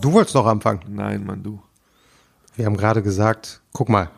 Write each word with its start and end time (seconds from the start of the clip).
Du 0.00 0.12
wolltest 0.12 0.34
doch 0.34 0.46
anfangen. 0.46 0.80
Nein, 0.88 1.24
Mann, 1.24 1.42
du. 1.42 1.60
Wir 2.56 2.66
haben 2.66 2.76
gerade 2.76 3.02
gesagt, 3.02 3.60
guck 3.72 3.88
mal, 3.88 4.10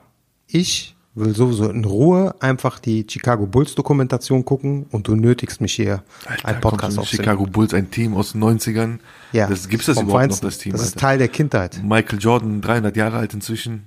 ich 0.46 0.94
will 1.14 1.34
sowieso 1.34 1.68
in 1.68 1.84
Ruhe 1.84 2.34
einfach 2.40 2.78
die 2.78 3.06
Chicago 3.08 3.46
Bulls 3.46 3.74
Dokumentation 3.74 4.44
gucken 4.44 4.86
und 4.90 5.06
du 5.08 5.14
nötigst 5.14 5.60
mich 5.60 5.74
hier 5.74 6.02
einen 6.26 6.38
kommt 6.42 6.60
Podcast 6.62 6.98
aufzunehmen. 6.98 7.24
Chicago 7.24 7.46
Bulls, 7.46 7.74
ein 7.74 7.90
Team 7.90 8.14
aus 8.14 8.32
den 8.32 8.42
90ern. 8.42 8.98
Ja, 9.32 9.46
das, 9.46 9.68
gibt's 9.68 9.86
das 9.86 9.96
vom 9.96 10.06
überhaupt 10.06 10.22
Feinsten. 10.22 10.46
noch, 10.46 10.52
das 10.52 10.58
Team? 10.58 10.72
Das 10.72 10.80
ist 10.82 10.88
Alter? 10.94 11.00
Teil 11.00 11.18
der 11.18 11.28
Kindheit. 11.28 11.80
Michael 11.84 12.18
Jordan, 12.18 12.60
300 12.62 12.96
Jahre 12.96 13.18
alt 13.18 13.34
inzwischen. 13.34 13.86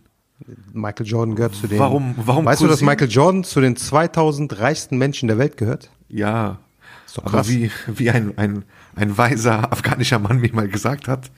Michael 0.74 1.08
Jordan 1.08 1.36
gehört 1.36 1.56
zu 1.56 1.66
den. 1.68 1.80
Warum- 1.80 2.14
warum 2.18 2.46
Weißt 2.46 2.62
du, 2.62 2.68
dass 2.68 2.82
Michael 2.82 3.10
Jordan 3.10 3.44
zu 3.44 3.62
den 3.62 3.76
2000 3.76 4.60
reichsten 4.60 4.98
Menschen 4.98 5.28
der 5.28 5.38
Welt 5.38 5.58
gehört? 5.58 5.90
Ja. 6.10 6.60
Ist 7.08 7.18
doch 7.18 7.24
Aber 7.24 7.32
krass. 7.38 7.50
wie, 7.50 7.72
wie 7.88 8.12
ein, 8.12 8.38
ein, 8.38 8.66
ein 8.96 9.18
weiser 9.18 9.72
afghanischer 9.72 10.20
Mann 10.20 10.40
mir 10.42 10.54
mal 10.54 10.68
gesagt 10.68 11.08
hat, 11.08 11.32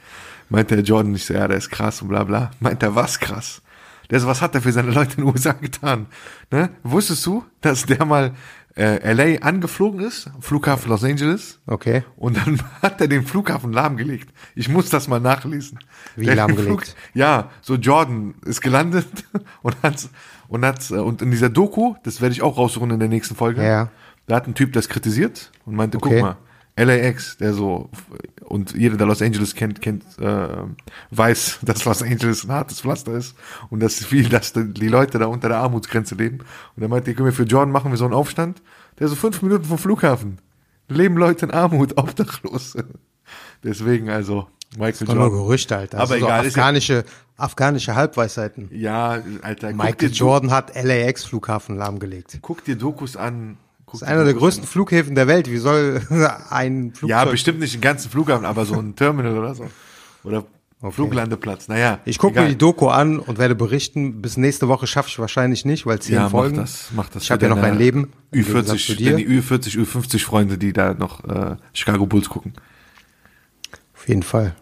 meinte 0.49 0.75
der 0.75 0.83
Jordan 0.85 1.11
nicht 1.11 1.25
so, 1.25 1.33
ja, 1.33 1.47
der 1.47 1.57
ist 1.57 1.69
krass 1.69 2.01
und 2.01 2.07
bla 2.09 2.23
bla. 2.23 2.51
Meint 2.59 2.83
er, 2.83 2.95
was 2.95 3.19
krass? 3.19 3.61
Der 4.09 4.19
so, 4.19 4.27
was 4.27 4.41
hat 4.41 4.55
er 4.55 4.61
für 4.61 4.71
seine 4.71 4.91
Leute 4.91 5.17
in 5.17 5.25
den 5.25 5.33
USA 5.33 5.51
getan? 5.51 6.05
Ne? 6.51 6.69
Wusstest 6.83 7.25
du, 7.25 7.43
dass 7.59 7.85
der 7.85 8.05
mal 8.05 8.31
äh, 8.77 9.11
LA 9.13 9.41
angeflogen 9.45 9.99
ist, 9.99 10.29
Flughafen 10.39 10.89
Los 10.89 11.03
Angeles? 11.03 11.59
Okay. 11.67 12.03
Und 12.15 12.37
dann 12.37 12.61
hat 12.81 13.01
er 13.01 13.07
den 13.09 13.25
Flughafen 13.25 13.73
lahmgelegt. 13.73 14.29
Ich 14.55 14.69
muss 14.69 14.89
das 14.89 15.07
mal 15.09 15.19
nachlesen. 15.19 15.79
Wie 16.15 16.25
Der 16.25 16.35
lahmgelegt? 16.35 16.95
ja, 17.13 17.49
so 17.61 17.75
Jordan 17.75 18.35
ist 18.45 18.61
gelandet 18.61 19.07
und 19.61 19.75
hat 19.83 20.07
und 20.47 20.63
hat 20.63 20.89
und 20.91 21.21
in 21.21 21.31
dieser 21.31 21.49
Doku, 21.49 21.95
das 22.03 22.21
werde 22.21 22.31
ich 22.33 22.41
auch 22.41 22.57
raussuchen 22.57 22.91
in 22.91 22.99
der 22.99 23.09
nächsten 23.09 23.35
Folge. 23.35 23.61
Ja. 23.61 23.89
Da 24.27 24.35
hat 24.37 24.47
ein 24.47 24.53
Typ 24.53 24.71
das 24.71 24.87
kritisiert 24.87 25.51
und 25.65 25.75
meinte, 25.75 25.97
Okay. 25.97 26.21
guck 26.21 26.21
mal, 26.21 26.37
LAX, 26.77 27.35
der 27.37 27.53
so 27.53 27.89
und 28.47 28.73
jeder, 28.75 28.97
der 28.97 29.05
Los 29.07 29.21
Angeles 29.21 29.53
kennt, 29.55 29.81
kennt, 29.81 30.03
äh, 30.19 30.47
weiß, 31.11 31.59
dass 31.63 31.85
Los 31.85 32.01
Angeles 32.01 32.43
ein 32.45 32.51
hartes 32.51 32.81
Pflaster 32.81 33.13
ist 33.13 33.35
und 33.69 33.81
dass 33.81 33.95
viel, 34.03 34.29
dass 34.29 34.53
die 34.53 34.87
Leute 34.87 35.19
da 35.19 35.25
unter 35.27 35.49
der 35.49 35.57
Armutsgrenze 35.57 36.15
leben. 36.15 36.39
Und 36.75 36.81
er 36.83 36.89
meinte, 36.89 37.13
können 37.13 37.25
wir 37.27 37.33
für 37.33 37.43
Jordan 37.43 37.71
machen 37.71 37.91
wir 37.91 37.97
so 37.97 38.05
einen 38.05 38.13
Aufstand, 38.13 38.61
der 38.99 39.07
so 39.07 39.15
fünf 39.15 39.41
Minuten 39.41 39.65
vom 39.65 39.77
Flughafen 39.77 40.39
leben 40.89 41.17
Leute 41.17 41.45
in 41.45 41.51
Armut, 41.51 41.93
obdachlos. 41.97 42.75
Deswegen 43.63 44.09
also 44.09 44.47
Michael 44.77 45.07
Doch 45.07 45.13
nur 45.15 45.23
Jordan. 45.25 45.39
Gerüchte, 45.43 45.77
Alter. 45.77 45.97
Aber 45.99 46.07
Das 46.07 46.17
sind 46.19 46.23
egal, 46.27 46.41
So 46.41 46.47
ist 46.47 46.55
ja- 46.55 46.61
afghanische, 46.61 47.03
afghanische 47.37 47.95
Halbweisheiten. 47.95 48.69
Ja, 48.71 49.21
Alter, 49.41 49.73
Michael 49.73 50.11
Jordan 50.11 50.51
hat 50.51 50.81
LAX 50.81 51.25
Flughafen 51.25 51.75
lahmgelegt. 51.77 52.39
guck 52.41 52.63
dir 52.63 52.75
Dokus 52.77 53.15
an. 53.17 53.57
Das 53.91 54.01
ist 54.01 54.07
einer 54.07 54.25
der 54.25 54.33
größten 54.33 54.67
Flughäfen 54.67 55.15
der 55.15 55.27
Welt. 55.27 55.49
Wie 55.49 55.57
soll 55.57 56.01
ein 56.49 56.93
Flugzeug... 56.93 57.09
Ja, 57.09 57.25
bestimmt 57.25 57.59
nicht 57.59 57.73
den 57.73 57.81
ganzen 57.81 58.11
Flughafen, 58.11 58.45
aber 58.45 58.65
so 58.65 58.75
ein 58.75 58.95
Terminal 58.95 59.37
oder 59.37 59.55
so. 59.55 59.65
Oder 60.23 60.45
Fluglandeplatz. 60.91 61.67
Naja. 61.69 61.99
Ich 62.05 62.19
gucke 62.19 62.39
mir 62.39 62.49
die 62.49 62.57
Doku 62.57 62.87
an 62.89 63.17
und 63.19 63.39
werde 63.39 63.55
berichten. 63.55 64.21
Bis 64.21 64.37
nächste 64.37 64.67
Woche 64.67 64.85
schaffe 64.85 65.09
ich 65.09 65.17
wahrscheinlich 65.17 65.65
nicht, 65.65 65.85
weil 65.85 65.99
zehn 65.99 66.15
ja, 66.15 66.23
mach 66.23 66.31
Folgen. 66.31 66.57
das, 66.57 66.89
mach 66.95 67.09
das. 67.09 67.23
Ich 67.23 67.31
habe 67.31 67.43
ja 67.43 67.49
noch 67.49 67.59
mein 67.59 67.77
Leben. 67.77 68.13
im 68.31 68.43
Gegensatz 68.43 68.85
zu 68.85 68.91
Ü40, 68.91 68.95
dir. 68.97 69.11
deine 69.11 69.23
Ü40, 69.23 69.77
Ü50 69.77 70.23
Freunde, 70.23 70.57
die 70.57 70.73
da 70.73 70.93
noch 70.93 71.23
äh, 71.23 71.55
Chicago 71.73 72.05
Bulls 72.05 72.29
gucken. 72.29 72.53
Auf 73.95 74.07
jeden 74.07 74.23
Fall. 74.23 74.55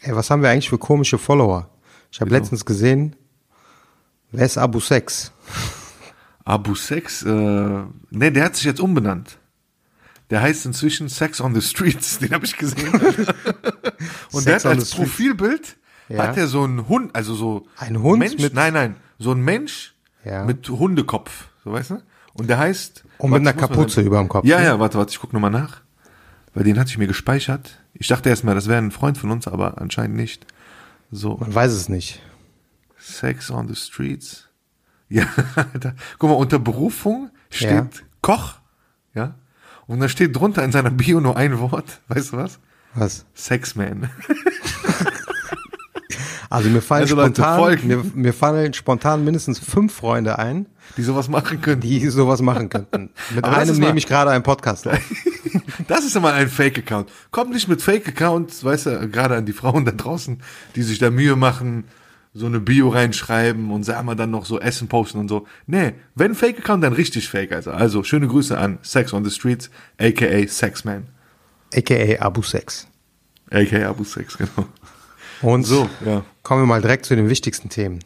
Ey, 0.00 0.16
was 0.16 0.30
haben 0.30 0.42
wir 0.42 0.48
eigentlich 0.48 0.70
für 0.70 0.78
komische 0.78 1.18
Follower? 1.18 1.68
Ich 2.10 2.20
habe 2.20 2.30
Wieso? 2.30 2.40
letztens 2.40 2.64
gesehen, 2.64 3.16
wer 4.30 4.46
ist 4.46 4.56
Abu 4.56 4.80
Sex? 4.80 5.32
Abu 6.48 6.74
Sex, 6.74 7.22
äh, 7.22 7.28
ne, 7.30 8.32
der 8.32 8.44
hat 8.44 8.56
sich 8.56 8.64
jetzt 8.64 8.80
umbenannt. 8.80 9.38
Der 10.30 10.40
heißt 10.42 10.66
inzwischen 10.66 11.08
Sex 11.08 11.40
on 11.40 11.54
the 11.54 11.60
Streets, 11.62 12.18
den 12.20 12.30
habe 12.32 12.44
ich 12.46 12.56
gesehen. 12.56 12.90
Und 14.32 14.46
der 14.46 14.58
Sex 14.60 14.64
hat 14.64 14.72
on 14.72 14.78
als. 14.78 14.90
Profilbild, 14.94 15.76
Ja. 16.08 16.26
hat 16.28 16.36
er 16.36 16.46
so 16.46 16.62
einen 16.64 16.88
Hund, 16.88 17.14
also 17.14 17.34
so 17.34 17.66
Ein 17.76 18.02
Hund 18.02 18.18
Mensch, 18.20 18.40
mit- 18.40 18.54
nein, 18.54 18.72
nein, 18.72 18.96
so 19.18 19.32
ein 19.32 19.40
Mensch 19.42 19.94
Ja. 20.24 20.44
mit 20.44 20.68
Hundekopf, 20.68 21.48
so 21.64 21.72
weißt 21.72 21.90
du? 21.90 22.02
Und 22.34 22.48
der 22.48 22.58
heißt 22.58 23.04
Und 23.18 23.30
mit 23.32 23.40
einer 23.40 23.52
Kapuze 23.52 23.96
sagen- 23.96 24.06
überm 24.06 24.28
Kopf, 24.28 24.46
Ja, 24.46 24.58
ne? 24.58 24.64
ja, 24.64 24.80
warte, 24.80 24.96
warte, 24.98 25.10
ich 25.10 25.18
guck 25.20 25.32
nochmal 25.32 25.50
nach. 25.50 25.82
Weil 26.54 26.64
den 26.64 26.78
hatte 26.78 26.90
ich 26.90 26.98
mir 26.98 27.06
gespeichert. 27.06 27.78
Ich 27.94 28.06
dachte 28.08 28.28
erstmal, 28.30 28.54
das 28.54 28.68
wäre 28.68 28.78
ein 28.78 28.90
Freund 28.90 29.18
von 29.18 29.30
uns, 29.30 29.46
aber 29.46 29.80
anscheinend 29.80 30.16
nicht. 30.16 30.46
So, 31.10 31.36
Man 31.36 31.54
weiß 31.54 31.72
es 31.72 31.88
nicht. 31.88 32.20
Sex 32.98 33.50
on 33.50 33.68
the 33.68 33.74
Streets. 33.76 34.47
Ja, 35.08 35.24
da, 35.80 35.94
guck 36.18 36.30
mal, 36.30 36.36
unter 36.36 36.58
Berufung 36.58 37.30
steht 37.50 37.70
Ja. 37.70 37.88
Koch, 38.20 38.54
ja. 39.14 39.34
Und 39.86 40.00
da 40.00 40.08
steht 40.08 40.36
drunter 40.36 40.62
in 40.64 40.72
seiner 40.72 40.90
Bio 40.90 41.20
nur 41.20 41.36
ein 41.36 41.58
Wort, 41.58 42.00
weißt 42.08 42.32
du 42.32 42.36
was? 42.36 42.58
Was? 42.94 43.24
Sexman. 43.34 44.10
Also 46.50 46.70
mir 46.70 46.80
fallen 46.80 47.02
Also 47.02 47.14
spontan, 47.20 47.78
mir, 47.86 48.02
mir 48.14 48.32
fallen 48.32 48.72
spontan 48.72 49.22
mindestens 49.24 49.58
fünf 49.58 49.92
Freunde 49.94 50.38
ein, 50.38 50.66
Die 50.96 51.02
sowas 51.02 51.28
machen 51.28 51.60
können. 51.60 51.82
die 51.82 52.08
sowas 52.08 52.40
machen 52.40 52.70
könnten. 52.70 53.10
Mit 53.34 53.44
Aber 53.44 53.58
einem 53.58 53.76
nehme 53.76 53.98
ich 53.98 54.06
gerade 54.06 54.30
einen 54.30 54.42
Podcast 54.42 54.88
auf. 54.88 54.98
Das 55.86 56.04
ist 56.04 56.16
immer 56.16 56.32
ein 56.34 56.48
Fake-Account. 56.48 57.08
Kommt 57.30 57.52
nicht 57.52 57.68
mit 57.68 57.80
Fake-Accounts, 57.80 58.64
weißt 58.64 58.86
du, 58.86 59.08
gerade 59.08 59.36
an 59.36 59.46
die 59.46 59.52
Frauen 59.52 59.84
da 59.84 59.92
draußen, 59.92 60.42
die 60.74 60.82
sich 60.82 60.98
da 60.98 61.10
Mühe 61.10 61.36
machen, 61.36 61.84
so 62.34 62.46
eine 62.46 62.60
Bio 62.60 62.88
reinschreiben 62.88 63.70
und 63.70 63.84
sagen 63.84 64.06
wir 64.06 64.14
dann 64.14 64.30
noch 64.30 64.44
so 64.44 64.60
Essen 64.60 64.88
posten 64.88 65.18
und 65.18 65.28
so. 65.28 65.46
Nee, 65.66 65.94
wenn 66.14 66.34
Fake-Account, 66.34 66.84
dann 66.84 66.92
richtig 66.92 67.28
Fake, 67.28 67.52
also. 67.52 67.70
Also, 67.70 68.02
schöne 68.04 68.28
Grüße 68.28 68.56
an 68.56 68.78
Sex 68.82 69.12
on 69.12 69.24
the 69.24 69.30
Streets, 69.30 69.70
aka 69.98 70.46
Sexman. 70.46 71.08
AKA 71.74 72.20
Abu 72.20 72.42
Sex. 72.42 72.86
Aka 73.50 73.88
Abu 73.88 74.04
Sex, 74.04 74.38
genau. 74.38 74.68
Und 75.42 75.64
So, 75.64 75.88
ja. 76.04 76.24
kommen 76.42 76.62
wir 76.62 76.66
mal 76.66 76.80
direkt 76.80 77.06
zu 77.06 77.14
den 77.14 77.28
wichtigsten 77.28 77.68
Themen. 77.68 78.00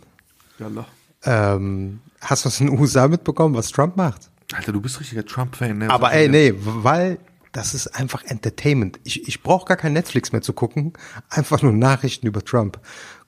Yallah. 0.59 0.87
Ähm, 1.25 2.01
hast 2.21 2.45
du 2.45 2.49
aus 2.49 2.59
den 2.59 2.69
USA 2.71 3.09
mitbekommen, 3.09 3.55
was 3.55 3.71
Trump 3.71 3.97
macht? 3.97 4.31
Alter, 4.53 4.73
du 4.73 4.81
bist 4.81 5.01
richtiger 5.01 5.25
Trump-Fan, 5.25 5.79
ne? 5.79 5.91
Aber 5.91 6.13
ey, 6.13 6.29
nee, 6.29 6.53
weil 6.57 7.19
das 7.53 7.75
ist 7.75 7.87
einfach 7.89 8.25
Entertainment. 8.25 8.99
Ich, 9.05 9.29
ich 9.29 9.43
brauche 9.43 9.67
gar 9.67 9.77
kein 9.77 9.93
Netflix 9.93 10.33
mehr 10.33 10.43
zu 10.43 10.53
gucken, 10.53 10.93
einfach 11.29 11.63
nur 11.63 11.73
Nachrichten 11.73 12.27
über 12.27 12.45
Trump. 12.45 12.81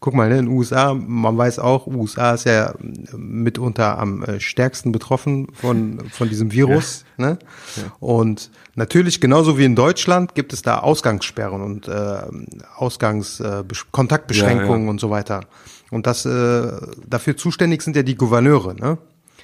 Guck 0.05 0.13
mal, 0.13 0.29
ne, 0.29 0.39
in 0.39 0.45
den 0.45 0.55
USA, 0.55 0.93
man 0.93 1.39
weiß 1.39 1.59
auch, 1.61 1.87
USA 1.87 2.35
ist 2.35 2.45
ja 2.45 2.73
äh, 2.73 2.75
mitunter 3.17 3.99
am 3.99 4.23
äh, 4.23 4.39
stärksten 4.39 4.93
betroffen 4.93 5.47
von, 5.55 5.99
von 6.11 6.29
diesem 6.29 6.53
Virus. 6.53 7.07
Ne? 7.17 7.39
Und 8.01 8.51
natürlich, 8.75 9.23
genauso 9.23 9.57
wie 9.57 9.65
in 9.65 9.75
Deutschland, 9.75 10.35
gibt 10.35 10.53
es 10.53 10.61
da 10.61 10.81
Ausgangssperren 10.81 11.63
und 11.63 11.89
äh, 11.89 12.19
Ausgangs 12.77 13.41
äh, 13.41 13.65
Besch- 13.67 13.87
Kontaktbeschränkungen 13.93 14.81
Ja, 14.81 14.85
ja. 14.85 14.91
und 14.91 15.01
so 15.01 15.09
weiter. 15.09 15.41
Und 15.91 16.07
das 16.07 16.27
äh, 16.27 16.71
dafür 17.07 17.39
zuständig 17.39 17.81
sind 17.81 17.97
ja 17.97 18.03
die 18.03 18.15
Gouverneure, 18.17 18.75
ne? 18.75 18.99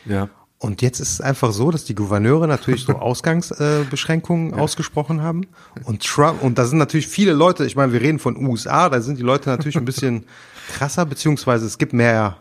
Ja. 0.05 0.29
Und 0.63 0.83
jetzt 0.83 1.01
ist 1.01 1.13
es 1.13 1.21
einfach 1.23 1.53
so, 1.53 1.71
dass 1.71 1.87
die 1.87 1.95
Gouverneure 1.95 2.47
natürlich 2.47 2.85
so 2.85 2.93
Ausgangsbeschränkungen 2.99 3.83
äh, 3.87 3.91
Beschränkungen 3.91 4.55
ausgesprochen 4.55 5.23
haben. 5.23 5.47
Und 5.85 6.05
Trump, 6.05 6.43
und 6.43 6.59
da 6.59 6.67
sind 6.67 6.77
natürlich 6.77 7.09
viele 7.09 7.33
Leute, 7.33 7.65
ich 7.65 7.77
meine, 7.77 7.95
wir 7.95 8.03
reden 8.03 8.19
von 8.19 8.37
USA, 8.37 8.91
da 8.91 9.01
sind 9.01 9.19
die 9.19 9.23
Leute 9.23 9.49
natürlich 9.49 9.79
ein 9.79 9.87
bisschen 9.87 10.27
krasser, 10.71 11.07
beziehungsweise 11.07 11.67
es 11.67 11.79
gibt 11.79 11.93
mehr 11.93 12.39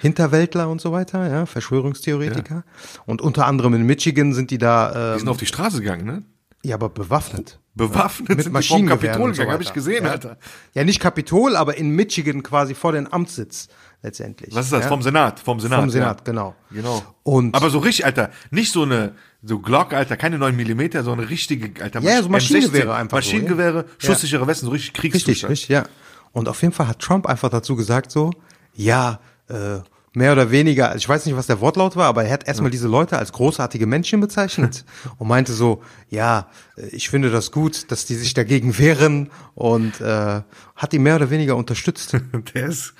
Hinterwäldler 0.00 0.68
und 0.68 0.80
so 0.80 0.92
weiter, 0.92 1.28
ja, 1.30 1.46
Verschwörungstheoretiker. 1.46 2.64
Und 3.06 3.20
unter 3.22 3.46
anderem 3.46 3.74
in 3.74 3.82
Michigan 3.84 4.34
sind 4.34 4.50
die 4.50 4.58
da, 4.58 5.14
Die 5.14 5.18
sind 5.18 5.28
ähm, 5.28 5.32
auf 5.32 5.36
die 5.36 5.46
Straße 5.46 5.80
gegangen, 5.80 6.06
ne? 6.06 6.22
ja, 6.64 6.76
aber 6.76 6.88
bewaffnet. 6.88 7.58
Bewaffnet 7.74 8.28
Mit 8.28 8.42
sind 8.42 8.52
Maschinengewehren 8.52 9.00
Kapitol 9.00 9.28
und 9.28 9.34
so 9.34 9.42
gegangen, 9.42 9.52
habe 9.54 9.62
ich 9.62 9.72
gesehen, 9.72 10.04
ja. 10.04 10.10
Alter. 10.10 10.36
Ja, 10.74 10.84
nicht 10.84 11.00
Kapitol, 11.00 11.56
aber 11.56 11.76
in 11.76 11.90
Michigan 11.90 12.42
quasi 12.42 12.74
vor 12.74 12.92
den 12.92 13.10
Amtssitz 13.12 13.68
letztendlich. 14.02 14.54
Was 14.54 14.66
ist 14.66 14.72
das? 14.72 14.82
Ja? 14.82 14.88
Vom 14.88 15.02
Senat, 15.02 15.40
vom 15.40 15.58
Senat. 15.58 15.80
Vom 15.80 15.90
Senat, 15.90 16.18
ja. 16.18 16.24
genau. 16.24 16.54
Genau. 16.70 17.02
Und 17.22 17.54
Aber 17.54 17.70
so 17.70 17.78
richtig, 17.78 18.04
Alter, 18.04 18.30
nicht 18.50 18.72
so 18.72 18.82
eine, 18.82 19.14
so 19.42 19.60
Glock, 19.60 19.94
Alter, 19.94 20.16
keine 20.16 20.38
9 20.38 20.54
Millimeter, 20.54 21.02
sondern 21.02 21.28
richtige, 21.28 21.82
Alter, 21.82 22.00
Ja, 22.00 22.20
so 22.22 22.28
M16, 22.28 22.30
Maschinengewehre 22.30 22.94
einfach 22.94 23.10
so, 23.10 23.28
Maschinengewehre, 23.28 23.78
ja. 23.78 23.84
schusssichere 24.06 24.46
Westen, 24.46 24.66
so 24.66 24.72
richtig 24.72 24.90
Richtig, 24.90 25.12
Kriegszustand. 25.12 25.50
richtig, 25.52 25.68
ja. 25.68 25.84
Und 26.32 26.48
auf 26.48 26.62
jeden 26.62 26.74
Fall 26.74 26.88
hat 26.88 26.98
Trump 27.00 27.26
einfach 27.26 27.50
dazu 27.50 27.76
gesagt 27.76 28.10
so, 28.10 28.30
ja, 28.74 29.20
äh, 29.48 29.78
mehr 30.14 30.32
oder 30.32 30.50
weniger, 30.50 30.94
ich 30.94 31.08
weiß 31.08 31.24
nicht, 31.26 31.36
was 31.36 31.46
der 31.46 31.60
Wortlaut 31.60 31.96
war, 31.96 32.06
aber 32.06 32.24
er 32.24 32.32
hat 32.32 32.46
erstmal 32.46 32.70
diese 32.70 32.88
Leute 32.88 33.18
als 33.18 33.32
großartige 33.32 33.86
Menschen 33.86 34.20
bezeichnet 34.20 34.84
und 35.18 35.28
meinte 35.28 35.52
so, 35.52 35.82
ja, 36.10 36.48
ich 36.90 37.08
finde 37.08 37.30
das 37.30 37.50
gut, 37.50 37.90
dass 37.90 38.04
die 38.04 38.14
sich 38.14 38.34
dagegen 38.34 38.76
wehren 38.78 39.30
und 39.54 40.00
äh, 40.00 40.42
hat 40.76 40.92
die 40.92 40.98
mehr 40.98 41.16
oder 41.16 41.30
weniger 41.30 41.56
unterstützt. 41.56 42.12
der 42.54 42.66
ist, 42.66 42.94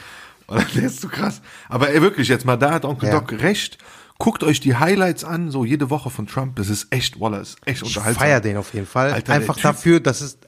der 0.74 0.84
ist 0.84 1.00
so 1.02 1.08
krass. 1.08 1.42
Aber 1.68 1.90
ey, 1.90 2.00
wirklich, 2.00 2.28
jetzt 2.28 2.44
mal, 2.46 2.56
da 2.56 2.72
hat 2.72 2.84
Onkel 2.84 3.08
Ja. 3.10 3.20
Doc 3.20 3.32
recht. 3.32 3.78
Guckt 4.18 4.44
euch 4.44 4.60
die 4.60 4.76
Highlights 4.76 5.24
an, 5.24 5.50
so 5.50 5.64
jede 5.64 5.90
Woche 5.90 6.08
von 6.08 6.26
Trump. 6.28 6.54
Das 6.56 6.68
ist 6.68 6.86
echt, 6.90 7.18
Waller, 7.18 7.40
ist 7.40 7.56
echt 7.64 7.82
Ich 7.82 7.88
unterhaltsam. 7.88 8.22
feier 8.22 8.40
den 8.40 8.56
auf 8.56 8.72
jeden 8.72 8.86
Fall. 8.86 9.12
Alter, 9.12 9.32
Einfach 9.32 9.58
dafür, 9.58 9.98
dass 9.98 10.20
es, 10.20 10.38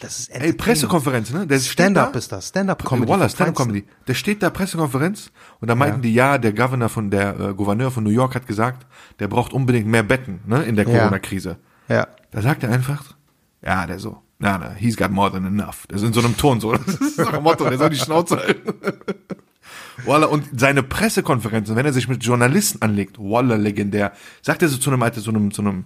das 0.00 0.20
ist 0.20 0.30
Ey, 0.30 0.52
Pressekonferenz, 0.52 1.30
ne? 1.32 1.46
Der 1.46 1.58
Stand-up 1.58 2.14
ist 2.16 2.30
das, 2.32 2.48
Stand-up-Comedy. 2.48 3.08
Waller, 3.10 3.28
Stand-up-Comedy. 3.28 3.84
Der 4.06 4.14
steht 4.14 4.42
da 4.42 4.50
Pressekonferenz 4.50 5.30
und 5.60 5.68
da 5.68 5.74
meinten 5.74 6.02
die, 6.02 6.12
ja, 6.14 6.38
der 6.38 6.52
Governor 6.52 6.88
von 6.88 7.10
der 7.10 7.38
äh, 7.40 7.54
Gouverneur 7.54 7.90
von 7.90 8.04
New 8.04 8.10
York 8.10 8.34
hat 8.34 8.46
gesagt, 8.46 8.86
der 9.18 9.28
braucht 9.28 9.52
unbedingt 9.52 9.86
mehr 9.86 10.02
Betten, 10.02 10.40
ne, 10.46 10.62
in 10.64 10.76
der 10.76 10.86
Ja. 10.88 10.98
Corona-Krise. 10.98 11.56
Ja. 11.88 12.06
Da 12.30 12.42
sagt 12.42 12.62
er 12.62 12.70
einfach, 12.70 13.14
ja, 13.62 13.86
der 13.86 13.98
so, 13.98 14.22
na, 14.38 14.56
na, 14.58 14.70
he's 14.72 14.96
got 14.96 15.10
more 15.10 15.30
than 15.30 15.44
enough. 15.44 15.86
Der 15.88 15.96
ist 15.96 16.02
in 16.04 16.12
so 16.12 16.20
einem 16.20 16.36
Ton 16.36 16.60
so. 16.60 16.72
Das 16.86 16.94
ist 16.96 17.18
doch 17.18 17.32
ein 17.32 17.42
Motto, 17.42 17.68
der 17.68 17.78
soll 17.78 17.90
die 17.90 17.96
Schnauze 17.96 18.36
halten. 18.38 18.72
Walla, 20.06 20.26
und 20.26 20.44
seine 20.58 20.82
Pressekonferenzen, 20.82 21.76
wenn 21.76 21.84
er 21.84 21.92
sich 21.92 22.08
mit 22.08 22.24
Journalisten 22.24 22.80
anlegt, 22.80 23.18
Walla, 23.18 23.56
legendär, 23.56 24.12
sagt 24.40 24.62
er 24.62 24.68
so 24.68 24.78
zu 24.78 24.90
einem, 24.90 25.02
Alter, 25.02 25.20
so 25.20 25.30
einem, 25.30 25.50
so 25.50 25.60
einem 25.62 25.84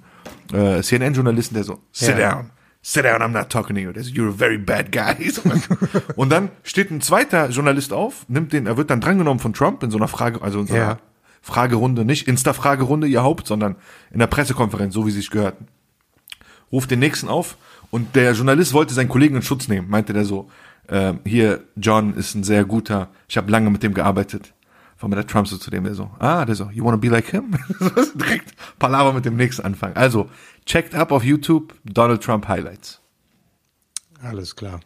äh, 0.53 0.83
CNN-Journalisten, 0.83 1.55
der 1.55 1.65
so, 1.65 1.81
sit 1.91 2.17
Ja. 2.17 2.35
down, 2.35 2.51
sit 2.85 3.05
down, 3.05 3.23
I'm 3.23 3.33
not 3.33 3.51
talking 3.51 3.75
to 3.77 3.83
you. 3.83 3.93
So, 3.95 4.11
you're 4.11 4.29
a 4.29 4.33
very 4.33 4.59
bad 4.59 4.93
guy. 4.93 5.33
Und 6.17 6.31
dann 6.31 6.51
steht 6.63 6.91
ein 6.91 7.01
zweiter 7.01 7.49
Journalist 7.49 7.93
auf, 7.93 8.27
nimmt 8.29 8.53
den, 8.53 8.67
er 8.67 8.77
wird 8.77 8.91
dann 8.91 9.01
drangenommen 9.01 9.41
von 9.41 9.53
Trump 9.55 9.83
in 9.83 9.91
so 9.91 9.97
einer 9.97 10.09
Frage, 10.09 10.43
also 10.43 10.61
in 10.61 10.67
so 10.67 10.75
einer 10.75 10.85
Ja. 10.85 10.99
Fragerunde, 11.43 12.05
nicht 12.05 12.27
Insta-Fragerunde, 12.27 13.07
ihr 13.07 13.23
Haupt, 13.23 13.47
sondern 13.47 13.77
in 14.11 14.19
der 14.19 14.27
Pressekonferenz, 14.29 14.95
so 14.95 15.07
wie 15.07 15.11
sie 15.11 15.19
sich 15.19 15.31
gehört 15.31 15.57
ruft 16.75 16.91
den 16.91 16.99
nächsten 16.99 17.29
auf 17.29 17.57
und 17.91 18.17
der 18.17 18.33
Journalist 18.33 18.73
wollte 18.73 18.95
seinen 18.95 19.09
Kollegen 19.09 19.37
in 19.37 19.43
Schutz 19.43 19.69
nehmen, 19.69 19.89
meinte 19.89 20.13
der 20.13 20.25
so, 20.25 20.51
ähm, 20.89 21.21
hier, 21.25 21.63
John 21.77 22.15
ist 22.15 22.35
ein 22.35 22.43
sehr 22.43 22.65
guter, 22.65 23.11
ich 23.29 23.37
habe 23.37 23.51
lange 23.51 23.71
mit 23.71 23.83
dem 23.83 23.95
gearbeitet. 23.95 24.53
Von 24.97 25.11
der 25.11 25.27
Trump 25.27 25.49
so 25.49 25.57
zu 25.57 25.71
dem, 25.71 25.85
der 25.85 25.95
so, 25.95 26.11
ah, 26.19 26.45
der 26.45 26.55
so, 26.55 26.71
you 26.73 26.85
wanna 26.85 26.97
be 26.97 27.09
like 27.09 27.27
him? 27.27 27.57
Direkt 28.15 28.55
Palaver 28.79 29.13
mit 29.13 29.25
dem 29.25 29.37
nächsten 29.37 29.63
anfangen. 29.63 29.97
Also, 29.97 30.29
checkt 30.67 30.95
ab 30.95 31.13
auf 31.13 31.25
YouTube 31.25 31.75
Donald 31.85 32.23
Trump 32.23 32.49
Highlights. 32.49 33.01
Alles 34.23 34.55
klar. 34.55 34.81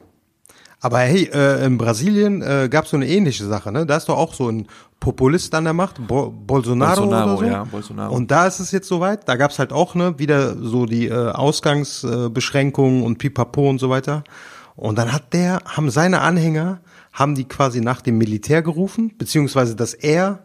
Aber 0.80 1.00
hey, 1.00 1.28
äh, 1.32 1.64
in 1.66 1.76
Brasilien 1.76 2.40
äh, 2.40 2.68
gab 2.70 2.84
es 2.84 2.90
so 2.90 2.96
eine 2.96 3.08
ähnliche 3.08 3.44
Sache, 3.44 3.72
ne? 3.72 3.84
Da 3.84 3.96
ist 3.96 4.08
doch 4.08 4.16
auch 4.16 4.32
so 4.32 4.48
ein 4.48 4.68
Populist 5.00 5.54
an 5.54 5.64
der 5.64 5.72
Macht, 5.72 6.06
Bo 6.06 6.30
Bolsonaro, 6.30 7.02
Bolsonaro, 7.02 7.32
oder 7.32 7.38
so. 7.38 7.44
ja, 7.44 7.64
Bolsonaro. 7.64 8.14
Und 8.14 8.30
da 8.30 8.46
ist 8.46 8.60
es 8.60 8.70
jetzt 8.70 8.88
soweit. 8.88 9.28
Da 9.28 9.36
gab 9.36 9.50
es 9.50 9.58
halt 9.58 9.72
auch 9.72 9.94
ne 9.94 10.18
wieder 10.18 10.56
so 10.56 10.86
die 10.86 11.08
äh, 11.08 11.30
Ausgangsbeschränkungen 11.30 13.02
und 13.02 13.18
Pipapo 13.18 13.68
und 13.68 13.78
so 13.78 13.90
weiter. 13.90 14.24
Und 14.76 14.96
dann 14.98 15.12
hat 15.12 15.32
der, 15.32 15.60
haben 15.64 15.90
seine 15.90 16.20
Anhänger, 16.20 16.80
haben 17.18 17.34
die 17.34 17.46
quasi 17.46 17.80
nach 17.80 18.00
dem 18.00 18.16
Militär 18.16 18.62
gerufen, 18.62 19.12
beziehungsweise 19.18 19.74
dass 19.74 19.92
er 19.92 20.44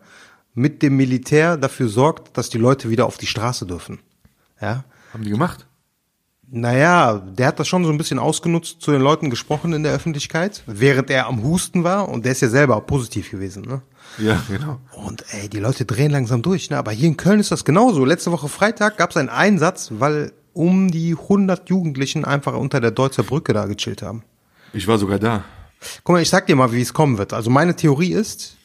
mit 0.56 0.82
dem 0.82 0.98
Militär 0.98 1.56
dafür 1.56 1.88
sorgt, 1.88 2.36
dass 2.38 2.50
die 2.50 2.58
Leute 2.58 2.90
wieder 2.90 3.06
auf 3.06 3.18
die 3.18 3.28
Straße 3.28 3.66
dürfen. 3.66 4.00
Ja. 4.60 4.84
Haben 5.14 5.24
die 5.24 5.30
gemacht? 5.30 5.68
Naja, 6.50 7.18
der 7.18 7.48
hat 7.48 7.60
das 7.60 7.68
schon 7.68 7.84
so 7.84 7.92
ein 7.92 7.98
bisschen 7.98 8.20
ausgenutzt, 8.20 8.82
zu 8.82 8.92
den 8.92 9.02
Leuten 9.02 9.30
gesprochen 9.30 9.74
in 9.74 9.84
der 9.84 9.94
Öffentlichkeit, 9.94 10.64
während 10.68 11.10
er 11.10 11.28
am 11.28 11.44
Husten 11.44 11.84
war 11.84 12.10
und 12.10 12.26
der 12.26 12.32
ist 12.32 12.42
ja 12.42 12.50
selber 12.50 12.78
auch 12.78 12.86
positiv 12.86 13.32
gewesen, 13.32 13.64
ne? 13.64 13.82
Ja, 14.20 14.42
genau. 14.48 14.80
Und 14.92 15.26
ey, 15.32 15.50
die 15.50 15.60
Leute 15.60 15.86
drehen 15.86 16.12
langsam 16.12 16.42
durch, 16.42 16.70
ne? 16.70 16.78
Aber 16.78 16.92
hier 16.92 17.08
in 17.08 17.18
Köln 17.18 17.40
ist 17.40 17.52
das 17.52 17.66
genauso. 17.66 18.06
Letzte 18.06 18.32
Woche 18.32 18.50
Freitag 18.50 18.98
gab 18.98 19.12
es 19.12 19.18
einen 19.18 19.30
Einsatz, 19.30 19.92
weil 19.98 20.32
um 20.54 20.92
die 20.92 21.16
100 21.20 21.70
Jugendlichen 21.70 22.26
einfach 22.26 22.54
unter 22.54 22.80
der 22.80 22.92
Deutzer 22.92 23.24
Brücke 23.24 23.54
da 23.54 23.66
gechillt 23.66 24.04
haben. 24.04 24.24
Ich 24.74 24.88
war 24.88 25.00
sogar 25.00 25.18
da. 25.18 25.44
Guck 26.04 26.14
mal, 26.14 26.22
ich 26.22 26.30
sag 26.30 26.48
dir 26.48 26.56
mal, 26.56 26.72
wie 26.72 26.82
es 26.82 26.94
kommen 26.94 27.18
wird. 27.18 27.34
Also 27.34 27.50
meine 27.50 27.76
Theorie 27.76 28.14
ist, 28.14 28.58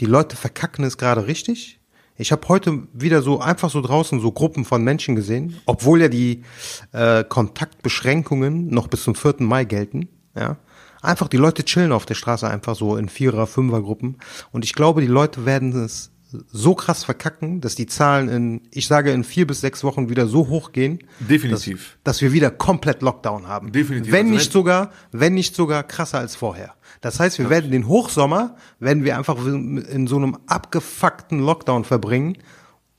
die 0.00 0.06
Leute 0.06 0.36
verkacken 0.36 0.84
es 0.84 0.96
gerade 0.98 1.26
richtig. 1.26 1.80
Ich 2.16 2.30
habe 2.30 2.46
heute 2.48 2.86
wieder 2.92 3.22
so 3.22 3.40
einfach 3.40 3.70
so 3.70 3.80
draußen 3.80 4.20
so 4.20 4.32
Gruppen 4.32 4.64
von 4.64 4.84
Menschen 4.84 5.16
gesehen, 5.16 5.60
obwohl 5.66 6.02
ja 6.02 6.08
die 6.08 6.44
äh, 6.92 7.24
Kontaktbeschränkungen 7.24 8.68
noch 8.68 8.88
bis 8.88 9.02
zum 9.04 9.14
4. 9.14 9.36
Mai 9.38 9.64
gelten. 9.64 10.08
Ja, 10.36 10.56
einfach 11.00 11.28
die 11.28 11.36
Leute 11.36 11.64
chillen 11.64 11.92
auf 11.92 12.06
der 12.06 12.14
Straße 12.14 12.48
einfach 12.48 12.76
so 12.76 12.96
in 12.96 13.08
Vierer, 13.08 13.46
Fünfer 13.46 13.82
Gruppen. 13.82 14.18
Und 14.52 14.64
ich 14.64 14.74
glaube, 14.74 15.00
die 15.00 15.08
Leute 15.08 15.44
werden 15.46 15.72
es 15.72 16.11
so 16.50 16.74
krass 16.74 17.04
verkacken, 17.04 17.60
dass 17.60 17.74
die 17.74 17.86
Zahlen 17.86 18.28
in, 18.28 18.60
ich 18.70 18.86
sage 18.86 19.10
in 19.12 19.24
vier 19.24 19.46
bis 19.46 19.60
sechs 19.60 19.84
Wochen 19.84 20.08
wieder 20.08 20.26
so 20.26 20.48
hoch 20.48 20.72
gehen, 20.72 20.98
Definitiv. 21.20 21.98
dass 22.04 22.20
wir 22.22 22.32
wieder 22.32 22.50
komplett 22.50 23.02
Lockdown 23.02 23.46
haben. 23.48 23.72
Definitiv. 23.72 24.12
Wenn 24.12 24.26
Also 24.26 24.34
nicht 24.38 24.52
sogar, 24.52 24.90
wenn 25.12 25.34
nicht 25.34 25.54
sogar 25.54 25.82
krasser 25.82 26.18
als 26.18 26.34
vorher. 26.36 26.74
Das 27.00 27.18
heißt, 27.20 27.38
wir 27.38 27.50
werden 27.50 27.70
den 27.70 27.88
Hochsommer, 27.88 28.56
werden 28.80 29.04
wir 29.04 29.16
einfach 29.18 29.36
in 29.46 30.06
so 30.06 30.16
einem 30.16 30.36
abgefuckten 30.46 31.40
Lockdown 31.40 31.84
verbringen, 31.84 32.38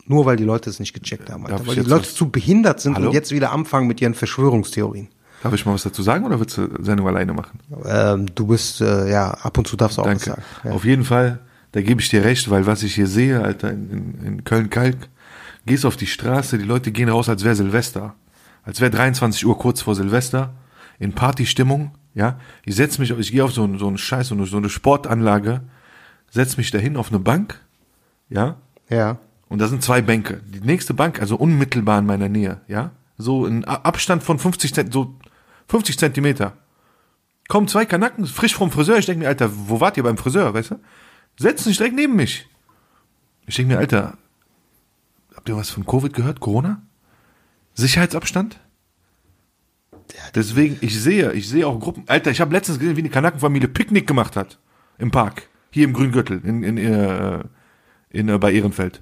nur 0.05 0.25
weil 0.25 0.35
die 0.35 0.43
Leute 0.43 0.69
es 0.69 0.79
nicht 0.79 0.93
gecheckt 0.93 1.29
haben. 1.31 1.45
Alter. 1.45 1.65
Weil 1.65 1.75
die 1.75 1.81
Leute 1.89 2.03
was- 2.07 2.15
zu 2.15 2.29
behindert 2.29 2.81
sind 2.81 2.95
Hallo? 2.95 3.07
und 3.07 3.13
jetzt 3.13 3.31
wieder 3.31 3.51
anfangen 3.51 3.87
mit 3.87 4.01
ihren 4.01 4.13
Verschwörungstheorien. 4.13 5.07
Darf 5.41 5.53
ich 5.53 5.65
mal 5.65 5.73
was 5.73 5.83
dazu 5.83 6.01
sagen 6.03 6.25
oder 6.25 6.39
willst 6.39 6.57
du 6.57 6.69
Sendung 6.81 7.07
alleine 7.07 7.33
machen? 7.33 7.59
Ähm, 7.85 8.27
du 8.33 8.47
bist, 8.47 8.79
äh, 8.79 9.09
ja, 9.11 9.31
ab 9.31 9.57
und 9.57 9.67
zu 9.67 9.75
darfst 9.75 9.97
du 9.97 10.01
auch 10.01 10.05
was 10.05 10.23
Danke. 10.23 10.41
sagen. 10.41 10.41
Ja. 10.63 10.71
Auf 10.71 10.85
jeden 10.85 11.03
Fall, 11.03 11.39
da 11.73 11.81
gebe 11.81 12.01
ich 12.01 12.09
dir 12.09 12.23
recht, 12.23 12.49
weil 12.49 12.65
was 12.65 12.81
ich 12.83 12.95
hier 12.95 13.07
sehe, 13.07 13.41
Alter, 13.43 13.71
in, 13.71 14.15
in, 14.23 14.43
Köln-Kalk, 14.43 15.09
gehst 15.65 15.85
auf 15.85 15.97
die 15.97 16.07
Straße, 16.07 16.57
die 16.57 16.63
Leute 16.65 16.91
gehen 16.91 17.09
raus, 17.09 17.29
als 17.29 17.43
wäre 17.43 17.55
Silvester. 17.55 18.15
Als 18.63 18.79
wäre 18.81 18.91
23 18.91 19.45
Uhr 19.45 19.57
kurz 19.57 19.81
vor 19.81 19.95
Silvester, 19.95 20.53
in 20.99 21.13
Partystimmung, 21.13 21.91
ja. 22.13 22.39
Ich 22.63 22.75
setz 22.75 22.97
mich, 22.99 23.11
ich 23.11 23.31
gehe 23.31 23.43
auf 23.43 23.51
so, 23.51 23.63
einen- 23.63 23.79
so 23.79 23.87
einen 23.87 23.97
Scheiß, 23.97 24.27
so 24.29 24.35
eine, 24.35 24.45
so 24.45 24.57
eine 24.57 24.69
Sportanlage, 24.69 25.61
setz 26.31 26.57
mich 26.57 26.71
dahin 26.71 26.95
auf 26.97 27.09
eine 27.09 27.19
Bank, 27.19 27.59
ja. 28.29 28.55
ja. 28.89 29.17
Und 29.49 29.59
da 29.59 29.67
sind 29.67 29.83
zwei 29.83 30.01
Bänke. 30.01 30.41
Die 30.45 30.61
nächste 30.61 30.93
Bank, 30.93 31.19
also 31.19 31.35
unmittelbar 31.35 31.99
in 31.99 32.05
meiner 32.05 32.29
Nähe, 32.29 32.61
ja. 32.67 32.91
So 33.17 33.45
in 33.45 33.65
A- 33.65 33.81
Abstand 33.83 34.23
von 34.23 34.39
50 34.39 34.73
Zent, 34.73 34.93
so 34.93 35.15
50 35.67 35.97
Zentimeter. 35.99 36.53
Kommen 37.47 37.67
zwei 37.67 37.85
Kanaken, 37.85 38.25
frisch 38.25 38.55
vom 38.55 38.71
Friseur. 38.71 38.97
Ich 38.97 39.05
denke 39.05 39.23
mir, 39.23 39.27
Alter, 39.27 39.49
wo 39.67 39.79
wart 39.79 39.97
ihr 39.97 40.03
beim 40.03 40.17
Friseur, 40.17 40.53
weißt 40.53 40.71
du? 40.71 40.75
Setzen 41.37 41.69
sich 41.69 41.77
direkt 41.77 41.95
neben 41.95 42.15
mich. 42.15 42.47
Ich 43.45 43.55
denke 43.55 43.73
mir, 43.73 43.79
Alter, 43.79 44.17
habt 45.35 45.49
ihr 45.49 45.57
was 45.57 45.69
von 45.69 45.85
Covid 45.85 46.13
gehört? 46.13 46.39
Corona? 46.39 46.81
Sicherheitsabstand? 47.73 48.59
Deswegen, 50.35 50.77
ich 50.81 50.99
sehe, 50.99 51.31
ich 51.33 51.49
sehe 51.49 51.67
auch 51.67 51.79
Gruppen. 51.79 52.03
Alter, 52.07 52.31
ich 52.31 52.41
habe 52.41 52.53
letztens 52.53 52.79
gesehen, 52.79 52.95
wie 52.95 53.01
eine 53.01 53.09
Kanakenfamilie 53.09 53.67
Picknick 53.67 54.07
gemacht 54.07 54.35
hat. 54.35 54.59
Im 54.97 55.11
Park. 55.11 55.49
Hier 55.71 55.85
im 55.85 55.93
Grüngürtel. 55.93 56.41
In, 56.43 56.63
in, 56.63 56.77
äh, 56.77 57.43
in, 58.09 58.29
äh, 58.29 58.37
bei 58.37 58.53
Ehrenfeld. 58.53 59.01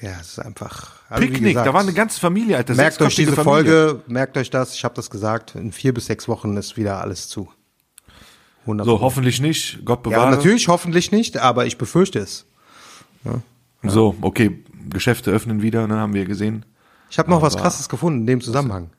Ja, 0.00 0.10
es 0.20 0.32
ist 0.32 0.38
einfach. 0.40 1.00
also 1.08 1.22
Picknick, 1.22 1.52
gesagt, 1.52 1.66
da 1.66 1.72
war 1.72 1.80
eine 1.80 1.94
ganze 1.94 2.20
Familie, 2.20 2.56
Alter. 2.58 2.74
Merkt 2.74 3.00
euch 3.00 3.14
diese 3.14 3.32
Familie. 3.32 3.72
Folge, 3.72 4.02
merkt 4.06 4.36
euch 4.36 4.50
das, 4.50 4.74
ich 4.74 4.84
habe 4.84 4.94
das 4.94 5.08
gesagt, 5.08 5.54
in 5.54 5.72
vier 5.72 5.94
bis 5.94 6.06
sechs 6.06 6.28
Wochen 6.28 6.56
ist 6.56 6.76
wieder 6.76 7.00
alles 7.00 7.28
zu. 7.28 7.50
100 8.66 8.84
So, 8.86 9.00
hoffentlich 9.00 9.40
nicht. 9.40 9.80
Gott 9.84 10.04
Ja, 10.06 10.10
bewahre. 10.10 10.30
natürlich, 10.30 10.68
hoffentlich 10.68 11.12
nicht, 11.12 11.38
aber 11.38 11.66
ich 11.66 11.78
befürchte 11.78 12.18
es. 12.18 12.46
So, 13.82 14.16
okay. 14.20 14.62
Geschäfte 14.90 15.30
öffnen 15.32 15.62
wieder, 15.62 15.86
ne, 15.88 15.96
haben 15.96 16.14
wir 16.14 16.24
gesehen. 16.24 16.64
Ich 17.10 17.18
habe 17.18 17.30
noch 17.30 17.42
was 17.42 17.54
Aber- 17.54 17.62
Krasses 17.64 17.88
gefunden 17.88 18.20
in 18.20 18.26
dem 18.26 18.40
Zusammenhang. 18.40 18.90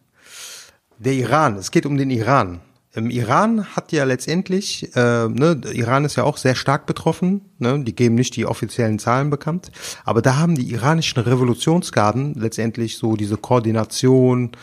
Der 0.98 1.14
Iran, 1.14 1.56
es 1.56 1.72
geht 1.72 1.86
um 1.86 1.98
den 1.98 2.10
Iran. 2.10 2.60
Im 2.98 3.12
Iran 3.12 3.64
hat 3.76 3.92
ja 3.92 4.06
letztendlich, 4.06 4.96
äh, 4.96 5.28
ne, 5.28 5.62
Iran 5.72 6.04
ist 6.04 6.16
ja 6.16 6.24
auch 6.24 6.38
sehr 6.38 6.56
stark 6.56 6.88
betroffen, 6.88 7.42
ne, 7.60 7.84
die 7.84 7.94
geben 7.94 8.16
nicht 8.16 8.36
die 8.36 8.48
offiziellen 8.48 8.98
Zahlen 8.98 9.30
bekannt, 9.30 9.72
aber 10.04 10.24
da 10.24 10.38
haben 10.38 10.56
die 10.56 10.72
iranischen 10.72 11.22
Revolutionsgarden 11.22 12.34
letztendlich 12.34 12.98
so 12.98 13.16
diese 13.16 13.38
Koordination 13.38 14.54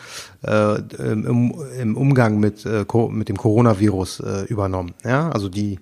äh, 0.43 0.81
im, 0.97 1.55
im 1.79 1.95
Umgang 1.95 2.37
mit, 2.37 2.65
äh, 2.65 2.85
mit 3.09 3.29
dem 3.29 3.37
Coronavirus 3.37 4.19
äh, 4.19 4.43
übernommen. 4.49 4.93
Ja, 5.05 5.29
also 5.29 5.47
die 5.47 5.79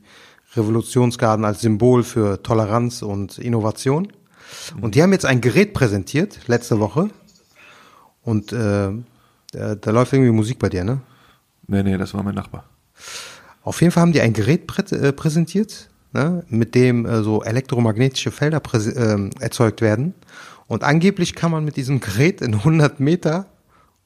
Revolutionsgarden 0.55 1.45
als 1.45 1.61
Symbol 1.61 2.03
für 2.03 2.43
Toleranz 2.43 3.01
und 3.01 3.39
Innovation. 3.39 4.09
Und 4.79 4.93
die 4.93 5.01
haben 5.01 5.11
jetzt 5.11 5.25
ein 5.25 5.41
Gerät 5.41 5.73
präsentiert 5.73 6.41
letzte 6.45 6.79
Woche, 6.79 7.09
und 8.21 8.53
äh, 8.53 8.91
da, 9.51 9.75
da 9.75 9.91
läuft 9.91 10.13
irgendwie 10.13 10.31
Musik 10.31 10.59
bei 10.59 10.69
dir, 10.69 10.83
ne? 10.83 11.01
Nee, 11.67 11.83
nee, 11.83 11.97
das 11.97 12.13
war 12.13 12.23
mein 12.23 12.35
Nachbar. 12.35 12.65
Auf 13.61 13.81
jeden 13.81 13.91
Fall 13.91 14.01
haben 14.01 14.11
die 14.13 14.21
ein 14.21 14.33
Gerät 14.33 14.67
prä 14.67 14.81
äh, 14.95 15.13
präsentiert, 15.13 15.89
ne, 16.11 16.43
mit 16.49 16.75
dem 16.75 17.05
äh, 17.05 17.23
so 17.23 17.43
elektromagnetische 17.43 18.31
Felder 18.31 18.61
ähm, 18.95 19.29
erzeugt 19.39 19.81
werden. 19.81 20.13
Und 20.67 20.83
angeblich 20.83 21.35
kann 21.35 21.51
man 21.51 21.63
mit 21.63 21.77
diesem 21.77 21.99
Gerät 21.99 22.41
in 22.41 22.55
100 22.55 22.99
Meter 22.99 23.45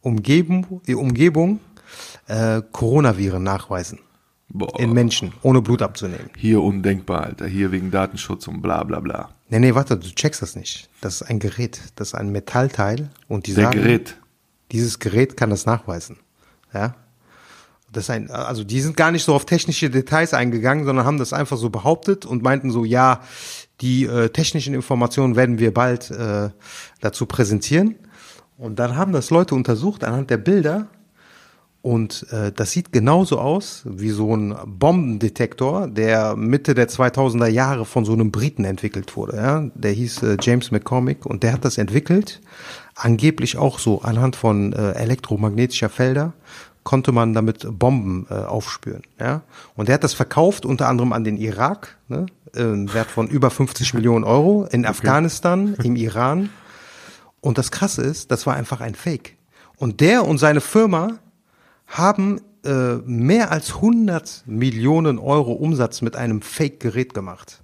Umgeben, 0.01 0.65
die 0.87 0.95
Umgebung 0.95 1.59
äh, 2.27 2.61
Coronaviren 2.71 3.43
nachweisen. 3.43 3.99
Boah. 4.49 4.79
In 4.79 4.93
Menschen, 4.93 5.33
ohne 5.41 5.61
Blut 5.61 5.81
abzunehmen. 5.81 6.29
Hier 6.37 6.61
undenkbar, 6.61 7.23
Alter. 7.23 7.47
Hier 7.47 7.71
wegen 7.71 7.91
Datenschutz 7.91 8.47
und 8.47 8.61
bla 8.61 8.83
bla 8.83 9.01
bla. 9.01 9.29
Nee, 9.49 9.59
nee, 9.59 9.75
warte, 9.75 9.97
du 9.97 10.07
checkst 10.07 10.41
das 10.41 10.55
nicht. 10.55 10.89
Das 11.01 11.15
ist 11.15 11.23
ein 11.23 11.39
Gerät, 11.39 11.81
das 11.95 12.09
ist 12.09 12.13
ein 12.15 12.31
Metallteil 12.31 13.09
und 13.27 13.47
die 13.47 13.53
Der 13.53 13.65
sagen, 13.65 13.79
Gerät. 13.81 14.17
dieses 14.71 14.99
Gerät 14.99 15.35
kann 15.35 15.49
das 15.49 15.65
nachweisen. 15.65 16.17
Ja? 16.73 16.95
Das 17.91 18.09
ein, 18.09 18.29
also 18.29 18.63
die 18.63 18.81
sind 18.81 18.97
gar 18.97 19.11
nicht 19.11 19.23
so 19.23 19.33
auf 19.33 19.45
technische 19.45 19.89
Details 19.89 20.33
eingegangen, 20.33 20.85
sondern 20.85 21.05
haben 21.05 21.17
das 21.17 21.33
einfach 21.33 21.57
so 21.57 21.69
behauptet 21.69 22.25
und 22.25 22.43
meinten 22.43 22.69
so, 22.71 22.83
ja, 22.83 23.21
die 23.81 24.05
äh, 24.05 24.29
technischen 24.29 24.73
Informationen 24.73 25.35
werden 25.35 25.59
wir 25.59 25.73
bald 25.73 26.11
äh, 26.11 26.49
dazu 26.99 27.25
präsentieren. 27.25 27.95
Und 28.57 28.79
dann 28.79 28.95
haben 28.95 29.13
das 29.13 29.29
Leute 29.29 29.55
untersucht 29.55 30.03
anhand 30.03 30.29
der 30.29 30.37
Bilder 30.37 30.87
und 31.87 32.25
äh, 32.31 32.51
das 32.51 32.71
sieht 32.71 32.91
genauso 32.91 33.39
aus 33.39 33.83
wie 33.85 34.09
so 34.09 34.35
ein 34.35 34.53
Bombendetektor, 34.65 35.87
der 35.87 36.35
Mitte 36.35 36.73
der 36.73 36.89
2000er 36.89 37.47
Jahre 37.47 37.85
von 37.85 38.03
so 38.03 38.11
einem 38.11 38.29
Briten 38.29 38.65
entwickelt 38.65 39.15
wurde. 39.15 39.37
Ja? 39.37 39.69
Der 39.73 39.91
hieß 39.91 40.23
äh, 40.23 40.37
James 40.41 40.71
McCormick 40.71 41.25
und 41.25 41.43
der 41.43 41.53
hat 41.53 41.63
das 41.63 41.77
entwickelt. 41.77 42.41
Angeblich 42.95 43.57
auch 43.57 43.79
so 43.79 44.01
anhand 44.01 44.35
von 44.35 44.73
äh, 44.73 44.93
elektromagnetischer 44.95 45.87
Felder 45.87 46.33
konnte 46.87 47.11
man 47.11 47.33
damit 47.33 47.67
Bomben 47.69 48.27
äh, 48.29 48.35
aufspüren. 48.35 49.01
Ja? 49.19 49.41
Und 49.75 49.89
der 49.89 49.95
hat 49.95 50.05
das 50.05 50.13
verkauft 50.13 50.65
unter 50.65 50.87
anderem 50.87 51.11
an 51.11 51.25
den 51.25 51.35
Irak, 51.35 51.97
ne? 52.07 52.27
äh, 52.55 52.61
einen 52.61 52.93
Wert 52.93 53.11
von 53.11 53.27
über 53.27 53.51
50 53.51 53.93
Millionen 53.93 54.23
Euro, 54.23 54.65
in 54.71 54.85
Afghanistan, 54.85 55.75
im 55.83 55.97
Iran. 55.97 56.49
Und 57.41 57.57
das 57.57 57.71
Krasse 57.71 58.03
ist, 58.03 58.31
das 58.31 58.47
war 58.47 58.55
einfach 58.55 58.79
ein 58.79 58.95
Fake. 58.95 59.35
Und 59.75 59.99
der 59.99 60.25
und 60.25 60.37
seine 60.37 60.61
Firma 60.61 61.17
haben 61.87 62.39
äh, 62.63 62.95
mehr 63.03 63.51
als 63.51 63.75
100 63.75 64.43
Millionen 64.45 65.19
Euro 65.19 65.51
Umsatz 65.51 66.01
mit 66.01 66.15
einem 66.15 66.41
Fake-Gerät 66.41 67.13
gemacht. 67.13 67.63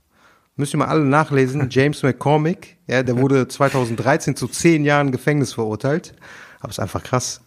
Müsst 0.58 0.76
ihr 0.76 0.80
mal 0.80 0.88
alle 0.88 1.06
nachlesen. 1.06 1.68
James 1.70 2.04
McCormick, 2.04 2.76
ja, 2.88 3.04
der 3.04 3.18
wurde 3.18 3.48
2013 3.48 4.36
zu 4.36 4.50
zehn 4.50 4.84
Jahren 4.84 5.14
Gefängnis 5.14 5.54
verurteilt. 5.54 6.14
Aber 6.60 6.72
ist 6.72 6.82
einfach 6.82 7.04
krass. 7.04 7.40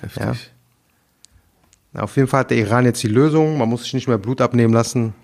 Heftig. 0.00 0.51
Auf 1.94 2.16
jeden 2.16 2.28
Fall 2.28 2.40
hat 2.40 2.50
der 2.50 2.58
Iran 2.58 2.84
jetzt 2.84 3.02
die 3.02 3.08
Lösung. 3.08 3.58
Man 3.58 3.68
muss 3.68 3.82
sich 3.82 3.94
nicht 3.94 4.08
mehr 4.08 4.18
Blut 4.18 4.40
abnehmen 4.40 4.72
lassen. 4.72 5.14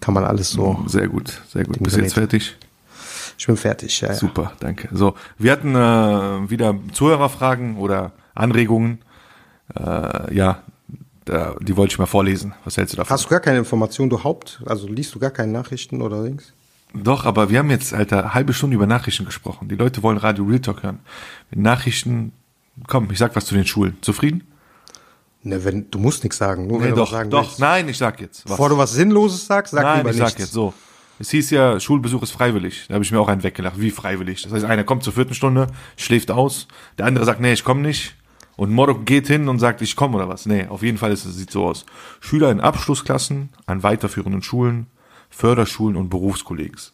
Kann 0.00 0.14
man 0.14 0.24
alles 0.24 0.50
so. 0.50 0.82
Sehr 0.86 1.08
gut, 1.08 1.40
sehr 1.48 1.64
gut. 1.64 1.78
Bist 1.82 1.96
du 1.96 2.00
jetzt 2.00 2.14
fertig? 2.14 2.56
Ich 3.38 3.46
bin 3.46 3.56
fertig. 3.56 4.00
Ja, 4.00 4.08
ja. 4.08 4.14
Super, 4.14 4.52
danke. 4.60 4.88
So, 4.92 5.14
wir 5.38 5.52
hatten 5.52 5.74
äh, 5.74 6.50
wieder 6.50 6.74
Zuhörerfragen 6.92 7.78
oder 7.78 8.12
Anregungen. 8.34 8.98
Äh, 9.74 10.34
ja, 10.34 10.62
da, 11.24 11.56
die 11.60 11.76
wollte 11.76 11.92
ich 11.92 11.98
mal 11.98 12.06
vorlesen. 12.06 12.52
Was 12.64 12.76
hältst 12.76 12.92
du 12.92 12.96
davon? 12.98 13.14
Hast 13.14 13.24
du 13.24 13.28
gar 13.30 13.40
keine 13.40 13.58
Information, 13.58 14.10
du 14.10 14.22
Haupt? 14.22 14.60
Also 14.66 14.88
liest 14.88 15.14
du 15.14 15.18
gar 15.18 15.30
keine 15.30 15.52
Nachrichten 15.52 16.02
oder 16.02 16.22
Dings? 16.24 16.52
Doch, 16.92 17.24
aber 17.24 17.50
wir 17.50 17.60
haben 17.60 17.70
jetzt, 17.70 17.94
Alter, 17.94 18.34
halbe 18.34 18.52
Stunde 18.52 18.74
über 18.74 18.86
Nachrichten 18.86 19.24
gesprochen. 19.24 19.68
Die 19.68 19.76
Leute 19.76 20.02
wollen 20.02 20.18
Radio 20.18 20.44
Real 20.44 20.60
Talk 20.60 20.82
hören. 20.82 20.98
Mit 21.50 21.60
Nachrichten, 21.60 22.32
komm, 22.88 23.08
ich 23.10 23.18
sag 23.18 23.36
was 23.36 23.46
zu 23.46 23.54
den 23.54 23.64
Schulen. 23.64 23.96
Zufrieden? 24.00 24.42
Ne, 25.42 25.64
wenn, 25.64 25.90
du 25.90 25.98
musst 25.98 26.22
nichts 26.22 26.36
sagen. 26.38 26.66
Nur 26.66 26.78
Nee, 26.78 26.84
wenn 26.84 26.90
du 26.90 26.96
doch, 26.96 27.02
was 27.04 27.10
sagen 27.10 27.30
doch, 27.30 27.42
willst. 27.44 27.58
nein, 27.60 27.88
ich 27.88 27.96
sag 27.98 28.20
jetzt. 28.20 28.44
Was. 28.44 28.52
Bevor 28.52 28.68
du 28.68 28.76
was 28.78 28.92
Sinnloses 28.92 29.46
sagst, 29.46 29.72
sag 29.72 29.82
Nein, 29.82 29.98
lieber 29.98 30.10
ich 30.10 30.16
nichts. 30.16 30.32
sag 30.32 30.38
jetzt 30.38 30.52
so. 30.52 30.74
Es 31.18 31.30
hieß 31.30 31.50
ja, 31.50 31.78
Schulbesuch 31.80 32.22
ist 32.22 32.30
freiwillig. 32.32 32.86
Da 32.88 32.94
habe 32.94 33.04
ich 33.04 33.12
mir 33.12 33.20
auch 33.20 33.28
einen 33.28 33.42
weggelacht. 33.42 33.78
Wie 33.80 33.90
freiwillig? 33.90 34.42
Das 34.42 34.52
heißt, 34.52 34.64
einer 34.64 34.84
kommt 34.84 35.02
zur 35.02 35.12
vierten 35.12 35.34
Stunde, 35.34 35.66
schläft 35.96 36.30
aus. 36.30 36.66
Der 36.98 37.06
andere 37.06 37.24
sagt, 37.24 37.40
nee, 37.40 37.52
ich 37.52 37.64
komme 37.64 37.80
nicht. 37.82 38.16
Und 38.56 38.70
Moro 38.72 38.94
geht 38.98 39.26
hin 39.28 39.48
und 39.48 39.58
sagt, 39.58 39.80
ich 39.82 39.96
komme 39.96 40.16
oder 40.16 40.28
was. 40.28 40.44
Nee, 40.46 40.66
auf 40.66 40.82
jeden 40.82 40.98
Fall 40.98 41.12
ist 41.12 41.24
es, 41.24 41.36
sieht 41.36 41.50
so 41.50 41.66
aus. 41.66 41.86
Schüler 42.20 42.50
in 42.50 42.60
Abschlussklassen 42.60 43.48
an 43.66 43.82
weiterführenden 43.82 44.42
Schulen, 44.42 44.86
Förderschulen 45.30 45.96
und 45.96 46.10
Berufskollegs, 46.10 46.92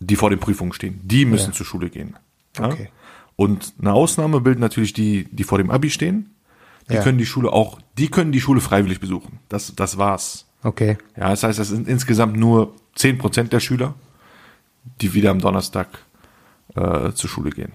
die 0.00 0.16
vor 0.16 0.28
den 0.30 0.38
Prüfungen 0.38 0.72
stehen, 0.74 1.00
die 1.04 1.24
müssen 1.24 1.50
Ja. 1.50 1.56
zur 1.56 1.66
Schule 1.66 1.88
gehen. 1.88 2.16
Ja? 2.58 2.66
Okay. 2.68 2.90
Und 3.36 3.74
eine 3.80 3.92
Ausnahme 3.92 4.40
bilden 4.40 4.60
natürlich 4.60 4.92
die, 4.92 5.24
die 5.30 5.44
vor 5.44 5.58
dem 5.58 5.70
Abi 5.70 5.88
stehen. 5.90 6.34
Die 6.88 6.94
Ja. 6.94 7.02
können 7.02 7.18
die 7.18 7.26
Schule 7.26 7.52
auch, 7.52 7.78
die 7.98 8.08
können 8.08 8.32
die 8.32 8.40
Schule 8.40 8.60
freiwillig 8.60 9.00
besuchen. 9.00 9.40
Das, 9.48 9.74
das 9.74 9.98
war's. 9.98 10.46
Okay. 10.62 10.96
Ja, 11.16 11.30
das 11.30 11.42
heißt, 11.42 11.58
es 11.58 11.68
sind 11.68 11.88
insgesamt 11.88 12.36
nur 12.36 12.74
10% 12.96 13.44
der 13.48 13.60
Schüler, 13.60 13.94
die 15.00 15.12
wieder 15.14 15.30
am 15.30 15.40
Donnerstag 15.40 15.88
äh, 16.74 17.12
zur 17.12 17.28
Schule 17.30 17.50
gehen. 17.50 17.72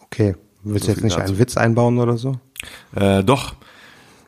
Okay. 0.00 0.34
Willst 0.64 0.84
So 0.86 0.92
du 0.92 0.96
jetzt 0.96 1.04
nicht 1.04 1.16
dazu. 1.16 1.32
einen 1.32 1.38
Witz 1.38 1.56
einbauen 1.56 1.98
oder 1.98 2.16
so? 2.16 2.38
Äh, 2.94 3.24
doch, 3.24 3.54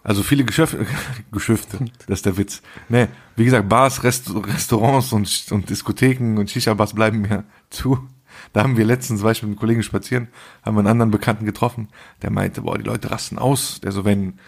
also 0.02 0.22
viele 0.22 0.44
Geschäfte, 0.44 0.86
Geschäfte, 1.32 1.78
das 2.06 2.18
ist 2.20 2.26
der 2.26 2.36
Witz. 2.36 2.62
Nee, 2.88 3.08
wie 3.36 3.44
gesagt, 3.44 3.68
Bars, 3.68 4.02
Rest, 4.02 4.30
Restaurants 4.34 5.12
und, 5.12 5.46
und 5.50 5.70
Diskotheken 5.70 6.38
und 6.38 6.50
Shisha-Bars 6.50 6.94
bleiben 6.94 7.20
mir 7.22 7.44
zu. 7.70 7.98
Da 8.52 8.62
haben 8.62 8.76
wir 8.76 8.84
letztens, 8.84 9.22
war 9.22 9.32
ich 9.32 9.42
mit 9.42 9.50
einem 9.50 9.58
Kollegen 9.58 9.82
spazieren, 9.82 10.28
haben 10.62 10.76
wir 10.76 10.80
einen 10.80 10.88
anderen 10.88 11.10
Bekannten 11.10 11.44
getroffen, 11.44 11.88
der 12.22 12.30
meinte, 12.30 12.62
boah, 12.62 12.78
die 12.78 12.84
Leute 12.84 13.10
rasten 13.10 13.38
aus. 13.38 13.80
Der 13.80 13.92
so, 13.92 14.04
wenn, 14.04 14.38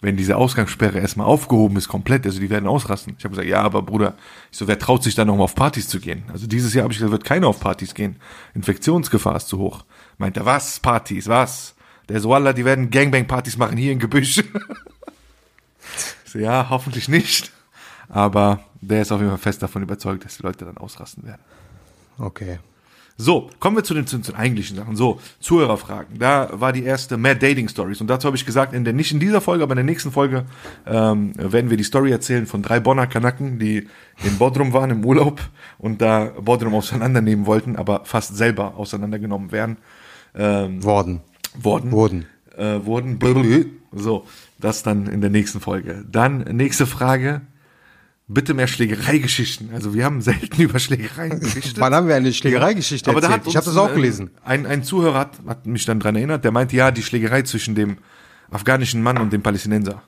wenn 0.00 0.16
diese 0.16 0.36
Ausgangssperre 0.36 0.98
erstmal 0.98 1.26
aufgehoben 1.26 1.76
ist, 1.76 1.88
komplett, 1.88 2.26
also 2.26 2.40
die 2.40 2.50
werden 2.50 2.68
ausrasten. 2.68 3.14
Ich 3.18 3.24
habe 3.24 3.34
gesagt, 3.34 3.48
ja, 3.48 3.62
aber 3.62 3.82
Bruder, 3.82 4.14
ich 4.52 4.58
so, 4.58 4.68
wer 4.68 4.78
traut 4.78 5.02
sich 5.02 5.14
dann 5.14 5.26
noch 5.28 5.36
mal 5.36 5.44
auf 5.44 5.54
Partys 5.54 5.88
zu 5.88 6.00
gehen? 6.00 6.24
Also 6.32 6.46
dieses 6.46 6.74
Jahr 6.74 6.84
habe 6.84 6.92
ich 6.92 6.98
gesagt, 6.98 7.12
wird 7.12 7.24
keiner 7.24 7.48
auf 7.48 7.60
Partys 7.60 7.94
gehen. 7.94 8.16
Infektionsgefahr 8.54 9.36
ist 9.36 9.48
zu 9.48 9.58
hoch. 9.58 9.84
Meint 10.18 10.36
er, 10.36 10.44
was? 10.44 10.80
Partys, 10.80 11.28
was? 11.28 11.74
Der 12.08 12.20
so, 12.20 12.28
Wallah, 12.28 12.52
die 12.52 12.64
werden 12.64 12.90
Gangbang-Partys 12.90 13.56
machen 13.56 13.76
hier 13.76 13.92
im 13.92 13.98
Gebüsch. 13.98 14.38
ich 16.24 16.32
so, 16.32 16.38
ja, 16.38 16.68
hoffentlich 16.70 17.08
nicht. 17.08 17.52
Aber 18.08 18.60
der 18.80 19.02
ist 19.02 19.12
auf 19.12 19.20
jeden 19.20 19.30
Fall 19.30 19.38
fest 19.38 19.62
davon 19.62 19.82
überzeugt, 19.82 20.24
dass 20.24 20.36
die 20.36 20.42
Leute 20.42 20.64
dann 20.64 20.76
ausrasten 20.76 21.24
werden. 21.24 21.42
Okay. 22.18 22.58
So, 23.18 23.50
kommen 23.60 23.76
wir 23.76 23.84
zu 23.84 23.94
den, 23.94 24.06
zu 24.06 24.18
den 24.18 24.34
eigentlichen 24.34 24.76
Sachen. 24.76 24.94
So, 24.94 25.20
Zuhörerfragen. 25.40 26.18
Da 26.18 26.50
war 26.52 26.72
die 26.72 26.84
erste 26.84 27.16
Mad 27.16 27.38
Dating 27.40 27.68
Stories. 27.68 28.00
Und 28.00 28.08
dazu 28.08 28.26
habe 28.26 28.36
ich 28.36 28.44
gesagt, 28.44 28.74
in 28.74 28.84
der, 28.84 28.92
nicht 28.92 29.10
in 29.10 29.20
dieser 29.20 29.40
Folge, 29.40 29.64
aber 29.64 29.72
in 29.72 29.78
der 29.78 29.84
nächsten 29.84 30.12
Folge 30.12 30.44
ähm, 30.86 31.32
werden 31.36 31.70
wir 31.70 31.78
die 31.78 31.84
Story 31.84 32.10
erzählen 32.10 32.46
von 32.46 32.62
drei 32.62 32.78
Bonner 32.78 33.06
Kanaken, 33.06 33.58
die 33.58 33.88
in 34.22 34.38
Bodrum 34.38 34.74
waren 34.74 34.90
im 34.90 35.04
Urlaub 35.04 35.40
und 35.78 36.02
da 36.02 36.26
Bodrum 36.40 36.74
auseinandernehmen 36.74 37.46
wollten, 37.46 37.76
aber 37.76 38.04
fast 38.04 38.36
selber 38.36 38.76
auseinandergenommen 38.76 39.50
werden. 39.50 39.78
Ähm, 40.34 40.84
Worden. 40.84 41.20
worden. 41.54 41.92
Wurden. 41.92 42.26
Äh, 42.56 42.84
wurden. 42.84 43.18
So, 43.92 44.26
das 44.58 44.82
dann 44.82 45.06
in 45.06 45.22
der 45.22 45.30
nächsten 45.30 45.60
Folge. 45.60 46.04
Dann 46.10 46.40
nächste 46.40 46.86
Frage. 46.86 47.40
Bitte 48.28 48.54
mehr 48.54 48.66
Schlägereigeschichten. 48.66 49.70
Also 49.72 49.94
wir 49.94 50.04
haben 50.04 50.20
selten 50.20 50.60
über 50.60 50.78
Schlägereien 50.80 51.38
berichtet. 51.38 51.78
Wann 51.78 51.94
haben 51.94 52.08
wir 52.08 52.16
eine 52.16 52.32
Schlägereigeschichte 52.32 53.08
Aber 53.10 53.20
da 53.20 53.28
erzählt? 53.28 53.46
ich 53.48 53.56
habe 53.56 53.66
das 53.66 53.76
auch 53.76 53.88
ein- 53.88 53.94
gelesen. 53.94 54.30
Ein, 54.44 54.66
ein 54.66 54.82
Zuhörer 54.82 55.18
hat, 55.20 55.38
hat 55.46 55.66
mich 55.66 55.84
dann 55.84 56.00
dran 56.00 56.16
erinnert, 56.16 56.44
der 56.44 56.50
meinte, 56.50 56.74
ja, 56.74 56.90
die 56.90 57.02
Schlägerei 57.04 57.42
zwischen 57.42 57.76
dem 57.76 57.98
afghanischen 58.50 59.02
Mann 59.02 59.18
und 59.18 59.32
dem 59.32 59.42
Palästinenser. 59.42 60.02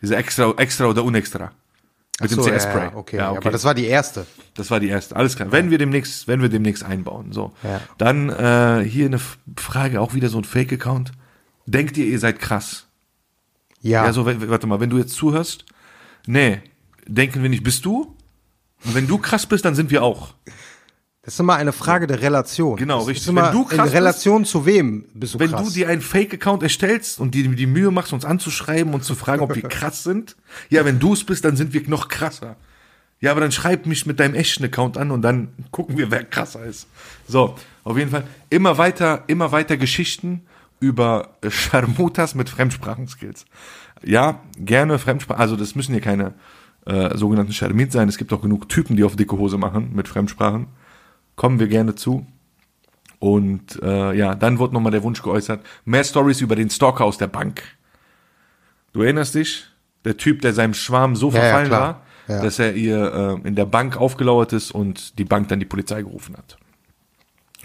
Diese 0.00 0.16
extra, 0.16 0.52
extra 0.56 0.86
oder 0.86 1.04
unextra. 1.04 1.50
Mit 2.20 2.30
so, 2.30 2.42
dem 2.44 2.52
ja, 2.52 2.58
CS-Spray. 2.58 2.82
ja, 2.84 2.94
okay. 2.94 3.18
Aber 3.18 3.50
das 3.50 3.64
war 3.64 3.74
die 3.74 3.86
erste. 3.86 4.26
Das 4.54 4.70
war 4.70 4.78
die 4.78 4.88
erste. 4.88 5.16
Alles 5.16 5.36
klar. 5.36 5.50
Wenn 5.50 5.70
wir 5.70 5.78
demnächst, 5.78 6.28
wenn 6.28 6.42
wir 6.42 6.48
demnächst 6.50 6.84
einbauen. 6.84 7.32
So. 7.32 7.52
Ja. 7.62 7.80
Dann 7.98 8.28
äh, 8.28 8.84
hier 8.86 9.06
eine 9.06 9.18
Frage, 9.56 10.00
auch 10.00 10.14
wieder 10.14 10.28
so 10.28 10.38
ein 10.38 10.44
Fake-Account. 10.44 11.12
Denkt 11.66 11.96
ihr, 11.96 12.04
ihr 12.06 12.18
seid 12.18 12.38
krass? 12.38 12.86
Ja. 13.80 14.04
Ja, 14.04 14.12
so, 14.12 14.26
warte 14.26 14.66
mal, 14.66 14.80
wenn 14.80 14.90
du 14.90 14.98
jetzt 14.98 15.14
zuhörst, 15.14 15.64
nee, 16.26 16.60
denken 17.14 17.42
wir 17.42 17.50
nicht, 17.50 17.62
bist 17.62 17.84
du? 17.84 18.16
Und 18.84 18.94
wenn 18.94 19.06
du 19.06 19.18
krass 19.18 19.46
bist, 19.46 19.64
dann 19.64 19.74
sind 19.74 19.90
wir 19.90 20.02
auch. 20.02 20.34
das 21.22 21.34
ist 21.34 21.40
immer 21.40 21.56
eine 21.56 21.72
Frage 21.72 22.06
der 22.06 22.22
Relation. 22.22 22.76
Genau, 22.76 23.00
das 23.00 23.08
richtig. 23.08 23.24
Ist 23.24 23.28
immer 23.28 23.46
Wenn 23.46 23.52
du 23.52 23.62
in 23.62 23.68
krass 23.68 23.82
bist- 23.86 23.94
Relation 23.94 24.44
zu 24.44 24.64
wem 24.66 25.04
bist 25.14 25.34
du 25.34 25.38
Wenn 25.38 25.50
krass? 25.50 25.64
du 25.68 25.70
dir 25.74 25.88
einen 25.88 26.00
Fake-Account 26.00 26.62
erstellst 26.62 27.20
und 27.20 27.34
dir 27.34 27.46
die 27.48 27.66
Mühe 27.66 27.90
machst, 27.90 28.12
uns 28.12 28.24
anzuschreiben 28.24 28.94
und 28.94 29.04
zu 29.04 29.14
fragen, 29.14 29.42
ob 29.42 29.54
wir 29.54 29.62
krass 29.68 30.02
sind, 30.02 30.36
ja, 30.70 30.84
wenn 30.84 30.98
du 30.98 31.12
es 31.12 31.24
bist, 31.24 31.44
dann 31.44 31.56
sind 31.56 31.72
wir 31.74 31.82
noch 31.88 32.08
krasser. 32.08 32.56
Ja, 33.20 33.32
aber 33.32 33.42
dann 33.42 33.52
schreib 33.52 33.84
mich 33.84 34.06
mit 34.06 34.18
deinem 34.18 34.34
echten 34.34 34.64
Account 34.64 34.96
an 34.96 35.10
und 35.10 35.20
dann 35.20 35.48
gucken 35.72 35.98
wir, 35.98 36.10
wer 36.10 36.24
krasser 36.24 36.64
ist. 36.64 36.86
So, 37.28 37.54
auf 37.84 37.98
jeden 37.98 38.10
Fall 38.10 38.24
immer 38.48 38.78
weiter, 38.78 39.24
immer 39.26 39.52
weiter 39.52 39.76
Geschichten 39.76 40.42
über 40.80 41.36
äh, 41.42 41.50
Scharmutas 41.50 42.34
mit 42.34 42.48
Fremdsprachenskills. 42.48 43.44
Ja, 44.02 44.40
gerne 44.56 44.98
Fremdsprachen, 44.98 45.38
also 45.42 45.56
das 45.56 45.74
müssen 45.74 45.92
hier 45.92 46.00
keine 46.00 46.32
äh, 46.86 47.16
sogenannten 47.16 47.52
Scharmit 47.52 47.92
sein. 47.92 48.08
Es 48.08 48.16
gibt 48.18 48.32
auch 48.32 48.42
genug 48.42 48.68
Typen, 48.68 48.96
die 48.96 49.04
auf 49.04 49.16
dicke 49.16 49.36
Hose 49.38 49.58
machen 49.58 49.90
mit 49.94 50.08
Fremdsprachen. 50.08 50.66
Kommen 51.36 51.58
wir 51.60 51.68
gerne 51.68 51.94
zu. 51.94 52.26
Und 53.18 53.80
äh, 53.82 54.14
ja, 54.16 54.34
dann 54.34 54.58
wurde 54.58 54.72
nochmal 54.74 54.92
der 54.92 55.02
Wunsch 55.02 55.22
geäußert, 55.22 55.64
mehr 55.84 56.04
Stories 56.04 56.40
über 56.40 56.56
den 56.56 56.70
Stalker 56.70 57.04
aus 57.04 57.18
der 57.18 57.26
Bank. 57.26 57.62
Du 58.92 59.02
erinnerst 59.02 59.34
dich? 59.34 59.66
Der 60.04 60.16
Typ, 60.16 60.40
der 60.40 60.54
seinem 60.54 60.72
Schwarm 60.74 61.14
so 61.16 61.28
Ja, 61.28 61.34
ja, 61.34 61.40
verfallen 61.42 61.68
klar. 61.68 62.02
war, 62.26 62.36
Ja. 62.36 62.42
dass 62.42 62.58
er 62.58 62.74
ihr 62.74 63.38
äh, 63.44 63.46
in 63.48 63.54
der 63.54 63.66
Bank 63.66 63.98
aufgelauert 63.98 64.54
ist 64.54 64.70
und 64.70 65.18
die 65.18 65.24
Bank 65.24 65.48
dann 65.48 65.60
die 65.60 65.66
Polizei 65.66 66.00
gerufen 66.02 66.36
hat. 66.36 66.56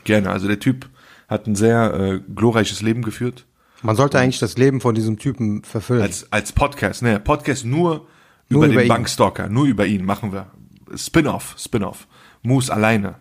Gerne. 0.04 0.30
Also 0.30 0.48
der 0.48 0.60
Typ 0.60 0.90
hat 1.30 1.48
ein 1.48 1.56
sehr 1.56 1.94
äh, 1.94 2.20
glorreiches 2.36 2.82
Leben 2.82 3.02
geführt. 3.02 3.46
Man 3.82 3.96
sollte 3.96 4.20
eigentlich 4.20 4.40
das 4.40 4.58
Leben 4.58 4.82
von 4.82 4.94
diesem 4.94 5.18
Typen 5.18 5.64
verfüllen. 5.64 6.02
Als, 6.02 6.32
als 6.32 6.52
Podcast, 6.52 7.02
ne, 7.02 7.20
Podcast 7.20 7.66
nur, 7.66 8.08
Nur 8.50 8.64
über, 8.66 8.74
über 8.74 8.82
den 8.82 8.86
ihn. 8.86 8.90
Bankstalker, 8.90 9.50
nur 9.50 9.66
über 9.66 9.86
ihn 9.86 10.06
machen 10.06 10.32
wir. 10.32 10.48
Spin-off, 10.96 11.56
Spin-off. 11.58 12.08
Moose 12.44 12.72
alleine. 12.72 13.16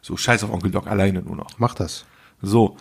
So, 0.00 0.16
scheiß 0.16 0.42
auf 0.44 0.50
Onkel 0.50 0.70
Doc, 0.70 0.86
alleine 0.86 1.20
nur 1.22 1.36
noch. 1.36 1.58
Mach 1.58 1.74
das. 1.74 2.04
So, 2.40 2.76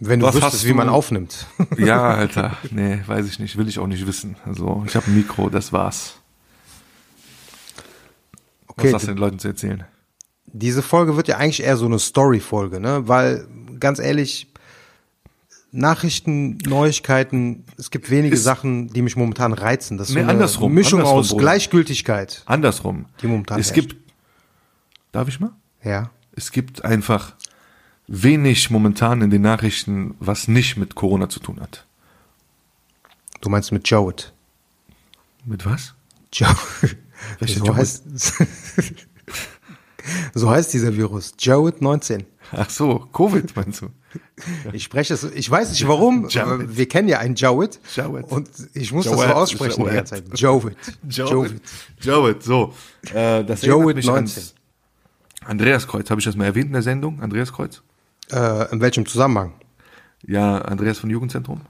Wenn 0.00 0.18
du 0.20 0.26
Was 0.26 0.34
wüsstest, 0.34 0.54
hast 0.56 0.64
wie 0.66 0.72
man 0.74 0.88
du- 0.88 0.92
aufnimmt. 0.92 1.46
ja, 1.78 2.02
Alter, 2.16 2.56
nee, 2.70 3.00
weiß 3.06 3.26
ich 3.28 3.38
nicht, 3.38 3.56
will 3.56 3.68
ich 3.68 3.78
auch 3.78 3.86
nicht 3.86 4.06
wissen. 4.06 4.36
Also, 4.44 4.82
ich 4.86 4.96
habe 4.96 5.06
ein 5.06 5.14
Mikro, 5.16 5.48
das 5.48 5.72
war's. 5.72 6.18
Okay, 8.66 8.88
Was 8.88 8.94
hast 8.94 9.02
du 9.04 9.12
den 9.12 9.18
Leuten 9.18 9.38
zu 9.38 9.48
erzählen? 9.48 9.84
diese 10.58 10.80
Folge 10.82 11.16
wird 11.16 11.28
ja 11.28 11.36
eigentlich 11.36 11.62
eher 11.62 11.76
so 11.76 11.84
eine 11.86 11.98
Story-Folge, 11.98 12.80
ne? 12.80 13.06
Weil, 13.08 13.46
ganz 13.78 13.98
ehrlich, 13.98 14.46
Nachrichten, 15.76 16.58
Neuigkeiten, 16.66 17.64
es 17.78 17.90
gibt 17.90 18.10
wenige 18.10 18.34
Ist- 18.34 18.44
Sachen, 18.44 18.88
die 18.88 19.02
mich 19.02 19.16
momentan 19.16 19.52
reizen. 19.52 19.98
Das 19.98 20.08
ist 20.08 20.14
Nee, 20.14 20.20
so 20.22 20.24
eine 20.24 20.32
andersrum, 20.32 20.72
Mischung 20.72 21.00
andersrum, 21.00 21.20
aus 21.20 21.28
Bruder. 21.30 21.40
Gleichgültigkeit. 21.42 22.42
Andersrum. 22.46 23.06
Die 23.22 23.26
momentan 23.26 23.60
Es 23.60 23.68
herrscht. 23.72 23.88
gibt, 23.90 23.96
darf 25.12 25.28
ich 25.28 25.38
mal? 25.40 25.52
Ja. 25.84 26.10
Es 26.32 26.50
gibt 26.52 26.84
einfach 26.84 27.34
wenig 28.08 28.70
momentan 28.70 29.20
in 29.22 29.30
den 29.30 29.42
Nachrichten, 29.42 30.14
was 30.20 30.48
nicht 30.48 30.76
mit 30.76 30.94
Corona 30.94 31.28
zu 31.28 31.40
tun 31.40 31.60
hat. 31.60 31.86
Du 33.40 33.48
meinst 33.48 33.72
mit 33.72 33.88
Joet. 33.88 34.32
Mit 35.44 35.64
was? 35.66 35.94
Jo 36.34 36.46
Welcher 37.38 37.58
so, 37.60 37.66
Joet? 37.66 37.76
heißt, 37.78 38.04
so 40.34 40.50
heißt 40.50 40.72
dieser 40.72 40.96
Virus. 40.96 41.34
Joet 41.38 41.80
19. 41.82 42.24
Ach 42.52 42.70
so, 42.70 43.08
Covid 43.12 43.54
meinst 43.56 43.82
du? 43.82 43.88
Ich 44.72 44.84
spreche 44.84 45.14
es, 45.14 45.24
ich 45.24 45.50
weiß 45.50 45.70
nicht 45.70 45.86
warum, 45.88 46.28
aber 46.36 46.76
wir 46.76 46.88
kennen 46.88 47.08
ja 47.08 47.18
einen 47.18 47.34
Joet. 47.34 47.80
Joet. 47.94 48.30
Und 48.30 48.48
ich 48.74 48.92
muss 48.92 49.04
das 49.04 49.14
Joet, 49.14 49.28
so 49.28 49.34
aussprechen 49.34 49.76
die 49.76 49.82
Joet. 49.82 49.94
ganze 49.94 50.14
Zeit. 50.14 50.38
Joet. 50.38 50.76
Joet. 51.08 51.60
Joet, 52.00 52.42
so. 52.42 52.74
Äh, 53.12 53.44
das 53.44 53.62
mich 53.62 54.06
19. 54.06 54.10
ans 54.14 54.54
Andreas 55.44 55.86
Kreuz, 55.86 56.10
habe 56.10 56.20
ich 56.20 56.24
das 56.24 56.36
mal 56.36 56.44
erwähnt 56.44 56.66
in 56.66 56.72
der 56.72 56.82
Sendung? 56.82 57.20
Andreas 57.20 57.52
Kreuz? 57.52 57.82
Äh, 58.30 58.72
in 58.72 58.80
welchem 58.80 59.06
Zusammenhang? 59.06 59.52
Ja, 60.26 60.58
Andreas 60.58 60.98
von 60.98 61.10
Jugendzentrum. 61.10 61.60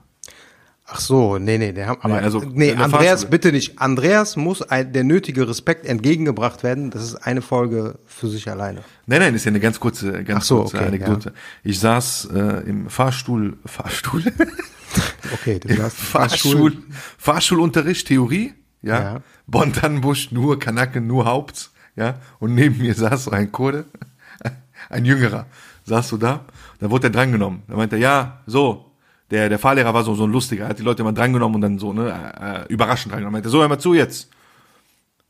Ach 0.88 1.00
so, 1.00 1.38
nee, 1.38 1.58
nee, 1.58 1.72
der 1.72 1.88
haben, 1.88 2.00
aber, 2.00 2.20
Nee, 2.20 2.24
also 2.24 2.38
nee, 2.40 2.70
in 2.70 2.76
der 2.76 2.84
Andreas, 2.84 3.22
Fahrschule. 3.22 3.30
bitte 3.30 3.52
nicht. 3.52 3.80
Andreas 3.80 4.36
muss 4.36 4.62
ein, 4.62 4.92
der 4.92 5.02
nötige 5.02 5.48
Respekt 5.48 5.84
entgegengebracht 5.84 6.62
werden. 6.62 6.90
Das 6.90 7.02
ist 7.02 7.16
eine 7.16 7.42
Folge 7.42 7.98
für 8.06 8.28
sich 8.28 8.48
alleine. 8.48 8.82
Nein, 9.06 9.20
nein, 9.20 9.34
ist 9.34 9.44
ja 9.44 9.50
eine 9.50 9.58
ganz 9.58 9.80
kurze, 9.80 10.22
ganz 10.22 10.46
so, 10.46 10.60
kurze 10.60 10.76
okay, 10.76 10.86
Anekdote. 10.86 11.32
Ich 11.64 11.80
saß 11.80 12.28
äh, 12.32 12.38
im 12.68 12.88
Fahrstuhl, 12.88 13.58
Fahrstuhl, 13.66 14.22
Okay, 15.34 15.58
du 15.58 15.82
hast 15.82 15.96
Fahrstuhl, 15.96 16.76
Fahrschulunterricht, 17.18 18.06
Theorie, 18.06 18.54
ja. 18.82 19.00
Ja. 19.02 19.20
Bonn-Tannenbusch, 19.48 20.30
nur 20.30 20.58
Kanaken, 20.58 21.06
nur 21.08 21.24
Haupt, 21.26 21.70
ja. 21.96 22.20
Und 22.38 22.54
neben 22.54 22.78
mir 22.78 22.94
saß 22.94 23.24
so 23.24 23.30
ein 23.32 23.50
Kurde, 23.50 23.86
ein 24.88 25.04
Jüngerer, 25.04 25.46
saß 25.84 26.08
so 26.08 26.16
da. 26.16 26.44
Da 26.78 26.90
wurde 26.90 27.08
er 27.08 27.10
drangenommen. 27.10 27.62
Da 27.66 27.76
meinte 27.76 27.96
er, 27.96 28.02
ja, 28.02 28.42
so. 28.46 28.85
Der, 29.30 29.48
der 29.48 29.58
Fahrlehrer 29.58 29.92
war 29.92 30.04
so, 30.04 30.14
so 30.14 30.24
ein 30.24 30.32
lustiger, 30.32 30.64
er 30.64 30.70
hat 30.70 30.78
die 30.78 30.84
Leute 30.84 31.02
immer 31.02 31.12
drangenommen 31.12 31.56
und 31.56 31.60
dann 31.60 31.78
so, 31.78 31.92
ne, 31.92 32.66
äh, 32.68 32.72
überraschend 32.72 33.12
drangenommen. 33.12 33.34
Er 33.34 33.38
meinte, 33.38 33.48
so, 33.48 33.60
hör 33.60 33.68
mal 33.68 33.78
zu 33.78 33.94
jetzt. 33.94 34.30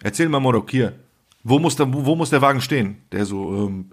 Erzähl 0.02 0.28
mal, 0.28 0.40
Modok, 0.40 0.70
hier. 0.70 0.92
Wo 1.42 1.58
muss 1.58 1.76
der, 1.76 1.92
wo, 1.92 2.14
muss 2.14 2.30
der 2.30 2.42
Wagen 2.42 2.60
stehen? 2.60 2.98
Der 3.12 3.24
so, 3.24 3.66
ähm, 3.66 3.92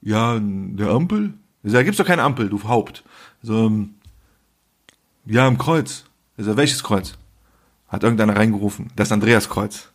ja, 0.00 0.36
in 0.36 0.76
der 0.76 0.88
Ampel? 0.88 1.34
Ich 1.62 1.70
sag, 1.72 1.84
gibt's 1.84 1.98
doch 1.98 2.06
keine 2.06 2.22
Ampel, 2.22 2.48
du 2.48 2.62
Haupt. 2.64 3.04
So, 3.42 3.66
ähm, 3.66 3.94
ja, 5.24 5.46
im 5.46 5.58
Kreuz. 5.58 6.04
Ich 6.36 6.44
sag, 6.44 6.56
welches 6.56 6.82
Kreuz? 6.82 7.14
Hat 7.88 8.02
irgendeiner 8.02 8.36
reingerufen. 8.36 8.90
Das 8.96 9.12
Andreaskreuz. 9.12 9.92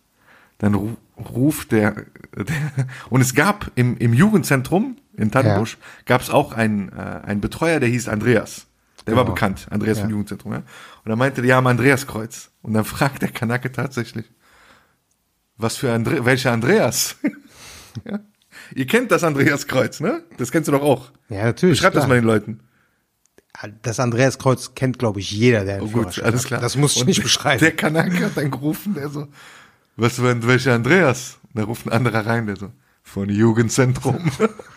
Dann 0.59 0.75
ru 0.75 0.95
ruft 1.17 1.73
der, 1.73 1.91
der, 2.35 2.87
und 3.09 3.21
es 3.21 3.35
gab 3.35 3.71
im, 3.75 3.97
im 3.97 4.13
Jugendzentrum 4.13 4.97
in 5.17 5.31
Tannenbusch, 5.31 5.77
gab 6.05 6.21
es 6.21 6.29
auch 6.29 6.53
einen, 6.53 6.89
äh, 6.89 7.21
einen 7.25 7.41
Betreuer, 7.41 7.79
der 7.79 7.89
hieß 7.89 8.07
Andreas. 8.07 8.67
Der 9.09 9.17
war 9.17 9.24
Genau. 9.25 9.33
bekannt, 9.35 9.67
Andreas 9.69 9.98
Ja. 9.98 10.03
vom 10.03 10.11
Jugendzentrum. 10.11 10.51
Ja? 10.53 10.57
Und 10.59 10.65
dann 11.05 11.17
meinte 11.17 11.41
der, 11.41 11.50
ja, 11.50 11.57
am 11.57 11.67
Andreaskreuz. 11.67 12.51
Und 12.61 12.74
dann 12.74 12.85
fragt 12.85 13.22
der 13.22 13.29
Kanake 13.29 13.72
tatsächlich, 13.72 14.25
was 15.57 15.75
für 15.77 15.91
Andre 15.91 16.25
welcher 16.25 16.51
Andreas? 16.51 17.17
ja? 18.05 18.19
Ihr 18.75 18.87
kennt 18.87 19.11
das 19.11 19.24
Andreaskreuz, 19.24 20.00
ne? 20.00 20.24
Das 20.37 20.51
kennst 20.51 20.67
du 20.67 20.72
doch 20.72 20.81
auch. 20.81 21.11
Ja, 21.29 21.45
natürlich. 21.45 21.79
Schreib 21.79 21.93
das 21.93 22.07
mal 22.07 22.15
den 22.15 22.24
Leuten. 22.25 22.59
Das 23.81 24.00
Andreaskreuz 24.00 24.74
kennt, 24.75 25.00
glaube 25.00 25.19
ich, 25.19 25.31
jeder, 25.31 25.65
der 25.65 25.75
einen 25.77 25.83
Oh, 25.87 25.89
gut, 25.89 26.19
alles 26.22 26.41
hat. 26.41 26.48
klar. 26.48 26.61
Das 26.61 26.77
muss 26.77 26.95
ich 26.95 27.01
Und 27.01 27.07
nicht 27.07 27.22
beschreiben. 27.24 27.59
Der 27.59 27.75
Kanake 27.75 28.25
hat 28.25 28.37
dann 28.37 28.51
gerufen, 28.51 28.93
der 28.93 29.09
so, 29.09 29.27
was 29.98 30.13
für 30.15 30.48
welcher 30.48 30.75
Andreas? 30.75 31.39
Und 31.43 31.57
da 31.59 31.63
ruft 31.65 31.85
ein 31.85 31.91
anderer 31.91 32.25
rein, 32.25 32.45
der 32.48 32.55
so, 32.55 32.72
von 33.03 33.27
Jugendzentrum. 33.29 34.31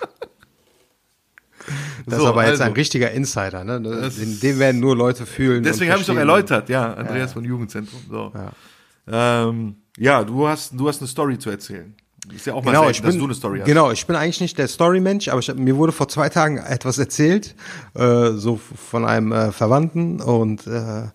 das 2.07 2.19
So, 2.19 2.25
ist 2.25 2.29
aber 2.31 2.43
jetzt 2.43 2.51
also. 2.53 2.65
ein 2.65 2.73
richtiger 2.73 3.11
Insider, 3.11 3.65
ne? 3.65 3.81
Den, 3.81 4.41
den 4.41 4.59
werden 4.59 4.81
nur 4.81 4.97
Leute 4.97 5.27
fühlen. 5.27 5.63
Deswegen 5.63 5.91
habe 5.91 6.01
ich 6.01 6.07
doch 6.07 6.17
erläutert, 6.17 6.69
ja, 6.69 6.93
Andreas 6.95 7.33
von 7.33 7.45
Jugendzentrum. 7.45 8.01
So. 8.11 8.33
Ja, 8.35 9.49
ähm, 9.49 9.77
ja 9.99 10.25
du, 10.25 10.47
hast, 10.49 10.73
du 10.79 10.89
hast 10.89 11.01
eine 11.01 11.09
Story 11.09 11.39
zu 11.39 11.51
erzählen. 11.51 11.95
Ist 12.35 12.47
ja 12.47 12.55
auch 12.55 12.63
mal 12.65 12.71
Genau, 12.71 12.83
selten, 12.85 12.91
ich 12.93 13.03
dass 13.03 13.11
bin, 13.11 13.19
du 13.19 13.25
eine 13.25 13.35
Story 13.35 13.59
hast. 13.59 13.67
genau, 13.67 13.91
ich 13.91 14.07
bin 14.07 14.15
eigentlich 14.15 14.41
nicht 14.41 14.57
der 14.57 14.69
Story-Mensch, 14.69 15.27
aber 15.29 15.41
ich, 15.41 15.53
mir 15.55 15.77
wurde 15.77 15.91
vor 15.93 16.07
zwei 16.09 16.29
Tagen 16.29 16.57
etwas 16.59 16.99
erzählt, 16.99 17.57
äh, 17.95 18.31
so 18.33 18.61
von 18.91 19.05
einem 19.05 19.33
äh, 19.33 19.51
Verwandten 19.51 20.21
und 20.21 20.67
äh, 20.69 21.09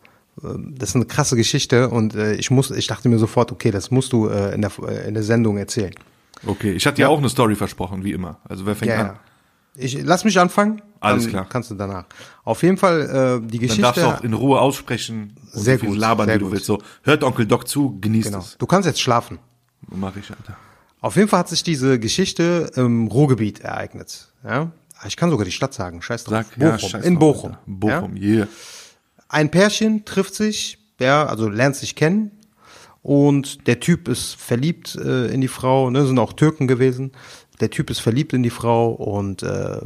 das 0.43 0.89
ist 0.89 0.95
eine 0.95 1.05
krasse 1.05 1.35
Geschichte 1.37 1.89
und 1.89 2.13
äh, 2.13 2.33
ich 2.33 2.51
muss, 2.51 2.69
ich 2.71 2.85
dachte 2.87 3.07
mir 3.09 3.17
sofort, 3.19 3.51
okay, 3.53 3.71
das 3.71 3.89
musst 3.89 4.11
du 4.13 4.27
äh, 4.27 4.53
in, 4.53 4.61
der, 4.61 4.71
äh, 4.85 5.07
in 5.07 5.13
der 5.13 5.23
Sendung 5.23 5.57
erzählen. 5.57 5.93
Okay, 6.45 6.73
ich 6.73 6.85
hatte 6.85 7.01
ja 7.01 7.07
auch 7.07 7.17
eine 7.17 7.29
Story 7.29 7.55
versprochen, 7.55 8.03
wie 8.03 8.11
immer. 8.11 8.39
Also 8.47 8.65
wer 8.65 8.75
fängt 8.75 8.91
Ja, 8.91 9.01
an? 9.11 9.19
Ja. 9.77 9.83
Ich 9.83 10.03
lass 10.03 10.23
mich 10.23 10.39
anfangen. 10.39 10.81
Alles 10.99 11.23
dann 11.23 11.31
klar. 11.31 11.45
Kannst 11.49 11.69
du 11.71 11.75
danach. 11.75 12.05
Auf 12.43 12.63
jeden 12.63 12.77
Fall 12.77 13.01
äh, 13.01 13.47
die 13.47 13.59
Dann 13.59 13.67
Geschichte. 13.67 13.81
darfst 13.81 14.01
du 14.03 14.07
auch 14.07 14.23
in 14.23 14.33
Ruhe 14.33 14.59
aussprechen 14.59 15.35
Sehr 15.51 15.77
gut, 15.77 15.95
labern, 15.95 16.25
sehr 16.25 16.35
wie 16.35 16.39
du 16.39 16.45
gut. 16.45 16.53
willst. 16.53 16.65
So, 16.65 16.81
hört 17.03 17.23
Onkel 17.23 17.45
Doc 17.45 17.67
zu, 17.67 17.97
genießt 18.01 18.29
genau. 18.29 18.39
es. 18.39 18.57
Du 18.57 18.65
kannst 18.65 18.87
jetzt 18.87 18.99
schlafen. 18.99 19.39
Mach 19.87 20.15
ich, 20.15 20.29
Alter. 20.29 20.57
Auf 21.01 21.15
jeden 21.15 21.27
Fall 21.27 21.39
hat 21.41 21.49
sich 21.49 21.63
diese 21.63 21.99
Geschichte 21.99 22.71
im 22.75 23.07
Ruhrgebiet 23.07 23.59
ereignet. 23.59 24.33
Ja? 24.43 24.71
Ich 25.07 25.15
kann 25.15 25.29
sogar 25.29 25.45
die 25.45 25.51
Stadt 25.51 25.73
sagen. 25.73 26.01
Scheiß 26.01 26.23
drauf. 26.23 26.33
Sag, 26.33 26.55
Bochum. 26.55 26.63
ja, 26.63 26.79
scheiß 26.79 27.05
in 27.05 27.19
Bochum. 27.19 27.51
Alter. 27.51 27.61
Bochum, 27.67 28.15
yeah. 28.17 28.47
Ein 29.29 29.51
Pärchen 29.51 30.05
trifft 30.05 30.33
sich, 30.33 30.79
ja, 30.99 31.25
also 31.25 31.47
lernt 31.49 31.75
sich 31.75 31.95
kennen 31.95 32.31
und 33.07 33.67
der 33.67 33.79
Typ 33.79 34.09
ist 34.09 34.35
verliebt 34.35 34.95
äh, 34.95 35.27
in 35.27 35.39
die 35.39 35.47
Frau, 35.47 35.89
ne, 35.89 36.05
sind 36.05 36.19
auch 36.19 36.33
Türken 36.33 36.67
gewesen. 36.67 37.13
Der 37.61 37.69
Typ 37.69 37.89
ist 37.89 37.99
verliebt 37.99 38.33
in 38.33 38.43
die 38.43 38.49
Frau 38.49 38.89
und 38.91 39.43
äh, 39.43 39.79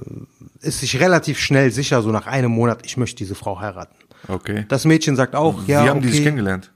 ist 0.61 0.79
sich 0.79 0.99
relativ 0.99 1.37
schnell 1.37 1.69
sicher, 1.69 2.01
so 2.01 2.09
nach 2.09 2.25
einem 2.25 2.49
Monat, 2.49 2.79
ich 2.83 2.97
möchte 2.97 3.17
diese 3.17 3.35
Frau 3.35 3.59
heiraten. 3.59 3.95
Okay. 4.27 4.65
Das 4.69 4.85
Mädchen 4.85 5.15
sagt 5.15 5.35
auch, 5.35 5.67
ja, 5.67 5.83
wie 5.83 5.89
haben 5.89 5.97
okay. 5.99 6.07
die 6.07 6.13
sich 6.13 6.23
kennengelernt? 6.23 6.71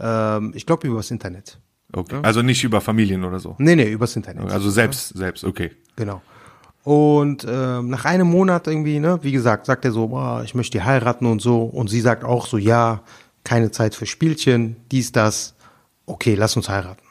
Ähm, 0.00 0.52
ich 0.56 0.64
glaube 0.64 0.88
übers 0.88 1.10
Internet. 1.10 1.58
Okay. 1.92 2.20
Also 2.22 2.40
nicht 2.40 2.64
über 2.64 2.80
Familien 2.80 3.22
oder 3.22 3.38
so. 3.38 3.54
Nee, 3.58 3.76
nee, 3.76 3.90
übers 3.90 4.16
Internet. 4.16 4.50
Also 4.50 4.70
selbst, 4.70 5.10
selbst, 5.10 5.44
okay. 5.44 5.72
Genau. 5.96 6.22
Und 6.84 7.46
ähm, 7.46 7.90
nach 7.90 8.06
einem 8.06 8.28
Monat 8.28 8.66
irgendwie, 8.66 8.98
ne, 8.98 9.18
wie 9.20 9.32
gesagt, 9.32 9.66
sagt 9.66 9.84
er 9.84 9.92
so, 9.92 10.08
boah, 10.08 10.42
ich 10.42 10.54
möchte 10.54 10.78
die 10.78 10.84
heiraten 10.84 11.26
und 11.26 11.42
so. 11.42 11.64
Und 11.64 11.88
sie 11.88 12.00
sagt 12.00 12.24
auch 12.24 12.46
so, 12.46 12.56
ja, 12.56 13.02
keine 13.44 13.70
Zeit 13.70 13.94
für 13.94 14.06
Spielchen, 14.06 14.76
dies, 14.90 15.12
das. 15.12 15.54
Okay, 16.06 16.34
lass 16.34 16.56
uns 16.56 16.68
heiraten. 16.68 17.02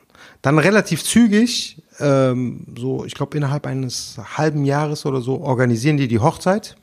Dann 0.42 0.58
relativ 0.58 1.04
zügig, 1.04 1.82
ähm, 2.00 2.66
so, 2.78 3.06
ich 3.06 3.14
glaube, 3.14 3.38
innerhalb 3.38 3.68
eines 3.68 4.18
halben 4.38 4.66
Jahres 4.66 5.06
oder 5.06 5.22
so, 5.22 5.42
organisieren 5.42 5.98
die 5.98 6.08
die 6.08 6.20
Hochzeit. 6.20 6.76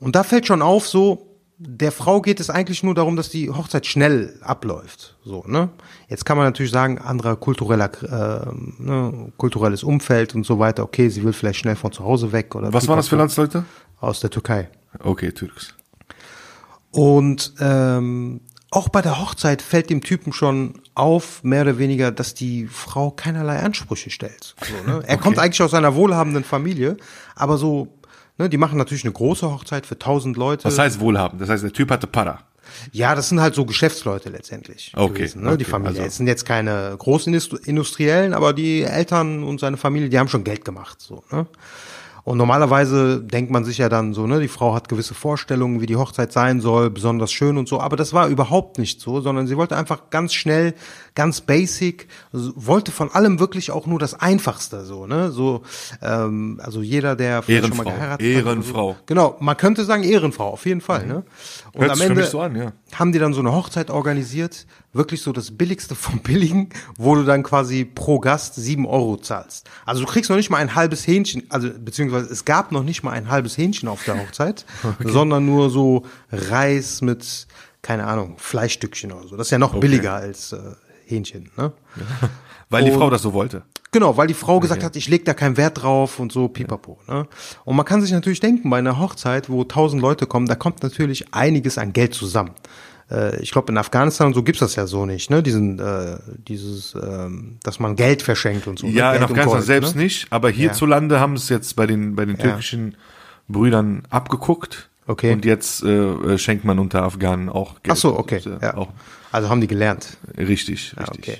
Und 0.00 0.16
da 0.16 0.24
fällt 0.24 0.46
schon 0.46 0.62
auf, 0.62 0.88
so, 0.88 1.28
der 1.58 1.90
Frau 1.90 2.20
geht 2.20 2.38
es 2.38 2.50
eigentlich 2.50 2.82
nur 2.84 2.94
darum, 2.94 3.16
dass 3.16 3.30
die 3.30 3.50
Hochzeit 3.50 3.84
schnell 3.86 4.38
abläuft. 4.42 5.16
So, 5.24 5.44
ne? 5.46 5.70
Jetzt 6.08 6.24
kann 6.24 6.36
man 6.36 6.46
natürlich 6.46 6.70
sagen, 6.70 6.98
anderer 6.98 7.34
kultureller, 7.36 7.90
äh, 8.02 8.82
ne, 8.82 9.32
kulturelles 9.36 9.82
Umfeld 9.82 10.36
und 10.36 10.46
so 10.46 10.60
weiter. 10.60 10.84
Okay, 10.84 11.08
sie 11.08 11.24
will 11.24 11.32
vielleicht 11.32 11.58
schnell 11.58 11.74
von 11.74 11.90
zu 11.90 12.04
Hause 12.04 12.30
weg 12.30 12.54
oder 12.54 12.72
Was 12.72 12.86
waren 12.86 12.96
das 12.96 13.08
für 13.08 13.16
Landsleute? 13.16 13.64
aus 14.00 14.20
der 14.20 14.30
Türkei. 14.30 14.68
Okay, 15.00 15.32
Türks. 15.32 15.74
Und 16.92 17.54
ähm, 17.60 18.40
auch 18.70 18.88
bei 18.88 19.02
der 19.02 19.20
Hochzeit 19.20 19.60
fällt 19.60 19.90
dem 19.90 20.02
Typen 20.02 20.32
schon 20.32 20.80
auf, 20.98 21.42
mehr 21.44 21.62
oder 21.62 21.78
weniger, 21.78 22.10
dass 22.10 22.34
die 22.34 22.66
Frau 22.66 23.10
keinerlei 23.10 23.58
Ansprüche 23.60 24.10
stellt. 24.10 24.54
So, 24.62 24.90
ne? 24.90 25.02
Er 25.06 25.16
kommt 25.18 25.38
eigentlich 25.38 25.62
aus 25.62 25.74
einer 25.74 25.94
wohlhabenden 25.94 26.44
Familie, 26.44 26.96
aber 27.34 27.56
so, 27.58 27.88
ne, 28.38 28.48
die 28.48 28.56
machen 28.58 28.78
natürlich 28.78 29.04
eine 29.04 29.12
große 29.12 29.50
Hochzeit 29.50 29.86
für 29.86 29.98
tausend 29.98 30.36
Leute. 30.36 30.64
Was 30.64 30.78
heißt 30.78 31.00
wohlhabend? 31.00 31.40
Das 31.40 31.48
heißt, 31.48 31.62
der 31.64 31.72
Typ 31.72 31.90
hatte 31.90 32.06
Para. 32.06 32.40
Ja, 32.92 33.14
das 33.14 33.30
sind 33.30 33.40
halt 33.40 33.54
so 33.54 33.64
Geschäftsleute 33.64 34.28
letztendlich. 34.28 34.92
Okay, 34.94 35.14
gewesen, 35.14 35.42
ne? 35.42 35.56
die 35.56 35.64
okay, 35.64 35.70
Familie. 35.70 36.00
also- 36.00 36.08
Es 36.08 36.16
sind 36.18 36.26
jetzt 36.26 36.44
keine 36.44 36.94
großen 36.98 37.32
Indust- 37.34 37.66
Industriellen, 37.66 38.34
aber 38.34 38.52
die 38.52 38.82
Eltern 38.82 39.42
und 39.42 39.58
seine 39.60 39.76
Familie, 39.78 40.08
die 40.10 40.18
haben 40.18 40.28
schon 40.28 40.44
Geld 40.44 40.64
gemacht. 40.66 41.00
So, 41.00 41.22
ne? 41.30 41.46
Und 42.28 42.36
normalerweise 42.36 43.22
denkt 43.22 43.50
man 43.50 43.64
sich 43.64 43.78
ja 43.78 43.88
dann 43.88 44.12
so, 44.12 44.26
ne, 44.26 44.38
die 44.38 44.48
Frau 44.48 44.74
hat 44.74 44.90
gewisse 44.90 45.14
Vorstellungen, 45.14 45.80
wie 45.80 45.86
die 45.86 45.96
Hochzeit 45.96 46.30
sein 46.30 46.60
soll, 46.60 46.90
besonders 46.90 47.32
schön 47.32 47.56
und 47.56 47.66
so. 47.66 47.80
Aber 47.80 47.96
das 47.96 48.12
war 48.12 48.28
überhaupt 48.28 48.76
nicht 48.76 49.00
so, 49.00 49.22
sondern 49.22 49.46
sie 49.46 49.56
wollte 49.56 49.78
einfach 49.78 50.10
ganz 50.10 50.34
schnell, 50.34 50.74
ganz 51.14 51.40
basic, 51.40 52.06
also 52.30 52.52
wollte 52.54 52.92
von 52.92 53.10
allem 53.10 53.40
wirklich 53.40 53.70
auch 53.70 53.86
nur 53.86 53.98
das 53.98 54.12
Einfachste, 54.12 54.84
so, 54.84 55.06
ne, 55.06 55.30
so, 55.30 55.62
ähm, 56.02 56.60
also 56.62 56.82
jeder, 56.82 57.16
der 57.16 57.40
vielleicht 57.40 57.68
schon 57.68 57.78
mal 57.78 57.84
Ehrenfrau. 57.84 57.96
geheiratet 57.96 58.26
Ehrenfrau. 58.26 58.90
hat. 58.90 58.96
So, 58.98 59.04
genau, 59.06 59.36
man 59.40 59.56
könnte 59.56 59.86
sagen 59.86 60.02
Ehrenfrau, 60.02 60.50
auf 60.50 60.66
jeden 60.66 60.82
Fall, 60.82 61.06
ne. 61.06 61.24
Und 61.72 61.80
Hört 61.80 61.92
am 61.92 62.00
Ende 62.02 62.24
so 62.24 62.40
an, 62.40 62.54
ja. 62.56 62.72
Haben 62.94 63.12
die 63.12 63.18
dann 63.18 63.34
so 63.34 63.40
eine 63.40 63.52
Hochzeit 63.52 63.90
organisiert, 63.90 64.66
wirklich 64.92 65.22
so 65.22 65.32
das 65.32 65.56
Billigste 65.56 65.94
vom 65.94 66.18
Billigen, 66.22 66.70
wo 66.96 67.14
du 67.14 67.24
dann 67.24 67.42
quasi 67.42 67.84
pro 67.84 68.18
Gast 68.18 68.54
sieben 68.54 68.86
Euro 68.86 69.16
zahlst. 69.16 69.68
Also 69.84 70.02
du 70.04 70.06
kriegst 70.06 70.30
noch 70.30 70.36
nicht 70.36 70.50
mal 70.50 70.58
ein 70.58 70.74
halbes 70.74 71.06
Hähnchen, 71.06 71.44
also 71.48 71.70
beziehungsweise 71.70 72.32
es 72.32 72.44
gab 72.44 72.72
noch 72.72 72.82
nicht 72.82 73.02
mal 73.02 73.12
ein 73.12 73.30
halbes 73.30 73.56
Hähnchen 73.58 73.88
auf 73.88 74.04
der 74.04 74.18
Hochzeit, 74.18 74.64
sondern 75.04 75.46
nur 75.46 75.70
so 75.70 76.04
Reis 76.30 77.02
mit, 77.02 77.46
keine 77.82 78.06
Ahnung, 78.06 78.36
Fleischstückchen 78.38 79.12
oder 79.12 79.28
so. 79.28 79.36
Das 79.36 79.48
ist 79.48 79.50
ja 79.50 79.58
noch 79.58 79.78
billiger 79.78 80.14
als 80.14 80.52
äh, 80.52 80.58
Hähnchen, 81.06 81.50
ne? 81.56 81.72
Weil 82.70 82.84
die 82.84 82.90
Frau 82.90 83.08
das 83.08 83.22
so 83.22 83.32
wollte. 83.32 83.62
Genau, 83.90 84.16
weil 84.18 84.26
die 84.26 84.34
Frau 84.34 84.60
gesagt 84.60 84.84
hat, 84.84 84.96
ich 84.96 85.08
leg 85.08 85.24
da 85.24 85.32
keinen 85.34 85.56
Wert 85.56 85.82
drauf 85.82 86.20
und 86.20 86.30
so, 86.30 86.48
pipapo. 86.48 86.98
Ne? 87.08 87.26
Und 87.64 87.74
man 87.76 87.86
kann 87.86 88.02
sich 88.02 88.12
natürlich 88.12 88.40
denken, 88.40 88.68
bei 88.68 88.78
einer 88.78 88.98
Hochzeit, 88.98 89.48
wo 89.48 89.64
tausend 89.64 90.02
Leute 90.02 90.26
kommen, 90.26 90.46
da 90.46 90.54
kommt 90.56 90.82
natürlich 90.82 91.32
einiges 91.32 91.78
an 91.78 91.94
Geld 91.94 92.12
zusammen. 92.14 92.50
Äh, 93.10 93.40
ich 93.40 93.50
glaube, 93.50 93.72
in 93.72 93.78
Afghanistan 93.78 94.26
und 94.26 94.34
so 94.34 94.42
gibt's 94.42 94.60
das 94.60 94.76
ja 94.76 94.86
so 94.86 95.06
nicht, 95.06 95.30
ne? 95.30 95.42
Diesen, 95.42 95.78
äh, 95.78 96.18
dieses, 96.46 96.94
ähm, 96.94 97.58
dass 97.62 97.80
man 97.80 97.96
Geld 97.96 98.20
verschenkt 98.20 98.66
und 98.66 98.78
so. 98.78 98.86
ne? 98.86 98.92
Ja, 98.92 99.12
in 99.14 99.20
Geld 99.20 99.30
und 99.30 99.38
Afghanistan 99.38 99.52
Gold, 99.60 99.66
selbst 99.66 99.96
ne? 99.96 100.02
nicht, 100.02 100.26
aber 100.30 100.50
hierzulande 100.50 101.18
haben 101.18 101.32
es 101.32 101.48
jetzt 101.48 101.74
bei 101.74 101.86
den, 101.86 102.14
bei 102.14 102.26
den 102.26 102.36
Ja. 102.36 102.42
türkischen 102.42 102.94
Brüdern 103.48 104.02
abgeguckt. 104.10 104.90
Okay. 105.06 105.32
Und 105.32 105.46
jetzt 105.46 105.82
äh, 105.82 105.88
äh, 105.88 106.36
schenkt 106.38 106.66
man 106.66 106.78
unter 106.78 107.02
Afghanen 107.04 107.48
auch 107.48 107.82
Geld. 107.82 107.92
Ach 107.92 107.96
so, 107.96 108.18
okay. 108.18 108.42
Äh, 108.44 108.58
Ja. 108.62 108.76
Auch 108.76 108.88
Also 109.32 109.48
haben 109.48 109.62
die 109.62 109.66
gelernt. 109.66 110.18
richtig, 110.36 110.94
richtig. 110.94 110.94
Ja, 110.98 111.04
okay. 111.08 111.38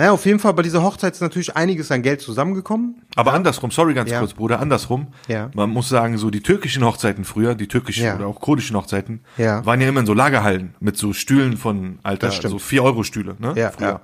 Naja, 0.00 0.12
auf 0.12 0.24
jeden 0.24 0.38
Fall 0.38 0.54
bei 0.54 0.62
dieser 0.62 0.82
Hochzeit 0.82 1.12
ist 1.12 1.20
natürlich 1.20 1.56
einiges 1.56 1.90
an 1.92 2.00
Geld 2.00 2.22
zusammengekommen. 2.22 3.02
Aber 3.16 3.34
andersrum, 3.34 3.70
sorry 3.70 3.92
ganz 3.92 4.10
Ja. 4.10 4.20
kurz, 4.20 4.32
Bruder, 4.32 4.58
andersrum. 4.58 5.08
Ja. 5.28 5.50
Man 5.54 5.68
muss 5.68 5.90
sagen, 5.90 6.16
so 6.16 6.30
die 6.30 6.40
türkischen 6.42 6.82
Hochzeiten 6.86 7.26
früher, 7.26 7.54
die 7.54 7.68
türkischen 7.68 8.04
Ja. 8.06 8.16
oder 8.16 8.26
auch 8.26 8.40
kurdischen 8.40 8.74
Hochzeiten, 8.78 9.20
Ja. 9.36 9.62
waren 9.66 9.78
ja 9.78 9.90
immer 9.90 10.00
in 10.00 10.06
so 10.06 10.14
Lagerhallen 10.14 10.74
mit 10.80 10.96
so 10.96 11.12
Stühlen 11.12 11.58
von, 11.58 11.98
Alter, 12.02 12.30
so 12.30 12.58
4-Euro-Stühle, 12.58 13.36
ne? 13.38 13.52
Ja, 13.56 13.72
früher. 13.72 13.86
ja. 13.88 14.00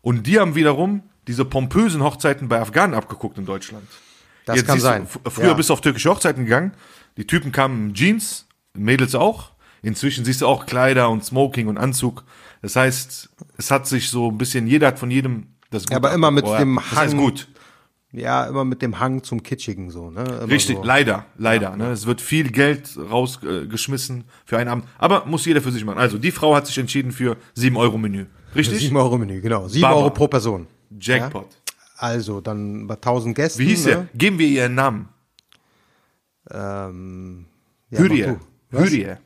Und 0.00 0.26
die 0.26 0.40
haben 0.40 0.54
wiederum 0.54 1.02
diese 1.26 1.44
pompösen 1.44 2.02
Hochzeiten 2.02 2.48
bei 2.48 2.58
Afghanen 2.58 2.94
abgeguckt 2.94 3.36
in 3.36 3.44
Deutschland. 3.44 3.86
Das 4.46 4.56
kann 4.64 4.76
siehst 4.76 4.76
du, 4.78 4.80
sein. 4.80 5.02
f- 5.02 5.20
früher 5.30 5.48
Ja. 5.48 5.52
bist 5.52 5.68
du 5.68 5.74
auf 5.74 5.82
türkische 5.82 6.08
Hochzeiten 6.08 6.46
gegangen, 6.46 6.72
die 7.18 7.26
Typen 7.26 7.52
kamen 7.52 7.88
in 7.88 7.94
Jeans, 7.94 8.46
Mädels 8.72 9.14
auch. 9.14 9.50
Inzwischen 9.82 10.24
siehst 10.24 10.40
du 10.40 10.46
auch 10.46 10.64
Kleider 10.64 11.10
und 11.10 11.22
Smoking 11.22 11.68
und 11.68 11.76
Anzug. 11.76 12.24
Das 12.62 12.76
heißt, 12.76 13.28
es 13.56 13.70
hat 13.70 13.86
sich 13.86 14.10
so 14.10 14.30
ein 14.30 14.38
bisschen, 14.38 14.66
jeder 14.66 14.88
hat 14.88 14.98
von 14.98 15.10
jedem 15.10 15.46
das 15.70 15.84
Gute 15.84 15.96
aber 15.96 16.12
immer 16.12 16.30
mit 16.30 16.44
ab- 16.44 16.58
dem 16.58 16.76
Das 16.76 16.92
heißt 16.96 17.14
Hang- 17.14 17.20
gut. 17.20 17.48
Ja, 18.10 18.46
immer 18.46 18.64
mit 18.64 18.80
dem 18.80 18.98
Hang 19.00 19.22
zum 19.22 19.42
Kitschigen 19.42 19.90
so, 19.90 20.10
ne? 20.10 20.22
Immer 20.24 20.48
Richtig, 20.50 20.76
so. 20.76 20.82
leider, 20.82 21.26
leider. 21.36 21.76
Ne? 21.76 21.90
Es 21.90 22.06
wird 22.06 22.22
viel 22.22 22.50
Geld 22.50 22.96
rausgeschmissen 22.96 23.64
äh, 23.64 23.68
geschmissen 23.68 24.24
für 24.46 24.56
einen 24.56 24.70
Abend. 24.70 24.86
Aber 24.96 25.26
muss 25.26 25.44
jeder 25.44 25.60
für 25.60 25.70
sich 25.70 25.84
machen. 25.84 25.98
Also, 25.98 26.16
die 26.16 26.30
Frau 26.30 26.54
hat 26.56 26.66
sich 26.66 26.78
entschieden 26.78 27.12
für 27.12 27.36
7 27.52 27.76
Euro 27.76 27.98
Menü. 27.98 28.24
Richtig? 28.56 28.78
7 28.80 28.96
Euro 28.96 29.18
Menü, 29.18 29.42
genau. 29.42 29.68
7 29.68 29.82
Baba. 29.82 29.96
Euro 29.96 30.10
pro 30.10 30.26
Person. 30.26 30.66
Jackpot. 30.98 31.48
Also, 31.98 32.40
dann 32.40 32.86
bei 32.86 32.94
1000 32.94 33.34
Gästen. 33.36 33.58
Wie 33.60 33.66
hieß 33.66 33.84
ne? 33.84 33.90
der? 33.92 34.08
Geben 34.14 34.38
wir 34.38 34.46
ihr 34.48 34.62
ihren 34.62 34.74
Namen. 34.74 35.08
Ähm, 36.50 37.44
ja, 37.90 37.98
Hürriye. 37.98 38.38
mach 38.70 38.86
du. 38.88 39.18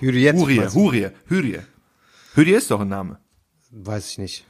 Hürriye. 0.00 0.32
Hurriye. 0.32 0.68
Hurriye. 0.74 1.12
Hurriye. 1.30 1.62
Hürriye 2.34 2.56
ist 2.56 2.70
doch 2.70 2.80
ein 2.80 2.88
Name. 2.88 3.18
Weiß 3.70 4.10
ich 4.10 4.18
nicht. 4.18 4.44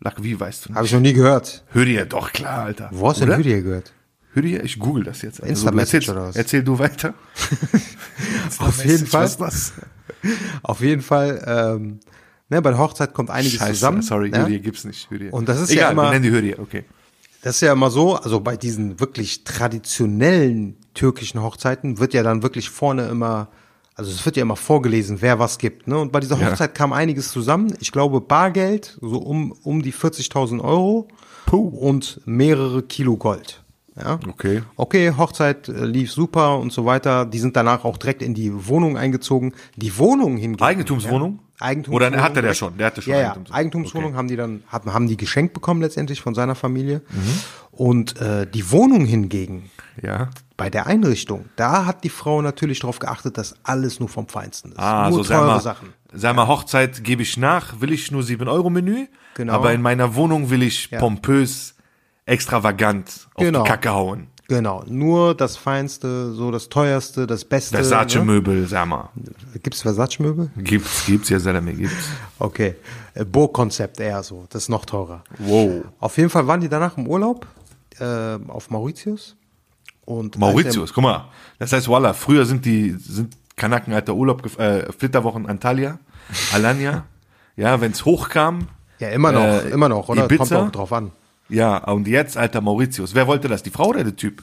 Lack, 0.00 0.22
wie 0.22 0.38
weißt 0.38 0.66
du 0.66 0.70
Habe 0.70 0.80
nicht? 0.82 0.90
ich 0.90 0.94
noch 0.94 1.00
nie 1.02 1.12
gehört. 1.12 1.64
Hürriye, 1.72 2.06
doch 2.06 2.32
klar, 2.32 2.64
Alter. 2.64 2.88
Wo 2.92 3.08
hast 3.10 3.20
du 3.20 3.26
denn? 3.26 3.36
Hürriye 3.38 3.62
gehört? 3.62 3.92
Hürriye? 4.32 4.60
Ich 4.62 4.78
google 4.78 5.04
das 5.04 5.22
jetzt. 5.22 5.40
Also, 5.42 5.50
Insta-Message 5.52 6.06
du 6.06 6.12
erzählst- 6.12 6.18
oder 6.18 6.28
was? 6.28 6.36
Erzähl 6.36 6.62
du 6.62 6.78
weiter. 6.78 7.14
Auf 8.58 8.84
jeden 8.84 9.06
Fall. 9.06 9.24
Was 9.24 9.36
das? 9.36 9.72
Auf 10.62 10.80
jeden 10.80 11.02
Fall, 11.02 11.42
ähm, 11.46 12.00
ne, 12.48 12.60
bei 12.62 12.70
der 12.70 12.78
Hochzeit 12.78 13.12
kommt 13.14 13.30
einiges 13.30 13.58
Scheiße, 13.58 13.72
zusammen. 13.74 14.02
sorry, 14.02 14.30
ne? 14.30 14.38
Hürriye 14.42 14.60
gibt's 14.60 14.84
nicht. 14.84 15.10
Hürriye. 15.10 15.30
Und 15.30 15.48
das 15.48 15.60
ist 15.60 15.70
Egal, 15.70 15.82
ja 15.84 15.90
immer- 15.90 16.04
wir 16.04 16.10
nennen 16.10 16.22
die 16.24 16.30
Hürriye, 16.30 16.58
okay. 16.58 16.84
Das 17.42 17.54
ist 17.56 17.62
ja 17.62 17.72
immer 17.72 17.90
so, 17.90 18.16
also 18.16 18.40
bei 18.40 18.56
diesen 18.58 19.00
wirklich 19.00 19.44
traditionellen 19.44 20.76
türkischen 20.92 21.40
Hochzeiten 21.42 21.98
wird 21.98 22.12
ja 22.12 22.22
dann 22.22 22.42
wirklich 22.42 22.68
vorne 22.68 23.08
immer, 23.08 23.48
also 24.00 24.10
es 24.12 24.24
wird 24.24 24.36
ja 24.38 24.42
immer 24.42 24.56
vorgelesen, 24.56 25.18
wer 25.20 25.38
was 25.38 25.58
gibt. 25.58 25.86
Ne? 25.86 25.98
Und 25.98 26.10
bei 26.10 26.20
dieser 26.20 26.38
Ja. 26.38 26.50
Hochzeit 26.50 26.74
kam 26.74 26.94
einiges 26.94 27.30
zusammen. 27.30 27.74
Ich 27.80 27.92
glaube 27.92 28.22
Bargeld, 28.22 28.96
so 29.02 29.18
um, 29.18 29.52
um 29.62 29.82
die 29.82 29.92
40.000 29.92 30.58
Euro 30.64 31.06
Puh. 31.44 31.68
und 31.68 32.22
mehrere 32.24 32.82
Kilo 32.82 33.18
Gold. 33.18 33.62
Ja? 33.94 34.18
Okay. 34.26 34.62
Okay, 34.76 35.12
Hochzeit 35.18 35.68
äh, 35.68 35.84
lief 35.84 36.10
super 36.12 36.58
und 36.58 36.72
so 36.72 36.86
weiter. 36.86 37.26
Die 37.26 37.38
sind 37.38 37.56
danach 37.56 37.84
auch 37.84 37.98
direkt 37.98 38.22
in 38.22 38.32
die 38.32 38.66
Wohnung 38.68 38.96
eingezogen. 38.96 39.52
Die 39.76 39.98
Wohnung 39.98 40.38
hingegen. 40.38 40.64
Eigentumswohnung? 40.64 41.40
Ja, 41.60 41.66
Eigentumswohnung. 41.66 42.08
Oder 42.14 42.22
hatte 42.22 42.40
der 42.40 42.54
schon? 42.54 42.78
Der 42.78 42.86
hatte 42.86 43.02
schon 43.02 43.12
ja, 43.12 43.20
ja. 43.20 43.26
Eigentumswohnung. 43.32 43.58
Eigentumswohnung 43.58 44.14
haben 44.16 44.28
die 44.28 44.36
dann, 44.36 44.62
haben, 44.68 44.94
haben 44.94 45.08
die 45.08 45.18
geschenkt 45.18 45.52
bekommen 45.52 45.82
letztendlich 45.82 46.22
von 46.22 46.34
seiner 46.34 46.54
Familie. 46.54 47.02
Mhm. 47.10 47.40
Und 47.72 48.18
äh, 48.18 48.46
die 48.46 48.70
Wohnung 48.70 49.04
hingegen, 49.04 49.70
Ja. 50.02 50.30
Bei 50.60 50.70
der 50.70 50.86
Einrichtung, 50.86 51.46
da 51.56 51.86
hat 51.86 52.04
die 52.04 52.08
Frau 52.10 52.42
natürlich 52.42 52.78
darauf 52.80 52.98
geachtet, 52.98 53.36
dass 53.38 53.54
alles 53.64 53.98
nur 53.98 54.08
vom 54.08 54.28
Feinsten 54.28 54.72
ist. 54.72 54.78
Ah, 54.78 55.08
nur 55.10 55.24
so 55.24 55.32
teure 55.34 55.46
mal, 55.46 55.60
Sachen. 55.60 55.88
sag 56.12 56.36
mal, 56.36 56.46
Hochzeit 56.46 57.02
gebe 57.02 57.22
ich 57.22 57.36
nach, 57.36 57.80
will 57.80 57.92
ich 57.92 58.10
nur 58.10 58.22
7 58.22 58.46
Euro 58.48 58.70
Menü, 58.70 59.06
Genau. 59.34 59.52
aber 59.54 59.72
in 59.72 59.82
meiner 59.82 60.14
Wohnung 60.14 60.50
will 60.50 60.62
ich 60.62 60.90
pompös, 60.90 61.74
extravagant 62.26 63.28
auf 63.34 63.42
Genau. 63.44 63.62
die 63.64 63.68
Kacke 63.68 63.90
hauen. 63.90 64.28
Genau, 64.48 64.82
nur 64.88 65.34
das 65.36 65.56
Feinste, 65.56 66.32
so 66.32 66.50
das 66.50 66.68
Teuerste, 66.68 67.26
das 67.28 67.44
Beste. 67.44 67.76
ne? 67.76 67.84
Versace-Möbel, 67.84 68.66
sag 68.66 68.88
mal. 68.88 69.10
Gibt's 69.62 69.82
Versace-Möbel? 69.82 70.50
Gibt's, 70.56 71.06
gibt's, 71.06 71.28
ja, 71.28 71.38
Salami, 71.38 71.74
gibt's. 71.74 72.08
Okay, 72.40 72.74
äh, 73.14 73.24
Burgkonzept 73.24 74.00
eher 74.00 74.22
so, 74.24 74.46
das 74.50 74.62
ist 74.64 74.68
noch 74.68 74.84
teurer. 74.84 75.22
Wow. 75.38 75.84
Auf 76.00 76.16
jeden 76.16 76.30
Fall 76.30 76.46
waren 76.48 76.60
die 76.60 76.68
danach 76.68 76.96
im 76.98 77.06
Urlaub 77.06 77.46
äh, 78.00 78.38
auf 78.48 78.70
Mauritius. 78.70 79.36
Und 80.10 80.38
Mauritius, 80.38 80.92
guck 80.92 81.04
mal. 81.04 81.28
Das 81.58 81.72
heißt, 81.72 81.86
voila, 81.88 82.12
früher 82.14 82.44
sind 82.44 82.64
die, 82.64 82.90
sind 82.98 83.36
Kanaken, 83.56 83.92
alter 83.92 84.14
Urlaub, 84.14 84.58
äh, 84.58 84.90
Flitterwochen 84.92 85.46
Antalya, 85.46 85.98
Alanya. 86.52 87.04
ja, 87.56 87.80
wenn's 87.80 88.04
hochkam. 88.04 88.68
Ja, 88.98 89.08
immer 89.10 89.32
noch, 89.32 89.40
äh, 89.44 89.68
immer 89.70 89.88
noch, 89.88 90.08
oder? 90.08 90.22
Kommt 90.26 90.32
Ibiza. 90.40 90.66
auch 90.66 90.70
drauf 90.70 90.92
an. 90.92 91.12
Ja, 91.48 91.78
und 91.78 92.06
jetzt, 92.08 92.36
alter 92.36 92.60
Mauritius. 92.60 93.14
Wer 93.14 93.26
wollte 93.26 93.48
das? 93.48 93.62
Die 93.62 93.70
Frau 93.70 93.86
oder 93.88 94.04
der 94.04 94.16
Typ? 94.16 94.42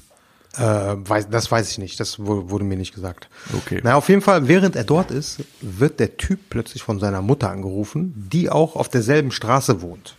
Äh, 0.58 0.62
weiß, 0.62 1.30
das 1.30 1.52
weiß 1.52 1.70
ich 1.72 1.78
nicht, 1.78 2.00
das 2.00 2.18
wu- 2.20 2.50
wurde 2.50 2.64
mir 2.66 2.78
nicht 2.78 2.94
gesagt. 2.96 3.30
Okay. 3.56 3.80
Na, 3.84 3.96
auf 3.96 4.10
jeden 4.10 4.22
Fall, 4.22 4.48
während 4.48 4.76
er 4.76 4.84
dort 4.86 5.12
ist, 5.12 5.40
wird 5.62 6.00
der 6.00 6.18
Typ 6.18 6.40
plötzlich 6.50 6.82
von 6.82 7.00
seiner 7.00 7.22
Mutter 7.22 7.50
angerufen, 7.52 8.14
die 8.32 8.50
auch 8.50 8.76
auf 8.76 8.90
derselben 8.90 9.32
Straße 9.32 9.82
wohnt. 9.82 10.16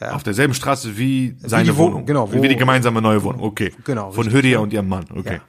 Auf 0.00 0.22
derselben 0.22 0.52
Straße 0.54 0.96
wie 0.98 1.36
seine 1.42 1.64
die 1.70 1.76
Wo- 1.76 1.84
Wohnung. 1.86 2.04
genau, 2.06 2.30
wo- 2.30 2.42
wie 2.42 2.48
die 2.48 2.56
gemeinsame 2.56 3.00
neue 3.00 3.22
Wohnung. 3.22 3.42
Okay. 3.42 3.72
Genau, 3.84 4.10
Von 4.12 4.24
richtig, 4.24 4.34
Hürriya 4.34 4.58
und 4.58 4.72
ihrem 4.72 4.88
Mann. 4.88 5.06
Okay. 5.14 5.36
Ja. 5.36 5.40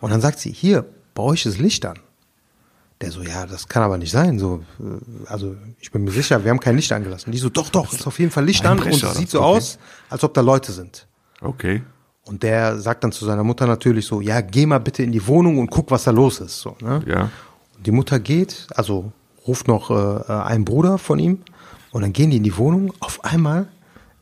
Und 0.00 0.10
dann 0.10 0.20
sagt 0.20 0.38
sie, 0.38 0.50
hier, 0.50 0.84
bei 1.14 1.22
euch 1.22 1.44
ist 1.46 1.58
Licht 1.58 1.84
an. 1.84 1.98
Der 3.02 3.10
so, 3.10 3.20
ja, 3.22 3.44
das 3.46 3.68
kann 3.68 3.82
aber 3.82 3.98
nicht 3.98 4.10
sein. 4.12 4.38
So, 4.38 4.62
äh, 4.80 5.28
also 5.28 5.56
ich 5.80 5.90
bin 5.90 6.04
mir 6.04 6.10
sicher, 6.12 6.42
wir 6.42 6.50
haben 6.50 6.60
kein 6.60 6.76
Licht 6.76 6.90
angelassen. 6.92 7.32
Die 7.32 7.38
so, 7.38 7.48
doch, 7.50 7.68
doch, 7.68 7.92
ist 7.92 8.06
auf 8.06 8.18
jeden 8.18 8.30
Fall 8.30 8.44
Licht 8.44 8.64
an 8.64 8.78
und 8.78 8.86
es 8.88 9.14
sieht 9.14 9.28
so 9.30 9.40
Okay. 9.40 9.56
aus, 9.58 9.78
als 10.08 10.24
ob 10.24 10.32
da 10.34 10.40
Leute 10.40 10.72
sind. 10.72 11.06
Okay. 11.40 11.82
Und 12.24 12.42
der 12.44 12.78
sagt 12.78 13.02
dann 13.04 13.10
zu 13.12 13.24
seiner 13.26 13.42
Mutter 13.44 13.66
natürlich 13.66 14.06
so, 14.06 14.20
ja, 14.20 14.40
geh 14.40 14.64
mal 14.64 14.78
bitte 14.78 15.02
in 15.02 15.10
die 15.12 15.26
Wohnung 15.26 15.58
und 15.58 15.70
guck, 15.70 15.90
was 15.90 16.04
da 16.04 16.12
los 16.12 16.40
ist. 16.40 16.60
So, 16.60 16.76
ne? 16.80 17.02
Ja. 17.06 17.30
Und 17.76 17.86
die 17.86 17.90
Mutter 17.90 18.20
geht, 18.20 18.68
also 18.76 19.10
ruft 19.46 19.66
noch 19.66 19.90
äh, 19.90 19.94
äh, 20.32 20.42
einen 20.44 20.64
Bruder 20.64 20.98
von 20.98 21.18
ihm 21.18 21.40
und 21.90 22.02
dann 22.02 22.12
gehen 22.12 22.30
die 22.30 22.36
in 22.36 22.44
die 22.44 22.56
Wohnung. 22.56 22.92
Auf 23.00 23.24
einmal 23.24 23.66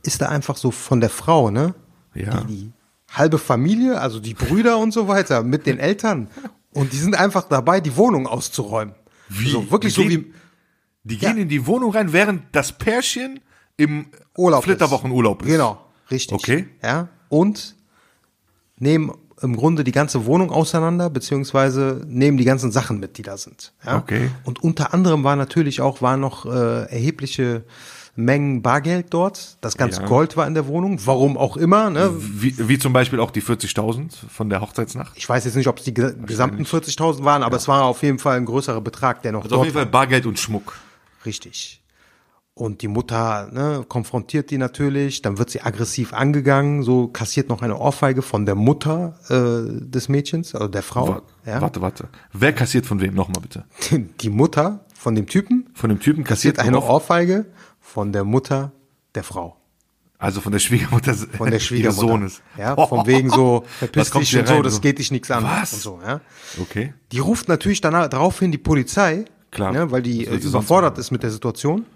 ist 0.02 0.20
da 0.22 0.28
einfach 0.28 0.56
so 0.56 0.70
von 0.70 1.00
der 1.00 1.10
Frau, 1.10 1.50
ne? 1.50 1.74
Ja. 2.14 2.40
Die, 2.42 2.46
die 2.46 2.72
halbe 3.12 3.38
Familie, 3.38 4.00
also 4.00 4.20
die 4.20 4.34
Brüder 4.34 4.78
und 4.78 4.92
so 4.92 5.08
weiter, 5.08 5.42
mit 5.42 5.66
den 5.66 5.78
Eltern. 5.78 6.28
Und 6.72 6.92
die 6.92 6.96
sind 6.98 7.14
einfach 7.18 7.44
dabei, 7.48 7.80
die 7.80 7.96
Wohnung 7.96 8.26
auszuräumen. 8.26 8.94
Wie? 9.28 9.50
So, 9.50 9.70
wirklich 9.70 9.94
Die 9.94 10.02
so 10.02 10.08
gehen- 10.08 10.26
wie 10.26 10.34
Die 11.02 11.16
gehen 11.18 11.36
Ja. 11.36 11.42
in 11.42 11.48
die 11.48 11.66
Wohnung 11.66 11.92
rein, 11.92 12.12
während 12.12 12.42
das 12.52 12.72
Pärchen 12.72 13.40
im 13.78 14.06
Urlaub 14.36 14.64
Flitterwochenurlaub 14.64 15.42
ist. 15.42 15.48
Genau, 15.48 15.80
richtig. 16.10 16.34
Okay. 16.34 16.68
Ja. 16.82 17.08
Und 17.30 17.74
nehmen 18.76 19.12
im 19.42 19.56
Grunde 19.56 19.82
die 19.84 19.92
ganze 19.92 20.26
Wohnung 20.26 20.50
auseinander, 20.50 21.08
beziehungsweise 21.08 22.02
nehmen 22.06 22.36
die 22.36 22.44
ganzen 22.44 22.70
Sachen 22.72 23.00
mit, 23.00 23.16
die 23.16 23.22
da 23.22 23.38
sind. 23.38 23.72
Ja? 23.86 23.96
Okay. 23.96 24.30
Und 24.44 24.62
unter 24.62 24.92
anderem 24.92 25.24
war 25.24 25.36
natürlich 25.36 25.80
auch, 25.80 26.02
waren 26.02 26.20
noch 26.20 26.44
äh, 26.44 26.82
erhebliche 26.90 27.64
Mengen 28.16 28.60
Bargeld 28.62 29.06
dort. 29.14 29.56
Das 29.60 29.76
ganze 29.76 30.00
Ja. 30.02 30.06
Gold 30.06 30.36
war 30.36 30.46
in 30.46 30.54
der 30.54 30.66
Wohnung. 30.66 30.98
Warum 31.04 31.36
auch 31.36 31.56
immer. 31.56 31.90
Ne? 31.90 32.10
Wie, 32.18 32.54
wie 32.68 32.78
zum 32.78 32.92
Beispiel 32.92 33.20
auch 33.20 33.30
die 33.30 33.42
40.000 33.42 34.10
von 34.28 34.50
der 34.50 34.60
Hochzeitsnacht. 34.60 35.12
Ich 35.16 35.28
weiß 35.28 35.44
jetzt 35.44 35.54
nicht, 35.56 35.68
ob 35.68 35.78
es 35.78 35.84
die 35.84 35.94
ge- 35.94 36.14
gesamten 36.26 36.64
40.000 36.64 37.24
waren, 37.24 37.42
aber 37.42 37.56
es 37.56 37.68
war 37.68 37.84
auf 37.84 38.02
jeden 38.02 38.18
Fall 38.18 38.36
ein 38.36 38.44
größerer 38.46 38.80
Betrag, 38.80 39.22
der 39.22 39.32
noch 39.32 39.44
Also 39.44 39.54
auf 39.56 39.58
dort 39.60 39.66
jeden 39.66 39.76
Fall 39.76 39.86
Bargeld 39.86 40.26
und 40.26 40.38
Schmuck. 40.38 40.74
Richtig. 41.24 41.76
Und 42.54 42.82
die 42.82 42.88
Mutter 42.88 43.48
ne, 43.52 43.84
konfrontiert 43.88 44.50
die 44.50 44.58
natürlich, 44.58 45.22
dann 45.22 45.38
wird 45.38 45.48
sie 45.48 45.62
aggressiv 45.62 46.12
angegangen, 46.12 46.82
so 46.82 47.06
kassiert 47.08 47.48
noch 47.48 47.62
eine 47.62 47.78
Ohrfeige 47.78 48.20
von 48.20 48.44
der 48.44 48.54
Mutter 48.54 49.14
äh, 49.30 49.80
des 49.88 50.08
Mädchens, 50.10 50.54
also 50.54 50.68
der 50.68 50.82
Frau. 50.82 51.08
Wa- 51.08 51.22
ja. 51.46 51.60
Warte, 51.62 51.80
warte. 51.80 52.08
Wer 52.34 52.52
kassiert 52.52 52.84
von 52.84 53.00
wem? 53.00 53.14
Nochmal 53.14 53.40
bitte. 53.40 53.64
Die 54.20 54.28
Mutter 54.28 54.84
von 54.94 55.14
dem 55.14 55.26
Typen 55.26 55.70
Von 55.72 55.88
dem 55.88 56.00
Typen 56.00 56.24
kassiert 56.24 56.56
kassiert 56.56 56.68
eine 56.76 56.82
Ohr- 56.84 56.90
Ohrfeige 56.96 57.46
von 57.80 58.12
der 58.12 58.24
Mutter 58.24 58.72
der 59.14 59.24
Frau. 59.24 59.56
Also 60.18 60.42
von 60.42 60.52
der 60.52 60.58
Schwiegermutter 60.58 61.14
Von 61.14 61.50
der 61.50 61.58
Schwiegermutter. 61.60 62.06
Sohnes. 62.06 62.42
Ja, 62.58 62.76
von 62.76 63.06
wegen 63.06 63.30
so, 63.30 63.64
verpiss 63.78 64.10
dich 64.10 64.38
und 64.38 64.46
so, 64.46 64.62
das 64.62 64.74
so? 64.74 64.80
geht 64.80 64.98
dich 64.98 65.10
nichts 65.10 65.30
an. 65.30 65.44
Was? 65.44 65.72
Und 65.72 65.80
so, 65.80 66.00
ja. 66.04 66.20
Okay. 66.60 66.92
Die 67.12 67.20
ruft 67.20 67.48
natürlich 67.48 67.80
danach, 67.80 68.08
daraufhin 68.08 68.52
die 68.52 68.58
Polizei, 68.58 69.24
Klar. 69.50 69.72
Ne, 69.72 69.90
weil 69.90 70.02
die 70.02 70.26
äh, 70.26 70.36
überfordert 70.36 70.98
ist 70.98 71.10
mit 71.10 71.22
der 71.22 71.30
Situation. 71.30 71.86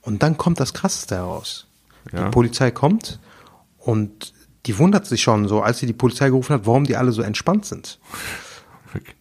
Und 0.00 0.22
dann 0.22 0.36
kommt 0.36 0.58
das 0.58 0.74
Krasseste 0.74 1.14
heraus. 1.16 1.68
Ja. 2.12 2.24
Die 2.24 2.30
Polizei 2.30 2.70
kommt 2.72 3.20
und 3.78 4.32
die 4.66 4.78
wundert 4.78 5.06
sich 5.06 5.22
schon 5.22 5.46
so, 5.46 5.62
als 5.62 5.78
sie 5.78 5.86
die 5.86 5.92
Polizei 5.92 6.28
gerufen 6.28 6.54
hat, 6.54 6.66
warum 6.66 6.84
die 6.84 6.96
alle 6.96 7.12
so 7.12 7.22
entspannt 7.22 7.66
sind. 7.66 8.00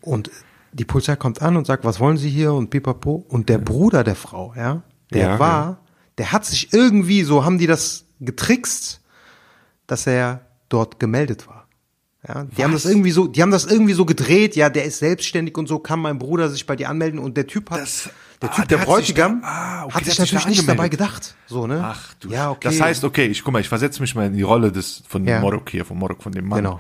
Und 0.01 0.32
die 0.71 0.86
Polizei 0.86 1.15
kommt 1.15 1.41
an 1.41 1.58
und 1.58 1.67
sagt, 1.67 1.84
was 1.84 1.99
wollen 1.99 2.17
Sie 2.17 2.30
hier 2.30 2.54
und 2.54 2.69
pipapo. 2.69 3.25
Und 3.27 3.49
der 3.49 3.58
Bruder 3.58 4.04
der 4.04 4.15
Frau, 4.15 4.54
ja, 4.56 4.82
der 5.13 5.21
Ja, 5.24 5.39
war, 5.39 5.65
ja. 5.65 5.78
der 6.17 6.32
hat 6.32 6.45
sich 6.45 6.74
irgendwie, 6.74 7.24
so 7.24 7.43
haben 7.45 7.58
die 7.58 7.67
das 7.67 8.06
getrickst, 8.19 9.02
dass 9.88 10.08
er 10.08 10.41
dort 10.69 11.00
gemeldet 11.00 11.47
war. 11.47 11.67
Ja, 12.28 12.43
die 12.45 12.63
haben 12.63 12.71
das 12.74 12.86
irgendwie 12.86 13.10
so, 13.10 13.26
die 13.28 13.41
haben 13.41 13.50
das 13.50 13.65
irgendwie 13.65 13.93
so 13.93 14.06
gedreht, 14.06 14.56
ja, 14.56 14.69
der 14.69 14.86
ist 14.86 15.00
selbstständig 15.00 15.58
und 15.58 15.65
so, 15.67 15.80
kann 15.80 16.00
mein 16.00 16.19
Bruder 16.19 16.50
sich 16.50 16.67
bei 16.67 16.76
dir 16.76 16.88
anmelden 16.88 17.19
und 17.19 17.36
der 17.36 17.47
Typ 17.47 17.71
hat, 17.71 17.82
Das- 17.82 18.10
der 18.43 18.50
ah, 18.52 18.54
Typ, 18.56 18.67
der 18.67 18.78
der, 18.78 18.88
hat 18.88 18.88
sich 18.88 19.15
Bräutigam, 19.15 19.41
da- 19.41 19.47
ah, 19.47 19.84
okay, 19.86 19.93
hat 19.95 20.06
sich 20.06 20.19
natürlich 20.19 20.43
da 20.43 20.50
nicht 20.50 20.67
dabei 20.67 20.88
gedacht, 20.89 21.36
so, 21.47 21.65
ne? 21.65 21.82
Ach 21.84 22.13
du. 22.19 22.30
ja, 22.30 22.52
okay. 22.52 22.60
Das 22.69 22.80
heißt, 22.80 23.04
okay, 23.04 23.26
ich 23.26 23.43
guck 23.43 23.54
mal, 23.54 23.60
ich 23.60 23.69
versetze 23.69 24.02
mich 24.02 24.13
mal 24.13 24.28
in 24.28 24.34
die 24.34 24.41
Rolle 24.43 24.71
des 24.71 25.02
von 25.08 25.26
Ja. 25.28 25.39
Morok 25.39 25.69
hier, 25.71 25.84
von 25.84 25.97
Morok, 25.97 26.21
von 26.21 26.32
dem 26.32 26.47
Mann. 26.47 26.58
Genau. 26.63 26.80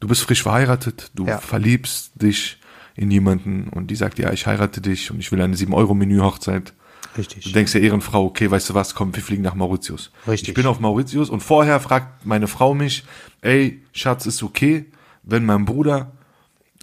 Du 0.00 0.06
bist 0.06 0.22
frisch 0.22 0.44
verheiratet, 0.44 1.10
du 1.14 1.26
Ja. 1.26 1.38
verliebst 1.38 2.12
dich 2.14 2.58
in 2.94 3.10
jemanden 3.10 3.68
und 3.70 3.88
die 3.88 3.96
sagt, 3.96 4.18
ja, 4.20 4.32
ich 4.32 4.46
heirate 4.46 4.80
dich 4.80 5.10
und 5.10 5.18
ich 5.18 5.30
will 5.32 5.40
eine 5.40 5.56
7-Euro-Menü-Hochzeit. 5.56 6.72
Richtig. 7.18 7.44
Du 7.44 7.50
denkst 7.50 7.72
der 7.72 7.82
Ehrenfrau, 7.82 8.24
okay, 8.24 8.50
weißt 8.50 8.70
du 8.70 8.74
was, 8.74 8.94
komm, 8.94 9.14
wir 9.14 9.22
fliegen 9.22 9.42
nach 9.42 9.54
Mauritius. 9.54 10.10
Richtig. 10.26 10.48
Ich 10.50 10.54
bin 10.54 10.66
auf 10.66 10.78
Mauritius 10.80 11.28
und 11.30 11.40
vorher 11.42 11.80
fragt 11.80 12.24
meine 12.24 12.46
Frau 12.46 12.72
mich, 12.74 13.04
ey, 13.42 13.82
Schatz, 13.92 14.24
ist 14.26 14.42
okay, 14.42 14.86
wenn 15.24 15.44
mein 15.44 15.64
Bruder, 15.64 16.12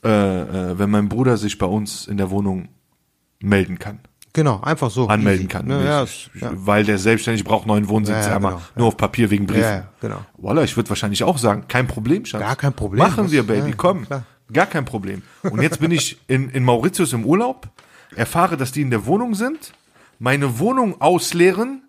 äh, 0.04 0.10
äh, 0.10 0.78
wenn 0.78 0.90
mein 0.92 1.10
Bruder 1.10 1.38
sich 1.38 1.58
bei 1.58 1.66
uns 1.66 2.06
in 2.08 2.18
der 2.18 2.30
Wohnung 2.30 2.68
melden 3.40 3.80
kann, 3.80 4.00
genau, 4.34 4.60
einfach 4.62 4.90
so. 4.92 5.08
anmelden 5.08 5.46
easy. 5.46 5.48
kann. 5.48 5.70
Ja, 5.70 6.04
Ich- 6.04 6.30
ja. 6.40 6.52
Weil 6.54 6.84
der 6.84 6.98
selbstständig 6.98 7.44
braucht 7.44 7.66
neuen 7.66 7.88
Wohnsitz, 7.88 8.26
Ja, 8.26 8.32
ja, 8.32 8.38
genau, 8.38 8.62
nur 8.76 8.88
auf 8.88 8.98
Papier 8.98 9.30
wegen 9.32 9.46
Briefen. 9.48 9.62
Ja, 9.64 9.76
ja, 9.76 9.88
genau. 10.02 10.26
Voila, 10.38 10.64
ich 10.64 10.76
würde 10.76 10.90
wahrscheinlich 10.90 11.24
auch 11.24 11.38
sagen, 11.38 11.64
kein 11.68 11.88
Problem, 11.88 12.26
Schatz. 12.26 12.42
Gar 12.42 12.56
kein 12.56 12.74
Problem. 12.74 13.00
Machen 13.00 13.32
wir, 13.32 13.44
Baby, 13.44 13.70
Ja, 13.70 13.76
komm. 13.78 14.06
klar. 14.06 14.24
Gar 14.54 14.68
kein 14.68 14.86
Problem. 14.86 15.24
Und 15.44 15.62
jetzt 15.64 15.80
bin 15.80 15.90
ich 15.92 16.20
in, 16.28 16.50
in 16.50 16.64
Mauritius 16.64 17.14
im 17.14 17.26
Urlaub, 17.26 17.68
erfahre, 18.16 18.58
dass 18.58 18.72
die 18.72 18.82
in 18.82 18.92
der 18.92 19.06
Wohnung 19.08 19.34
sind, 19.34 19.74
meine 20.20 20.60
Wohnung 20.60 21.02
ausleeren 21.02 21.84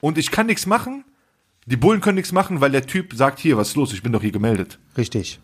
und 0.00 0.18
ich 0.18 0.30
kann 0.30 0.46
nichts 0.46 0.66
machen. 0.66 1.04
Die 1.66 1.76
Bullen 1.76 2.00
können 2.00 2.16
nichts 2.16 2.32
machen, 2.32 2.60
weil 2.60 2.70
der 2.70 2.86
Typ 2.86 3.12
sagt, 3.14 3.38
hier, 3.38 3.56
was 3.56 3.68
ist 3.68 3.76
los? 3.76 3.92
Ich 3.92 4.02
bin 4.02 4.12
doch 4.12 4.22
hier 4.22 4.32
gemeldet. 4.32 4.78
Richtig. 4.96 5.40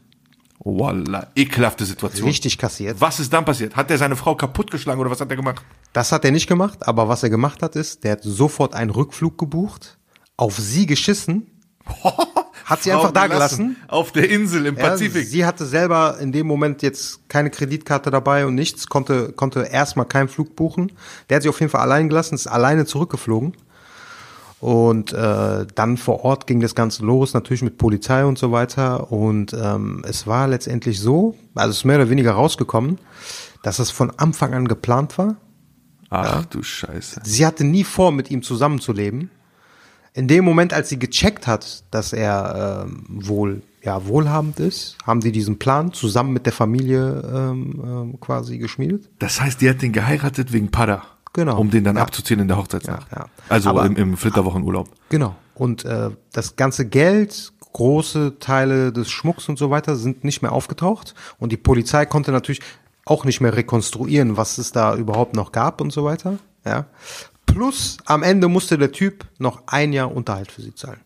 Voila, 0.59 1.31
ekelhafte 1.35 1.85
Situation. 1.85 2.27
Richtig 2.27 2.57
kassiert. 2.57 3.01
Was 3.01 3.21
ist 3.21 3.33
dann 3.33 3.45
passiert? 3.45 3.77
Hat 3.77 3.91
er 3.91 3.99
seine 3.99 4.17
Frau 4.17 4.35
kaputtgeschlagen 4.35 5.01
oder 5.01 5.11
was 5.11 5.21
hat 5.21 5.29
er 5.29 5.37
gemacht? 5.37 5.63
Das 5.93 6.13
hat 6.13 6.25
er 6.25 6.31
nicht 6.31 6.47
gemacht, 6.47 6.87
aber 6.87 7.09
was 7.09 7.23
er 7.23 7.31
gemacht 7.31 7.63
hat, 7.63 7.77
ist, 7.77 8.05
der 8.05 8.13
hat 8.13 8.23
sofort 8.23 8.75
einen 8.75 8.91
Rückflug 8.91 9.37
gebucht, 9.37 9.99
auf 10.37 10.57
sie 10.57 10.87
geschissen, 10.87 11.51
hat 12.65 12.83
sie 12.83 12.91
Frau 12.91 12.99
einfach 13.01 13.13
da 13.13 13.27
gelassen. 13.27 13.77
Auf 13.89 14.13
der 14.13 14.31
Insel 14.31 14.67
im 14.67 14.77
Ja, 14.77 14.91
Pazifik. 14.91 15.27
sie 15.27 15.45
hatte 15.45 15.67
selber 15.67 16.19
in 16.21 16.33
dem 16.33 16.47
Moment 16.47 16.83
jetzt 16.83 17.29
keine 17.29 17.51
Kreditkarte 17.51 18.11
dabei 18.11 18.47
und 18.47 18.55
nichts, 18.55 18.87
konnte, 18.89 19.33
konnte 19.33 19.61
erstmal 19.65 20.07
keinen 20.07 20.29
Flug 20.29 20.57
buchen. 20.57 20.93
Der 21.29 21.37
hat 21.37 21.43
sie 21.43 21.49
auf 21.49 21.61
jeden 21.61 21.71
Fall 21.71 21.83
allein 21.83 22.09
gelassen, 22.09 22.35
ist 22.35 22.47
alleine 22.47 22.87
zurückgeflogen. 22.87 23.55
Und 24.61 25.13
äh, 25.13 25.67
dann 25.75 25.99
vor 25.99 26.25
Ort 26.25 26.47
ging 26.47 26.61
das 26.61 26.75
Ganze 26.75 27.05
los, 27.05 27.35
natürlich 27.35 27.61
mit 27.61 27.77
Polizei 27.77 28.25
und 28.25 28.39
so 28.39 28.51
weiter. 28.51 29.13
Und 29.13 29.53
ähm, 29.53 30.03
es 30.09 30.27
war 30.27 30.49
letztendlich 30.49 31.01
so, 31.01 31.37
also 31.55 31.71
es 31.71 31.77
ist 31.79 31.85
mehr 31.85 31.97
oder 31.97 32.09
weniger 32.09 32.33
rausgekommen, 32.33 32.99
dass 33.63 33.79
es 33.79 33.91
von 33.91 34.11
Anfang 34.17 34.55
an 34.55 34.67
geplant 34.67 35.19
war. 35.19 35.37
Ach 36.09 36.47
du 36.47 36.63
Scheiße. 36.63 37.21
Sie 37.25 37.45
hatte 37.45 37.65
nie 37.65 37.85
vor, 37.85 38.11
mit 38.11 38.31
ihm 38.31 38.43
zusammenzuleben. 38.43 39.31
In 40.17 40.29
dem 40.29 40.45
Moment, 40.45 40.73
als 40.73 40.89
sie 40.89 40.99
gecheckt 40.99 41.47
hat, 41.49 41.83
dass 41.91 42.13
er 42.13 42.85
ähm, 42.87 43.05
wohl 43.09 43.63
ja 43.83 44.07
wohlhabend 44.07 44.61
ist, 44.61 44.97
haben 45.05 45.21
sie 45.21 45.33
diesen 45.33 45.59
Plan 45.59 45.93
zusammen 45.93 46.33
mit 46.33 46.47
der 46.47 46.53
Familie 46.53 47.21
ähm, 47.35 47.83
ähm, 47.85 48.21
quasi 48.21 48.59
geschmiedet. 48.59 49.11
Das 49.19 49.41
heißt, 49.41 49.61
die 49.61 49.69
hat 49.69 49.83
den 49.83 49.93
geheiratet 49.93 50.53
wegen 50.53 50.71
Pada. 50.71 51.03
Genau. 51.33 51.59
Um 51.59 51.69
den 51.71 51.83
dann 51.83 51.97
Ja. 51.97 52.03
abzuziehen 52.03 52.39
in 52.39 52.47
der 52.47 52.57
Hochzeitsnacht. 52.57 53.11
Ja, 53.11 53.19
ja. 53.19 53.27
Also 53.49 53.71
Aber- 53.71 53.85
im, 53.87 53.97
im 53.97 54.17
Flitterwochenurlaub. 54.17 54.89
Genau. 55.09 55.35
Und 55.57 55.85
äh, 55.85 56.11
das 56.33 56.55
ganze 56.55 56.87
Geld, 56.87 57.53
große 57.73 58.39
Teile 58.39 58.93
des 58.93 59.11
Schmucks 59.11 59.49
und 59.49 59.59
so 59.59 59.69
weiter 59.71 59.97
sind 59.97 60.23
nicht 60.23 60.43
mehr 60.43 60.53
aufgetaucht. 60.53 61.15
Und 61.41 61.51
die 61.51 61.57
Polizei 61.57 62.07
konnte 62.07 62.31
natürlich 62.31 62.61
auch 63.05 63.25
nicht 63.25 63.41
mehr 63.41 63.57
rekonstruieren, 63.57 64.37
was 64.37 64.59
es 64.59 64.71
da 64.71 64.95
überhaupt 64.95 65.35
noch 65.35 65.51
gab 65.51 65.81
und 65.81 65.93
so 65.93 66.05
weiter. 66.05 66.39
Ja. 66.65 66.87
Plus 67.47 67.97
am 68.07 68.23
Ende 68.23 68.49
musste 68.49 68.79
der 68.79 68.93
Typ 68.93 69.27
noch 69.39 69.63
ein 69.67 69.93
Jahr 69.93 70.11
Unterhalt 70.15 70.51
für 70.51 70.63
sie 70.63 70.75
zahlen. 70.75 71.01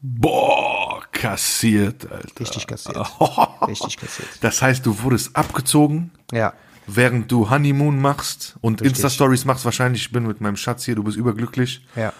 Boah, 0.00 1.02
kassiert, 1.12 2.10
Alter. 2.10 2.40
Richtig 2.40 2.66
kassiert. 2.66 2.96
Richtig 3.66 3.96
kassiert. 3.96 4.28
Das 4.40 4.62
heißt, 4.62 4.86
du 4.86 5.02
wurdest 5.02 5.34
abgezogen, 5.34 6.12
Ja. 6.32 6.52
während 6.86 7.30
du 7.32 7.50
Honeymoon 7.50 8.00
machst 8.00 8.56
und. 8.60 8.80
Insta-Stories 8.80 9.44
machst. 9.44 9.64
Wahrscheinlich, 9.64 10.02
ich 10.02 10.12
bin 10.12 10.24
mit 10.26 10.40
meinem 10.40 10.56
Schatz 10.56 10.84
hier, 10.84 10.94
du 10.94 11.02
bist 11.02 11.16
überglücklich. 11.16 11.84
Ja. 11.96 12.12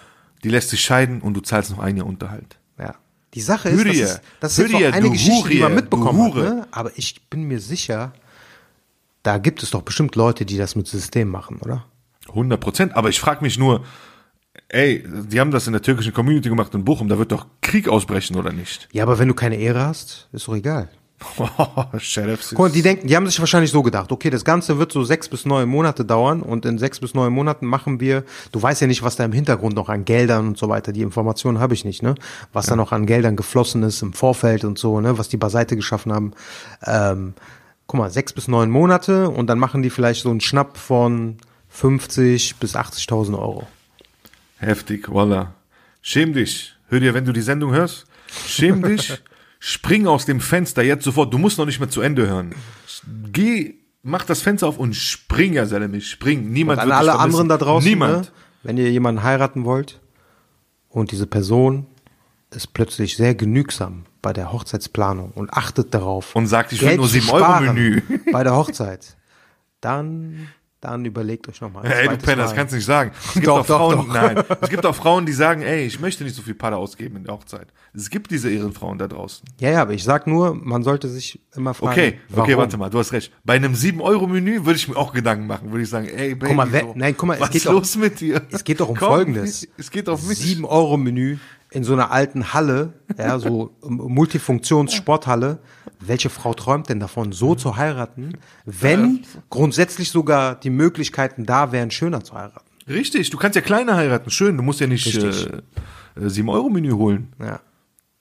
Die 0.43 0.49
lässt 0.49 0.71
sich 0.71 0.81
scheiden 0.81 1.21
und 1.21 1.35
du 1.35 1.41
zahlst 1.41 1.71
noch 1.71 1.79
ein 1.79 1.97
Jahr 1.97 2.07
Unterhalt. 2.07 2.59
Ja. 2.79 2.95
Die 3.35 3.41
Sache 3.41 3.69
ist, 3.69 3.79
das 3.79 3.87
Hurie. 3.87 4.01
ist, 4.01 4.21
das 4.41 4.53
ist 4.53 4.59
jetzt 4.59 4.73
Hurie, 4.73 4.85
noch 4.87 4.93
eine 4.95 5.11
Geschichte, 5.11 5.49
die 5.51 5.59
man 5.61 5.71
Hurie, 5.73 5.75
mitbekommen 5.83 6.35
hat. 6.35 6.43
Ne? 6.43 6.67
Aber 6.73 6.91
ich 6.97 7.29
bin 7.29 7.43
mir 7.45 7.61
sicher, 7.61 8.13
da 9.23 9.39
gibt 9.39 9.63
es 9.63 9.71
doch 9.71 9.83
bestimmt 9.83 10.17
Leute, 10.17 10.45
die 10.47 10.57
das 10.57 10.75
mit 10.75 10.89
System 10.89 11.29
machen, 11.29 11.59
oder? 11.61 11.85
100 12.29 12.61
Prozent. 12.61 12.97
Aber 12.97 13.09
ich 13.09 13.21
frage 13.21 13.43
mich 13.43 13.59
nur, 13.59 13.85
ey, 14.69 15.05
die 15.07 15.41
haben 15.41 15.51
das 15.51 15.67
in 15.67 15.73
der 15.73 15.83
türkischen 15.83 16.13
Community 16.13 16.49
gemacht 16.49 16.75
in 16.75 16.85
Bochum, 16.85 17.09
da 17.09 17.19
wird 17.19 17.33
doch 17.33 17.47
Krieg 17.61 17.89
ausbrechen, 17.89 18.37
oder 18.37 18.53
nicht? 18.53 18.89
Ja, 18.93 19.05
aber 19.05 19.19
wenn 19.19 19.29
du 19.29 19.35
keine 19.35 19.57
Ehre 19.57 19.85
hast, 19.85 20.29
ist 20.33 20.49
doch 20.49 20.55
egal. 20.55 20.89
Sheriff. 21.99 22.47
Guck 22.51 22.59
mal, 22.59 22.71
die 22.71 22.83
denken, 22.83 23.09
die 23.09 23.17
haben 23.17 23.27
sich 23.27 23.41
wahrscheinlich 23.41 23.73
so 23.73 23.83
gedacht, 23.83 24.13
okay, 24.13 24.31
das 24.31 24.45
Ganze 24.45 24.79
wird 24.79 24.93
so 24.93 25.03
sechs 25.03 25.29
bis 25.29 25.47
neun 25.47 25.69
Monate 25.69 26.05
dauern 26.05 26.43
und 26.43 26.65
in 26.65 26.79
sechs 26.79 27.01
bis 27.01 27.15
neun 27.15 27.33
Monaten 27.33 27.67
machen 27.67 27.99
wir, 27.99 28.25
du 28.53 28.63
weißt 28.63 28.81
ja 28.81 28.87
nicht, 28.87 29.03
was 29.03 29.17
da 29.17 29.25
im 29.25 29.33
Hintergrund 29.33 29.75
noch 29.75 29.89
an 29.89 30.05
Geldern 30.05 30.49
und 30.49 30.59
so 30.59 30.69
weiter, 30.69 30.93
die 30.93 31.03
Informationen 31.03 31.59
habe 31.59 31.75
ich 31.75 31.85
nicht, 31.85 32.03
ne? 32.03 32.15
Was 32.53 32.67
da 32.67 32.77
noch 32.77 32.93
an 32.93 33.07
Geldern 33.07 33.35
geflossen 33.35 33.83
ist 33.83 34.03
im 34.03 34.13
Vorfeld 34.13 34.65
und 34.65 34.79
so, 34.79 35.01
ne? 35.01 35.19
Was 35.19 35.29
die 35.29 35.37
beiseite 35.37 35.75
geschaffen 35.75 36.13
haben. 36.13 36.33
Ähm, 36.87 37.35
guck 37.89 37.99
mal, 37.99 38.11
sechs 38.11 38.33
bis 38.33 38.47
neun 38.47 38.71
Monate 38.71 39.29
und 39.29 39.49
dann 39.49 39.59
machen 39.59 39.83
die 39.83 39.91
vielleicht 39.91 40.23
so 40.23 40.31
einen 40.31 40.41
Schnapp 40.41 40.77
von 40.77 41.39
50 41.69 42.57
bis 42.57 42.75
80.000 42.77 43.39
Euro. 43.39 43.67
Heftig, 44.59 45.09
voila. 45.11 45.55
Schäm 46.03 46.33
dich. 46.33 46.75
Hör 46.89 47.01
dir, 47.01 47.15
wenn 47.15 47.25
du 47.25 47.33
die 47.33 47.43
Sendung 47.43 47.73
hörst, 47.73 48.07
schäm 48.47 48.83
dich. 48.89 49.21
Spring 49.61 50.07
aus 50.07 50.25
dem 50.25 50.41
Fenster 50.41 50.83
jetzt 50.83 51.05
sofort. 51.05 51.33
Du 51.33 51.39
musst 51.39 51.59
noch 51.59 51.67
nicht 51.67 51.81
mehr 51.81 51.91
zu 51.91 52.01
Ende 52.01 52.27
hören. 52.29 52.55
Geh, 53.33 53.75
mach 54.03 54.25
das 54.25 54.41
Fenster 54.43 54.69
auf 54.69 54.79
und 54.79 54.95
spring, 54.95 55.53
ja, 55.55 55.67
Salemi, 55.67 56.01
spring. 56.01 56.51
Niemand 56.51 56.79
Und 56.79 56.83
an 56.85 56.89
wird 56.89 56.99
alle 56.99 57.19
anderen 57.19 57.49
da 57.49 57.59
draußen, 57.59 57.89
Niemand. 57.89 58.27
Ne, 58.27 58.33
wenn 58.63 58.77
ihr 58.79 58.91
jemanden 58.91 59.23
heiraten 59.23 59.65
wollt 59.65 60.01
und 60.89 61.11
diese 61.13 61.27
Person 61.27 61.87
ist 62.51 62.73
plötzlich 62.73 63.17
sehr 63.17 63.35
genügsam 63.35 64.05
bei 64.23 64.33
der 64.33 64.53
Hochzeitsplanung 64.53 65.31
und 65.33 65.53
achtet 65.53 65.93
darauf 65.95 66.35
Und 66.35 66.47
sagt, 66.47 66.73
ich 66.73 66.83
will 66.83 66.97
nur 66.97 67.07
zu 67.07 67.13
7 67.13 67.31
Euro 67.31 67.61
Menü. 67.61 68.03
bei 68.33 68.43
der 68.43 68.55
Hochzeit, 68.57 69.17
dann 69.81 70.49
dann 70.81 71.05
überlegt 71.05 71.49
euch 71.49 71.61
nochmal. 71.61 71.85
Ey, 71.87 72.09
du 72.09 72.17
Penner, 72.19 72.43
das 72.45 72.55
kannst 72.55 72.73
du 72.73 72.77
nicht 72.77 72.85
sagen. 72.85 73.11
Es 73.27 73.35
gibt 73.35 73.47
Doch, 73.49 73.59
auch 73.61 73.67
doch, 73.67 73.77
Frauen, 73.79 73.97
doch. 73.97 74.07
nein. 74.15 74.43
Es 74.61 74.69
gibt 74.71 74.87
auch 74.87 74.95
Frauen, 74.95 75.27
die 75.27 75.33
sagen, 75.33 75.63
ey, 75.63 75.85
ich 75.87 75.99
möchte 75.99 76.23
nicht 76.25 76.37
so 76.37 76.43
viel 76.43 76.55
Pader 76.55 76.77
ausgeben 76.77 77.17
in 77.17 77.25
der 77.25 77.35
Hochzeit. 77.35 77.69
Es 77.95 78.11
gibt 78.11 78.31
diese 78.31 78.51
Ehrenfrauen 78.51 78.97
da 78.99 79.09
draußen. 79.09 79.45
Ja, 79.59 79.71
ja, 79.71 79.83
aber 79.83 79.93
ich 79.95 80.05
sag 80.05 80.27
nur, 80.27 80.55
man 80.55 80.83
sollte 80.85 81.09
sich 81.09 81.41
immer 81.57 81.75
fragen. 81.75 81.93
Okay, 81.93 82.21
warum? 82.29 82.45
okay, 82.45 82.57
warte 82.57 82.77
mal, 82.77 82.91
du 82.91 82.99
hast 82.99 83.13
recht. 83.13 83.33
Bei 83.45 83.55
einem 83.55 83.75
7-Euro-Menü 83.75 84.65
würde 84.67 84.77
ich 84.77 84.89
mir 84.89 84.97
auch 84.97 85.13
Gedanken 85.13 85.47
machen. 85.49 85.71
Würde 85.73 85.83
ich 85.83 85.91
sagen, 85.91 86.07
ey, 86.09 86.35
Baby, 86.37 86.55
mal, 86.55 86.71
wer- 86.71 86.83
so, 86.83 86.93
nein, 86.97 87.15
guck 87.17 87.27
mal, 87.29 87.35
es 87.35 87.41
was 87.41 87.49
geht 87.51 87.57
ist 87.57 87.67
doch- 87.67 87.73
los 87.73 87.97
mit 87.97 88.21
dir? 88.21 88.43
Es 88.51 88.63
geht 88.63 88.79
doch 88.81 88.89
um 88.89 88.97
Komm, 88.97 89.09
Folgendes. 89.09 89.67
Es 89.77 89.91
geht 89.91 90.09
auf 90.09 90.23
mich. 90.29 90.39
7 90.39 90.65
Euro 90.65 90.97
Menü 90.97 91.39
in 91.71 91.85
so 91.85 91.93
einer 91.93 92.11
alten 92.11 92.53
Halle, 92.55 92.95
ja, 93.19 93.39
so 93.39 93.71
Multifunktions-Sporthalle. 93.83 95.59
Welche 96.01 96.31
Frau 96.31 96.55
träumt 96.55 96.89
denn 96.89 97.01
davon, 97.01 97.33
so 97.33 97.55
zu 97.57 97.77
heiraten, 97.77 98.35
wenn 98.65 99.25
grundsätzlich 99.51 100.11
sogar 100.11 100.55
die 100.55 100.71
Möglichkeiten 100.71 101.45
da 101.45 101.73
wären, 101.73 101.91
schöner 101.91 102.23
zu 102.23 102.35
heiraten? 102.35 102.65
Richtig, 102.89 103.31
du 103.31 103.37
kannst 103.37 103.57
ja 103.57 103.63
kleiner 103.63 103.97
heiraten. 103.97 104.31
Schön, 104.31 104.57
du 104.57 104.63
musst 104.63 104.81
ja 104.81 104.87
nicht 104.87 105.13
äh, 105.15 105.29
äh, 105.29 105.63
7-Euro-Menü 106.17 106.93
holen, 106.93 107.33
Ja, 107.41 107.61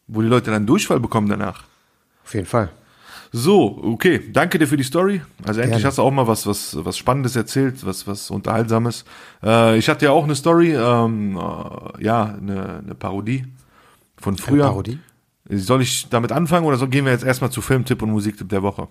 wo 0.08 0.22
die 0.22 0.28
Leute 0.28 0.52
dann 0.52 0.66
Durchfall 0.66 1.00
bekommen 1.00 1.30
danach. 1.30 1.64
auf 2.26 2.34
jeden 2.34 2.48
Fall. 2.48 2.70
So, 3.32 3.80
okay, 3.84 4.22
danke 4.32 4.58
dir 4.58 4.68
für 4.68 4.78
die 4.78 4.84
Story. 4.84 5.22
Also 5.46 5.60
endlich 5.62 5.78
Gerne. 5.80 5.88
hast 5.88 5.98
du 5.98 6.02
auch 6.02 6.12
mal 6.12 6.28
was, 6.28 6.48
was, 6.48 6.78
was 6.84 6.98
Spannendes 6.98 7.36
erzählt, 7.36 7.86
was, 7.86 8.08
was 8.08 8.32
Unterhaltsames. 8.32 9.06
Äh, 9.44 9.78
ich 9.78 9.90
hatte 9.90 10.06
ja 10.06 10.12
auch 10.12 10.24
eine 10.24 10.36
Story, 10.36 10.74
ähm, 10.74 11.38
äh, 11.38 12.04
ja, 12.04 12.24
eine, 12.26 12.80
eine 12.84 12.96
Parodie 12.96 13.46
von 14.18 14.38
früher. 14.38 14.64
Parodie? 14.66 15.00
Soll 15.50 15.82
ich 15.82 16.10
damit 16.10 16.32
anfangen 16.32 16.66
oder 16.66 16.78
so 16.78 16.88
gehen 16.88 17.06
wir 17.06 17.12
jetzt 17.12 17.24
erstmal 17.24 17.52
zu 17.52 17.62
Filmtipp 17.62 18.02
und 18.02 18.12
Musiktipp 18.12 18.50
der 18.50 18.64
Woche? 18.64 18.88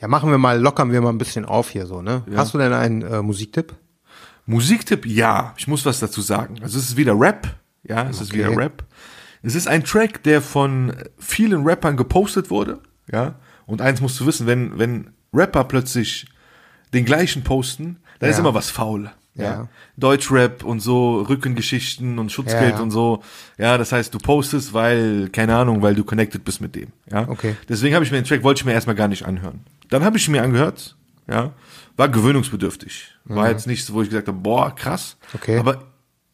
Ja, 0.00 0.08
machen 0.08 0.30
wir 0.30 0.38
mal, 0.38 0.60
lockern 0.60 0.92
wir 0.92 1.00
mal 1.00 1.08
ein 1.10 1.18
bisschen 1.18 1.46
auf 1.46 1.70
hier 1.70 1.86
so, 1.86 2.02
ne? 2.02 2.22
Hast 2.34 2.52
du 2.52 2.58
denn 2.58 2.72
einen 2.72 3.02
äh, 3.02 3.22
Musiktipp? 3.22 3.74
Musiktipp, 4.44 5.06
ja, 5.06 5.54
ich 5.56 5.66
muss 5.66 5.84
was 5.86 5.98
dazu 6.00 6.20
sagen. 6.20 6.56
Also 6.62 6.78
es 6.78 6.90
ist 6.90 6.96
wieder 6.96 7.18
Rap, 7.18 7.48
ja, 7.82 8.08
es 8.08 8.20
ist 8.20 8.30
Okay. 8.30 8.38
wieder 8.40 8.56
Rap. 8.56 8.84
Es 9.42 9.54
ist 9.54 9.66
ein 9.68 9.84
Track, 9.84 10.22
der 10.24 10.42
von 10.42 10.92
vielen 11.18 11.66
Rappern 11.66 11.96
gepostet 11.96 12.50
wurde, 12.50 12.80
ja. 13.10 13.34
Und 13.66 13.80
eins 13.82 14.00
musst 14.00 14.18
du 14.20 14.26
wissen, 14.26 14.46
wenn, 14.46 14.78
wenn 14.78 15.10
Rapper 15.32 15.64
plötzlich 15.64 16.26
den 16.94 17.04
gleichen 17.04 17.42
posten, 17.42 17.96
dann 18.20 18.30
ist 18.30 18.36
Ja. 18.36 18.40
immer 18.42 18.54
was 18.54 18.70
faul. 18.70 19.10
Ja. 19.34 19.42
Ja. 19.44 19.68
Deutschrap 19.98 20.64
und 20.64 20.80
so, 20.80 21.20
Rückengeschichten 21.20 22.18
und 22.18 22.32
Schutzgeld 22.32 22.76
Ja, 22.76 22.80
und 22.80 22.90
so. 22.90 23.22
Ja, 23.58 23.76
das 23.76 23.92
heißt, 23.92 24.14
du 24.14 24.18
postest, 24.18 24.72
weil, 24.72 25.28
keine 25.30 25.54
Ahnung, 25.56 25.82
weil 25.82 25.94
du 25.94 26.04
connected 26.04 26.42
bist 26.44 26.60
mit 26.62 26.74
dem. 26.74 26.88
Ja. 27.10 27.28
Okay. 27.28 27.54
Deswegen 27.68 27.94
habe 27.94 28.04
ich 28.04 28.10
mir 28.10 28.18
den 28.18 28.24
Track, 28.24 28.42
wollte 28.42 28.60
ich 28.60 28.64
mir 28.64 28.72
erstmal 28.72 28.96
gar 28.96 29.08
nicht 29.08 29.24
anhören. 29.26 29.60
Dann 29.90 30.04
habe 30.04 30.16
ich 30.16 30.26
ihn 30.26 30.32
mir 30.32 30.42
angehört, 30.42 30.96
ja, 31.28 31.52
war 31.96 32.08
gewöhnungsbedürftig. 32.08 33.14
War 33.24 33.50
jetzt 33.50 33.66
nichts, 33.66 33.92
wo 33.92 34.00
ich 34.02 34.08
gesagt 34.08 34.28
habe, 34.28 34.38
boah, 34.38 34.74
krass. 34.74 35.16
Mhm. 35.32 35.38
Okay. 35.42 35.58
Aber 35.58 35.82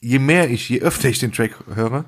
je 0.00 0.18
mehr 0.20 0.50
ich, 0.50 0.68
je 0.68 0.80
öfter 0.82 1.08
ich 1.08 1.18
den 1.18 1.32
Track 1.32 1.52
höre, 1.74 2.04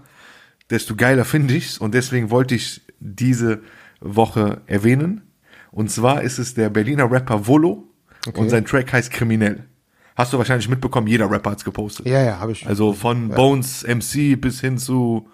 desto 0.71 0.95
geiler 0.95 1.25
finde 1.25 1.55
ich's 1.55 1.79
und 1.79 1.93
deswegen 1.95 2.31
wollte 2.31 2.55
ich 2.55 2.83
diese 3.01 3.61
Woche 4.05 4.61
erwähnen. 4.67 5.23
Und 5.71 5.91
zwar 5.91 6.23
ist 6.23 6.39
es 6.39 6.55
der 6.55 6.71
Berliner 6.71 7.11
Rapper 7.11 7.47
Volo 7.47 7.89
und 8.35 8.49
sein 8.49 8.65
Track 8.65 8.93
heißt 8.93 9.11
Kriminell. 9.11 9.65
Hast 10.17 10.33
du 10.33 10.39
wahrscheinlich 10.39 10.69
mitbekommen, 10.69 11.09
jeder 11.09 11.29
Rapper 11.29 11.51
hat's 11.51 11.65
gepostet. 11.65 12.07
Ja, 12.07 12.23
ja, 12.23 12.39
habe 12.39 12.53
ich. 12.53 12.67
Also 12.67 12.93
von 12.93 13.31
Bones 13.31 13.85
MC 13.85 14.41
bis 14.41 14.61
hin 14.61 14.79
zu, 14.79 15.29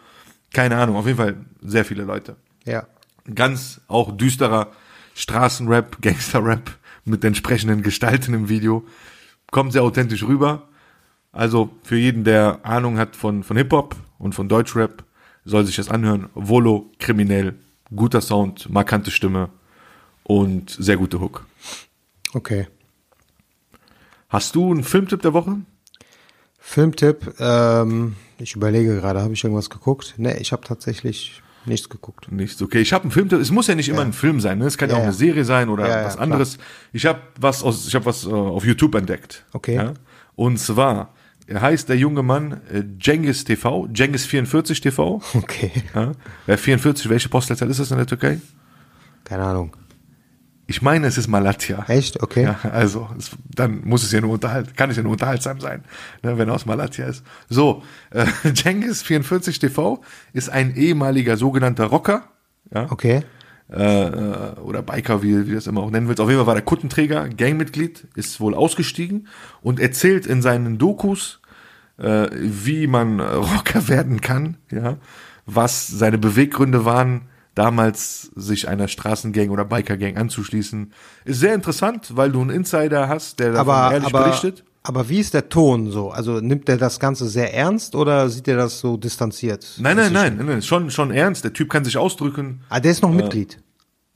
keine 0.54 0.76
Ahnung, 0.78 0.96
auf 0.96 1.06
jeden 1.06 1.18
Fall 1.18 1.37
sehr 1.61 1.85
viele 1.85 2.04
Leute 2.04 2.37
ja. 2.64 2.87
ganz 3.35 3.80
auch 3.88 4.16
düsterer 4.16 4.72
Straßenrap, 5.14 5.98
Gangsterrap 6.02 6.70
mit 7.04 7.24
entsprechenden 7.24 7.83
Gestalten 7.83 8.35
im 8.35 8.48
Video. 8.48 8.85
Kommt 9.50 9.72
sehr 9.72 9.83
authentisch 9.83 10.22
rüber. 10.22 10.68
Also 11.33 11.70
für 11.83 11.96
jeden, 11.96 12.24
der 12.24 12.61
Ahnung 12.64 12.98
hat 12.98 13.16
von, 13.16 13.42
von 13.42 13.56
Hip-Hop 13.56 13.96
und 14.18 14.35
von 14.35 14.48
Deutschrap, 14.48 15.04
soll 15.44 15.64
sich 15.64 15.76
das 15.76 15.88
anhören. 15.88 16.28
Volo, 16.35 16.90
kriminell, 16.98 17.54
guter 17.94 18.20
Sound, 18.20 18.68
markante 18.70 19.11
Stimme 19.11 19.50
und 20.22 20.70
sehr 20.70 20.96
gute 20.96 21.20
Hook. 21.20 21.46
Okay. 22.33 22.68
Hast 24.29 24.55
du 24.55 24.70
einen 24.70 24.85
Filmtipp 24.85 25.22
der 25.22 25.33
Woche? 25.33 25.57
Filmtipp, 26.59 27.35
ähm, 27.40 28.14
ich 28.38 28.55
überlege 28.55 28.94
gerade, 29.00 29.20
habe 29.22 29.33
ich 29.33 29.42
irgendwas 29.42 29.70
geguckt? 29.70 30.14
Ne, 30.18 30.38
ich 30.38 30.53
habe 30.53 30.62
tatsächlich 30.62 31.42
nichts 31.66 31.88
geguckt. 31.88 32.31
Nichts. 32.31 32.62
Okay, 32.62 32.81
ich 32.81 32.92
habe 32.92 33.03
einen 33.05 33.11
Filmtipp. 33.11 33.40
Es 33.40 33.50
muss 33.50 33.66
ja 33.66 33.74
nicht 33.74 33.88
immer 33.88 34.03
ein 34.03 34.12
Film 34.12 34.40
sein. 34.40 34.59
Ne? 34.59 34.66
Es 34.66 34.79
kann 34.79 34.88
ja, 34.88 34.94
Ja, 34.94 35.00
auch 35.00 35.05
eine 35.05 35.12
ja. 35.12 35.18
Serie 35.18 35.44
sein 35.44 35.68
oder 35.68 35.88
Ja, 35.88 35.98
ja, 36.00 36.05
was 36.07 36.14
klar. 36.14 36.24
anderes. 36.24 36.59
Ich 36.92 37.07
habe 37.07 37.20
was 37.38 37.62
aus, 37.62 37.87
ich 37.88 37.94
habe 37.94 38.07
was 38.07 38.24
äh, 38.24 38.31
auf 38.31 38.64
YouTube 38.64 38.94
entdeckt. 38.94 39.44
Okay. 39.53 39.74
Ja? 39.74 39.94
Und 40.37 40.59
zwar 40.59 41.12
er 41.50 41.62
heißt 41.62 41.88
der 41.88 41.96
junge 41.96 42.22
Mann 42.22 42.60
äh, 42.72 42.82
Cengiz 43.02 43.44
TV, 43.44 43.88
Cengiz 43.92 44.24
44 44.24 44.80
TV. 44.80 45.20
Okay. 45.34 45.72
Ja? 45.94 46.12
Wer 46.46 46.58
44, 46.58 47.08
welche 47.10 47.28
Postleitzahl 47.28 47.68
ist 47.68 47.80
das 47.80 47.90
in 47.90 47.96
der 47.96 48.06
Türkei? 48.06 48.40
Keine 49.24 49.42
Ahnung. 49.42 49.76
Ich 50.68 50.80
meine, 50.82 51.08
es 51.08 51.18
ist 51.18 51.26
Malatya. 51.26 51.84
Echt? 51.88 52.22
Okay. 52.22 52.44
Ja, 52.44 52.60
also 52.70 53.08
es, 53.18 53.30
dann 53.52 53.82
muss 53.84 54.04
es 54.04 54.12
ja 54.12 54.20
nur 54.20 54.30
unterhalt, 54.30 54.76
kann 54.76 54.90
es 54.90 54.96
ja 54.96 55.02
nur 55.02 55.12
unterhaltsam 55.12 55.60
sein, 55.60 55.82
ne, 56.22 56.38
wenn 56.38 56.48
er 56.48 56.54
aus 56.54 56.66
Malatya 56.66 57.06
ist. 57.06 57.24
So, 57.48 57.82
äh, 58.10 58.26
Cengiz 58.54 59.02
44 59.02 59.58
TV 59.58 60.00
ist 60.32 60.48
ein 60.50 60.76
ehemaliger 60.76 61.36
sogenannter 61.36 61.86
Rocker, 61.86 62.28
ja, 62.72 62.86
Okay. 62.90 63.24
Äh, 63.72 64.09
äh, 64.09 64.52
oder 64.64 64.83
Biker, 64.83 65.22
wie, 65.22 65.46
wie 65.48 65.54
das 65.54 65.66
immer 65.66 65.83
auch 65.83 65.90
nennen 65.90 66.09
willst. 66.09 66.20
Auf 66.20 66.28
jeden 66.28 66.40
Fall 66.40 66.46
war 66.48 66.54
der 66.54 66.64
Kuttenträger, 66.64 67.28
Gangmitglied, 67.28 68.09
ist 68.16 68.40
wohl 68.40 68.54
ausgestiegen 68.54 69.28
und 69.62 69.78
erzählt 69.78 70.26
in 70.26 70.42
seinen 70.42 70.78
Dokus, 70.78 71.40
äh, 71.98 72.28
wie 72.33 72.87
man 72.87 73.20
Rocker 73.20 73.88
werden 73.88 74.20
kann, 74.20 74.56
ja, 74.72 74.96
was 75.46 75.87
seine 75.87 76.18
Beweggründe 76.18 76.85
waren, 76.85 77.22
damals 77.54 78.30
sich 78.35 78.68
einer 78.68 78.88
Straßengang 78.88 79.50
oder 79.50 79.64
Bikergang 79.64 80.16
anzuschließen. 80.16 80.92
Ist 81.24 81.40
sehr 81.40 81.54
interessant, 81.54 82.16
weil 82.16 82.33
du 82.33 82.40
einen 82.40 82.50
Insider 82.50 83.09
hast, 83.09 83.38
der 83.38 83.52
davon 83.52 83.72
Aber, 83.72 83.92
ehrlich 83.92 84.14
aber, 84.14 84.24
berichtet. 84.24 84.64
Aber 84.82 85.08
wie 85.08 85.18
ist 85.18 85.34
der 85.34 85.48
Ton 85.48 85.90
so? 85.90 86.10
Also 86.10 86.40
nimmt 86.40 86.68
er 86.68 86.78
das 86.78 86.98
Ganze 86.98 87.28
sehr 87.28 87.52
ernst 87.54 87.94
oder 87.94 88.28
sieht 88.30 88.48
er 88.48 88.56
das 88.56 88.80
so 88.80 88.96
distanziert? 88.96 89.66
Nein, 89.78 89.96
nein, 89.96 90.12
nein, 90.12 90.36
nein, 90.36 90.46
nein, 90.46 90.62
schon, 90.62 90.90
schon 90.90 91.10
ernst. 91.10 91.44
Der 91.44 91.52
Typ 91.52 91.68
kann 91.68 91.84
sich 91.84 91.98
ausdrücken. 91.98 92.62
Ah, 92.68 92.80
der 92.80 92.92
ist 92.92 93.02
noch 93.02 93.12
Mitglied. 93.12 93.58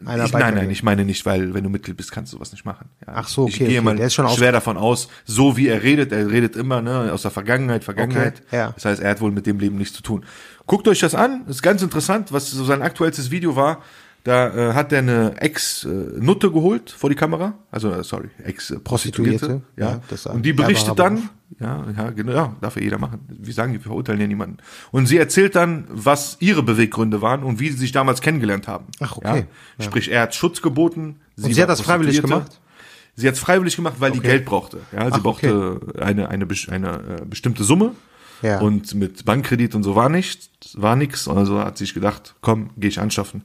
Einer 0.05 0.24
Ich, 0.24 0.33
nein, 0.33 0.55
nein, 0.55 0.70
ich 0.70 0.83
meine 0.83 1.05
nicht, 1.05 1.24
weil 1.24 1.55
wenn 1.55 1.62
du 1.62 1.70
Mitglied 1.70 1.96
bist, 1.96 2.11
kannst 2.11 2.33
du 2.33 2.37
sowas 2.37 2.50
nicht 2.53 2.64
machen. 2.64 2.88
Ja, 3.07 3.12
Ach 3.16 3.29
so, 3.29 3.46
ich 3.46 3.55
okay, 3.55 3.66
gehe 3.66 3.79
okay, 3.79 3.85
mal 3.85 3.96
der 3.96 4.07
ist 4.07 4.14
schon 4.14 4.29
schwer 4.29 4.53
davon 4.53 4.77
aus, 4.77 5.09
so 5.24 5.57
wie 5.57 5.68
er 5.68 5.83
redet, 5.83 6.12
er 6.12 6.31
redet 6.31 6.57
immer 6.57 6.83
ne, 6.83 7.12
aus 7.12 7.22
der 7.22 7.31
Vergangenheit, 7.31 7.85
Vergangenheit. 7.85 8.42
Okay, 8.48 8.57
ja. 8.57 8.72
Das 8.72 8.85
heißt, 8.87 9.03
er 9.03 9.11
hat 9.11 9.20
wohl 9.20 9.31
mit 9.31 9.46
dem 9.46 9.61
Leben 9.61 9.77
nichts 9.77 9.94
zu 9.94 10.03
tun. 10.03 10.24
Guckt 10.66 10.88
euch 10.88 10.98
das 10.98 11.14
an, 11.14 11.46
ist 11.46 11.62
ganz 11.62 11.81
interessant, 11.81 12.33
was 12.33 12.50
so 12.50 12.64
sein 12.64 12.83
aktuellstes 12.83 13.31
Video 13.31 13.55
war. 13.55 13.83
Da 14.25 14.71
äh, 14.71 14.73
hat 14.73 14.91
er 14.91 15.01
eine 15.01 15.37
Ex-Nutte 15.39 16.51
geholt 16.51 16.91
vor 16.91 17.11
die 17.11 17.17
Kamera, 17.17 17.55
also 17.71 17.91
äh, 17.91 18.03
sorry, 18.03 18.31
Ex-Prostituierte, 18.43 18.81
Prostituierte, 18.83 19.63
ja. 19.77 19.91
ja, 19.91 20.01
das 20.09 20.25
und 20.25 20.47
die 20.47 20.55
berichtet 20.55 20.99
dann, 20.99 21.29
ja, 21.61 21.85
ja, 21.95 22.11
genau, 22.11 22.33
ja, 22.33 22.57
darf 22.63 22.77
ja 22.77 22.83
jeder 22.83 22.97
machen. 22.97 23.21
Wir 23.29 23.53
sagen, 23.53 23.75
wir 23.75 23.81
verurteilen 23.81 24.21
ja 24.23 24.27
niemanden. 24.27 24.57
Und 24.93 25.07
sie 25.07 25.19
erzählt 25.19 25.55
dann, 25.57 25.85
was 25.91 26.39
ihre 26.41 26.63
Beweggründe 26.63 27.21
waren 27.21 27.43
und 27.43 27.61
wie 27.61 27.69
sie 27.69 27.77
sich 27.77 27.93
damals 27.93 28.23
kennengelernt 28.23 28.67
haben. 28.67 28.87
Ach, 29.01 29.19
okay. 29.19 29.45
Ja? 29.79 29.85
Sprich, 29.85 30.11
er 30.11 30.23
hat 30.23 30.35
Schutz 30.35 30.63
geboten. 30.63 31.21
Und 31.41 31.55
sie 31.55 31.61
hat 31.63 31.69
das 31.69 31.83
freiwillig 31.83 32.23
gemacht? 32.23 32.61
Sie 33.17 33.29
hat 33.29 33.35
es 33.35 33.41
freiwillig 33.41 33.77
gemacht, 33.77 33.97
weil 33.99 34.11
die 34.11 34.19
Okay. 34.21 34.29
Geld 34.29 34.45
brauchte. 34.47 34.79
Ja, 34.91 35.05
sie 35.07 35.13
Ach, 35.13 35.23
brauchte 35.23 35.81
eine, 36.01 36.31
eine, 36.31 36.47
besch- 36.47 36.71
eine 36.71 37.21
äh, 37.21 37.25
bestimmte 37.27 37.63
Summe. 37.63 37.93
Ja. 38.41 38.59
Und 38.61 38.95
mit 38.95 39.25
Bankkredit 39.27 39.75
und 39.75 39.83
so 39.85 39.95
war 39.95 40.09
nichts, 40.09 40.49
war 40.75 40.97
nix. 40.97 41.29
Also 41.29 41.61
hat 41.61 41.77
sich 41.79 41.93
gedacht, 41.95 42.35
komm, 42.41 42.71
gehe 42.79 42.89
ich 42.89 42.99
anschaffen. 43.01 43.43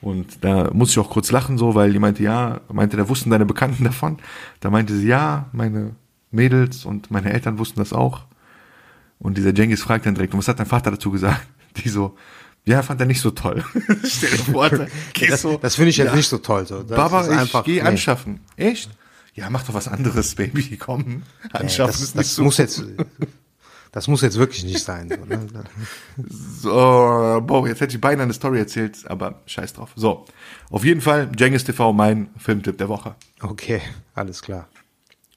Und 0.00 0.44
da 0.44 0.70
muss 0.72 0.90
ich 0.90 0.98
auch 0.98 1.10
kurz 1.10 1.30
lachen, 1.32 1.58
so, 1.58 1.74
weil 1.74 1.92
die 1.92 1.98
meinte, 1.98 2.22
ja, 2.22 2.60
meinte, 2.72 2.96
da 2.96 3.08
wussten 3.08 3.30
deine 3.30 3.46
Bekannten 3.46 3.84
davon. 3.92 4.18
Da 4.60 4.70
meinte 4.70 4.96
sie, 4.96 5.08
ja, 5.08 5.46
meine 5.52 5.96
Mädels 6.30 6.84
und 6.84 7.10
meine 7.10 7.32
Eltern 7.32 7.58
wussten 7.58 7.80
das 7.80 7.92
auch. 7.92 8.22
Und 9.18 9.36
dieser 9.36 9.52
Jengis 9.52 9.82
fragt 9.82 10.06
dann 10.06 10.14
direkt, 10.14 10.32
und 10.34 10.38
was 10.38 10.48
hat 10.48 10.60
dein 10.60 10.66
Vater 10.66 10.90
dazu 10.92 11.10
gesagt? 11.10 11.46
Die 11.84 11.88
so, 11.88 12.16
ja, 12.64 12.82
fand 12.82 13.00
er 13.00 13.06
nicht 13.06 13.20
so 13.20 13.30
toll. 13.30 13.64
Stell 14.04 14.30
dir 14.30 14.52
vor, 14.52 14.68
da 14.70 14.86
Das, 15.28 15.42
so, 15.42 15.56
das 15.56 15.74
finde 15.74 15.90
ich 15.90 15.96
jetzt 15.96 16.08
ja, 16.10 16.14
nicht 16.16 16.28
so 16.28 16.38
toll. 16.38 16.66
So. 16.66 16.82
Das 16.82 16.96
Baba, 16.96 17.22
ist 17.22 17.32
ich 17.32 17.38
einfach, 17.38 17.64
geh 17.64 17.74
nee. 17.74 17.80
anschaffen. 17.80 18.40
Echt? 18.56 18.90
Ja, 19.34 19.50
mach 19.50 19.62
doch 19.64 19.74
was 19.74 19.88
anderes, 19.88 20.34
Baby. 20.34 20.76
Komm, 20.76 21.04
Nee, 21.04 21.22
anschaffen 21.52 21.92
das, 21.92 22.00
ist 22.02 22.14
das 22.16 22.24
nicht 22.24 22.34
so. 22.34 22.42
muss 22.42 22.56
jetzt, 22.58 22.84
das 23.92 24.08
muss 24.08 24.22
jetzt 24.22 24.38
wirklich 24.38 24.64
nicht 24.64 24.82
sein. 24.84 25.08
So, 25.08 25.24
ne? 25.24 25.46
So, 26.60 27.42
boah, 27.46 27.66
jetzt 27.66 27.80
hätte 27.80 27.94
ich 27.94 28.00
beinahe 28.00 28.24
eine 28.24 28.32
Story 28.32 28.58
erzählt, 28.58 28.98
aber 29.06 29.40
scheiß 29.46 29.72
drauf. 29.74 29.90
So, 29.96 30.24
auf 30.70 30.84
jeden 30.84 31.00
Fall, 31.00 31.30
Jengis 31.38 31.64
TV, 31.64 31.92
mein 31.92 32.30
Filmtipp 32.36 32.78
der 32.78 32.88
Woche. 32.88 33.14
Okay, 33.40 33.80
alles 34.14 34.42
klar. 34.42 34.68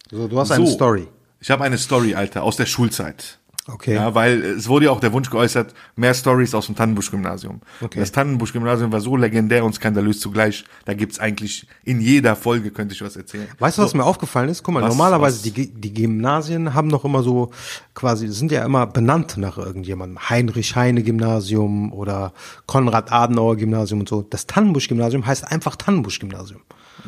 So, 0.09 0.27
du 0.27 0.39
hast 0.39 0.51
eine 0.51 0.65
So, 0.67 0.73
Story. 0.73 1.07
Ich 1.39 1.49
habe 1.49 1.63
eine 1.63 1.78
Story, 1.78 2.13
Alter, 2.15 2.43
aus 2.43 2.55
der 2.57 2.65
Schulzeit. 2.65 3.39
Okay. 3.74 3.95
Ja, 3.95 4.13
weil 4.15 4.41
es 4.43 4.67
wurde 4.67 4.86
ja 4.86 4.91
auch 4.91 4.99
der 4.99 5.13
Wunsch 5.13 5.30
geäußert, 5.30 5.74
mehr 5.95 6.13
Stories 6.13 6.53
aus 6.53 6.65
dem 6.65 6.76
Tannenbusch-Gymnasium. 6.76 7.61
Okay. 7.82 7.99
Das 7.99 8.11
Tannenbusch-Gymnasium 8.11 8.91
war 8.91 9.01
so 9.01 9.15
legendär 9.15 9.63
und 9.63 9.74
skandalös 9.74 10.19
zugleich, 10.19 10.65
da 10.86 10.93
gibt's 10.93 11.19
eigentlich 11.19 11.67
in 11.84 12.01
jeder 12.01 12.36
Folge 12.36 12.72
könnte 12.72 12.93
ich 12.93 13.01
was 13.01 13.15
erzählen. 13.15 13.47
Weißt 13.59 13.78
du, 13.78 13.82
was 13.84 13.93
mir 13.93 14.03
aufgefallen 14.03 14.49
ist? 14.49 14.63
Guck 14.63 14.74
mal, 14.74 14.84
Was- 14.84 14.89
normalerweise 14.89 15.38
was? 15.45 15.53
Die, 15.53 15.74
die 15.74 15.93
Gymnasien 15.93 16.74
haben 16.74 16.88
noch 16.88 17.05
immer 17.05 17.24
so 17.24 17.51
quasi, 17.93 18.28
sind 18.28 18.51
ja 18.51 18.65
immer 18.65 18.88
benannt 18.88 19.38
nach 19.38 19.57
irgendjemandem. 19.57 20.30
Heinrich 20.30 20.76
Heine 20.76 21.03
Gymnasium 21.03 21.93
oder 21.93 22.34
Konrad 22.65 23.11
Adenauer 23.11 23.55
Gymnasium 23.57 24.01
und 24.01 24.09
so. 24.09 24.22
Das 24.22 24.47
Tannenbusch 24.47 24.88
Gymnasium 24.88 25.26
heißt 25.26 25.49
einfach 25.51 25.76
Tannenbusch 25.76 26.19
Gymnasium. 26.19 26.61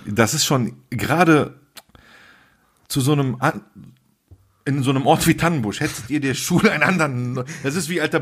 Das 0.05 0.33
ist 0.33 0.45
schon 0.45 0.73
gerade 0.89 1.55
zu 2.87 3.01
so 3.01 3.11
einem 3.13 3.37
in 4.65 4.83
so 4.83 4.91
einem 4.91 5.05
Ort 5.05 5.27
wie 5.27 5.35
Tannenbusch 5.35 5.79
hättet 5.81 6.09
ihr 6.09 6.19
der 6.19 6.33
Schule 6.33 6.71
einen 6.71 6.83
anderen. 6.83 7.43
Das 7.63 7.75
ist 7.75 7.89
wie 7.89 7.99
alter, 8.01 8.21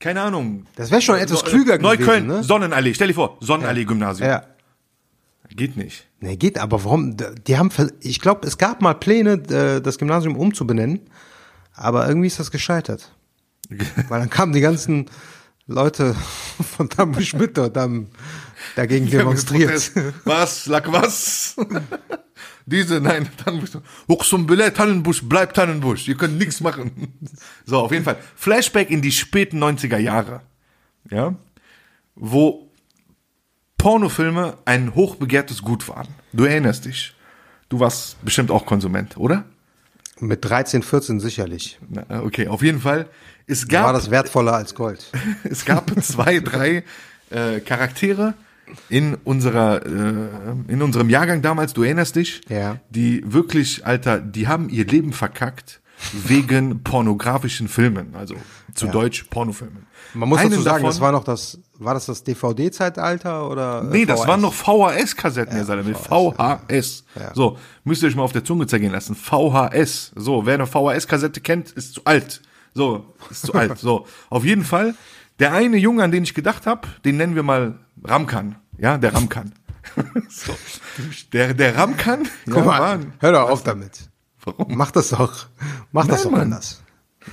keine 0.00 0.22
Ahnung. 0.22 0.66
Das 0.76 0.90
wäre 0.90 1.02
schon 1.02 1.18
etwas 1.18 1.44
klüger 1.44 1.78
Neukölln, 1.78 2.24
gewesen, 2.24 2.40
ne? 2.40 2.42
Sonnenallee. 2.44 2.94
Stell 2.94 3.08
dir 3.08 3.14
vor, 3.14 3.36
Sonnenallee-Gymnasium. 3.40 4.28
Ja. 4.28 4.44
Geht 5.50 5.76
nicht. 5.76 6.06
Nee, 6.20 6.36
geht, 6.36 6.58
aber 6.58 6.84
warum? 6.84 7.16
Die 7.46 7.56
haben, 7.56 7.70
ver- 7.70 7.90
ich 8.00 8.20
glaube, 8.20 8.46
es 8.46 8.58
gab 8.58 8.82
mal 8.82 8.94
Pläne, 8.94 9.32
äh, 9.48 9.80
das 9.80 9.96
Gymnasium 9.98 10.36
umzubenennen, 10.36 11.00
aber 11.74 12.06
irgendwie 12.06 12.26
ist 12.26 12.38
das 12.38 12.50
gescheitert. 12.50 13.14
Weil 14.08 14.20
dann 14.20 14.30
kamen 14.30 14.52
die 14.52 14.60
ganzen 14.60 15.06
Leute 15.66 16.14
von 16.76 16.88
Tannenbusch 16.90 17.34
mit 17.34 17.58
und 17.58 17.76
haben 17.76 18.08
dagegen 18.76 19.08
demonstriert. 19.10 19.90
Was? 20.24 20.66
Lack 20.66 20.90
was? 20.92 21.56
Diese, 22.68 23.00
nein, 23.00 23.28
Tannenbusch. 23.44 23.70
Huxumbele, 24.08 24.72
Tannenbusch, 24.72 25.22
bleibt 25.22 25.56
Tannenbusch. 25.56 26.06
Ihr 26.06 26.16
könnt 26.16 26.38
nichts 26.38 26.60
machen. 26.60 27.12
So, 27.64 27.78
auf 27.78 27.92
jeden 27.92 28.04
Fall. 28.04 28.18
Flashback 28.36 28.90
in 28.90 29.00
die 29.00 29.12
späten 29.12 29.62
90er 29.62 29.96
Jahre. 29.96 30.42
Ja. 31.10 31.34
Wo 32.14 32.70
Pornofilme 33.78 34.58
ein 34.66 34.94
hochbegehrtes 34.94 35.62
Gut 35.62 35.88
waren. 35.88 36.08
Du 36.32 36.44
erinnerst 36.44 36.84
dich. 36.84 37.14
Du 37.70 37.80
warst 37.80 38.22
bestimmt 38.24 38.50
auch 38.50 38.66
Konsument, 38.66 39.16
oder? 39.16 39.44
Mit 40.20 40.44
13, 40.44 40.82
14 40.82 41.20
sicherlich. 41.20 41.78
Na, 41.88 42.22
okay, 42.22 42.48
auf 42.48 42.62
jeden 42.62 42.80
Fall. 42.80 43.08
Es 43.46 43.62
War 43.62 43.68
gab 43.68 43.92
das 43.94 44.10
wertvoller 44.10 44.54
als 44.54 44.74
Gold. 44.74 45.10
es 45.44 45.64
gab 45.64 45.90
zwei, 46.02 46.40
drei 46.40 46.84
äh, 47.30 47.60
Charaktere 47.60 48.34
in 48.88 49.14
unserer 49.24 49.84
äh, 49.84 49.90
in 50.72 50.82
unserem 50.82 51.08
Jahrgang 51.10 51.42
damals, 51.42 51.72
du 51.74 51.82
erinnerst 51.82 52.16
dich, 52.16 52.40
Ja. 52.48 52.76
die 52.90 53.22
wirklich, 53.26 53.86
Alter, 53.86 54.18
die 54.20 54.48
haben 54.48 54.68
ihr 54.68 54.84
Leben 54.86 55.12
verkackt 55.12 55.80
wegen 56.12 56.82
pornografischen 56.84 57.68
Filmen, 57.68 58.14
also 58.14 58.34
zu 58.74 58.86
Ja. 58.86 58.92
Deutsch 58.92 59.24
Pornofilmen. 59.30 59.86
Man 60.14 60.28
muss 60.28 60.38
Einen 60.38 60.50
dazu 60.50 60.62
sagen, 60.62 60.76
davon- 60.76 60.90
das 60.90 61.00
war 61.00 61.12
noch 61.12 61.24
das, 61.24 61.58
war 61.78 61.94
das 61.94 62.06
das 62.06 62.22
DVD-Zeitalter 62.24 63.48
oder? 63.50 63.82
äh, 63.82 63.84
Nee, 63.92 64.06
das 64.06 64.20
VHS? 64.20 64.28
waren 64.28 64.40
noch 64.40 64.54
VHS-Kassetten, 64.54 65.56
ihr 65.56 65.64
seid 65.64 65.84
mit 65.84 65.96
VHS. 65.96 67.04
Ja. 67.14 67.34
So, 67.34 67.58
müsst 67.84 68.02
ihr 68.02 68.08
euch 68.08 68.16
mal 68.16 68.22
auf 68.22 68.32
der 68.32 68.44
Zunge 68.44 68.66
zergehen 68.66 68.92
lassen. 68.92 69.14
VHS. 69.14 70.12
So, 70.14 70.46
wer 70.46 70.54
eine 70.54 70.66
VHS-Kassette 70.66 71.40
kennt, 71.40 71.70
ist 71.72 71.94
zu 71.94 72.00
alt. 72.04 72.40
So, 72.74 73.14
ist 73.30 73.46
zu 73.46 73.52
alt. 73.54 73.78
So, 73.78 74.06
auf 74.30 74.44
jeden 74.44 74.64
Fall, 74.64 74.94
der 75.38 75.52
eine 75.52 75.76
Junge, 75.76 76.02
an 76.04 76.10
den 76.10 76.22
ich 76.24 76.34
gedacht 76.34 76.66
habe, 76.66 76.88
den 77.04 77.16
nennen 77.16 77.34
wir 77.34 77.42
mal 77.42 77.78
Ramkan. 78.04 78.56
Ja, 78.78 78.98
der 78.98 79.14
Ramkan. 79.14 79.52
so. 80.28 80.54
Der, 81.32 81.54
der 81.54 81.76
Ramkan, 81.76 82.28
Guck 82.46 82.64
mal, 82.64 82.78
Mann. 82.80 83.12
hör 83.20 83.32
doch 83.32 83.48
auf 83.50 83.62
damit. 83.62 84.08
Warum? 84.44 84.76
Mach 84.76 84.90
das 84.90 85.10
doch. 85.10 85.46
Mach 85.92 86.06
das 86.06 86.18
Nein, 86.18 86.24
doch 86.24 86.30
Mann. 86.32 86.40
anders. 86.42 86.82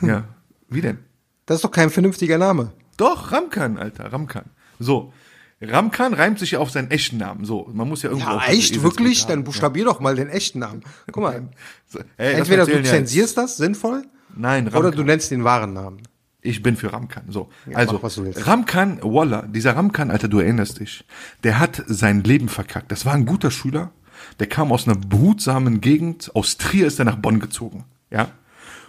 Ja, 0.01 0.25
wie 0.69 0.81
denn? 0.81 0.99
Das 1.45 1.57
ist 1.57 1.63
doch 1.63 1.71
kein 1.71 1.89
vernünftiger 1.89 2.37
Name. 2.37 2.71
Doch, 2.97 3.31
Ramkan, 3.31 3.77
Alter, 3.77 4.11
Ramkan. 4.11 4.45
So. 4.79 5.13
Ramkan 5.61 6.13
reimt 6.13 6.39
sich 6.39 6.51
ja 6.51 6.59
auf 6.59 6.69
seinen 6.71 6.91
echten 6.91 7.17
Namen. 7.17 7.45
So, 7.45 7.69
man 7.73 7.87
muss 7.87 8.01
ja 8.03 8.09
irgendwo. 8.09 8.29
Ja, 8.29 8.45
echt? 8.47 8.81
Wirklich? 8.83 9.23
haben. 9.23 9.29
Dann 9.29 9.43
buchstabier 9.45 9.85
doch 9.85 9.99
mal 9.99 10.15
den 10.15 10.29
echten 10.29 10.59
Namen. 10.59 10.83
Guck 11.11 11.23
mal. 11.23 11.49
So, 11.87 11.99
ey, 12.17 12.33
Entweder 12.33 12.65
mal 12.65 12.71
du 12.73 12.77
ja. 12.79 12.83
zensierst 12.83 13.37
das 13.37 13.57
sinnvoll 13.57 14.03
Nein, 14.35 14.65
Ramkan. 14.67 14.79
oder 14.79 14.91
du 14.91 15.03
nennst 15.03 15.31
den 15.31 15.43
wahren 15.43 15.73
Namen. 15.73 16.01
Ich 16.45 16.61
bin 16.61 16.75
für 16.75 16.93
Ramkan. 16.93 17.23
So, 17.29 17.49
Ja, 17.65 17.77
also 17.77 17.99
mach. 18.01 18.47
Ramkan 18.47 18.99
Walla, 19.01 19.43
dieser 19.43 19.75
Ramkan, 19.75 20.11
Alter, 20.11 20.27
du 20.27 20.39
erinnerst 20.39 20.79
dich, 20.79 21.05
der 21.43 21.59
hat 21.59 21.83
sein 21.87 22.23
Leben 22.23 22.49
verkackt. 22.49 22.91
Das 22.91 23.05
war 23.05 23.13
ein 23.13 23.25
guter 23.25 23.51
Schüler. 23.51 23.91
Der 24.39 24.47
kam 24.47 24.71
aus 24.71 24.87
einer 24.87 24.97
behutsamen 24.97 25.81
Gegend. 25.81 26.31
Aus 26.35 26.57
Trier 26.57 26.87
ist 26.87 26.99
er 26.99 27.05
nach 27.05 27.17
Bonn 27.17 27.39
gezogen. 27.39 27.85
Ja. 28.11 28.29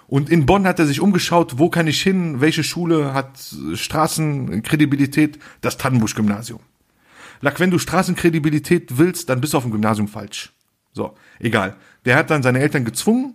Und 0.06 0.30
in 0.30 0.46
Bonn 0.46 0.66
hat 0.66 0.78
er 0.78 0.86
sich 0.86 1.00
umgeschaut, 1.00 1.58
wo 1.58 1.68
kann 1.68 1.86
ich 1.88 2.00
hin, 2.00 2.40
welche 2.40 2.62
Schule 2.62 3.12
hat 3.12 3.38
Straßenkredibilität? 3.74 5.38
Das 5.62 5.78
Tannenbusch-Gymnasium. 5.78 6.60
Lack, 7.40 7.58
wenn 7.58 7.70
du 7.70 7.78
Straßenkredibilität 7.78 8.98
willst, 8.98 9.28
dann 9.28 9.40
bist 9.40 9.52
du 9.52 9.58
auf 9.58 9.64
dem 9.64 9.72
Gymnasium 9.72 10.08
falsch. 10.08 10.52
So, 10.92 11.14
egal. 11.38 11.76
Der 12.04 12.16
hat 12.16 12.30
dann 12.30 12.42
seine 12.42 12.60
Eltern 12.60 12.84
gezwungen, 12.84 13.34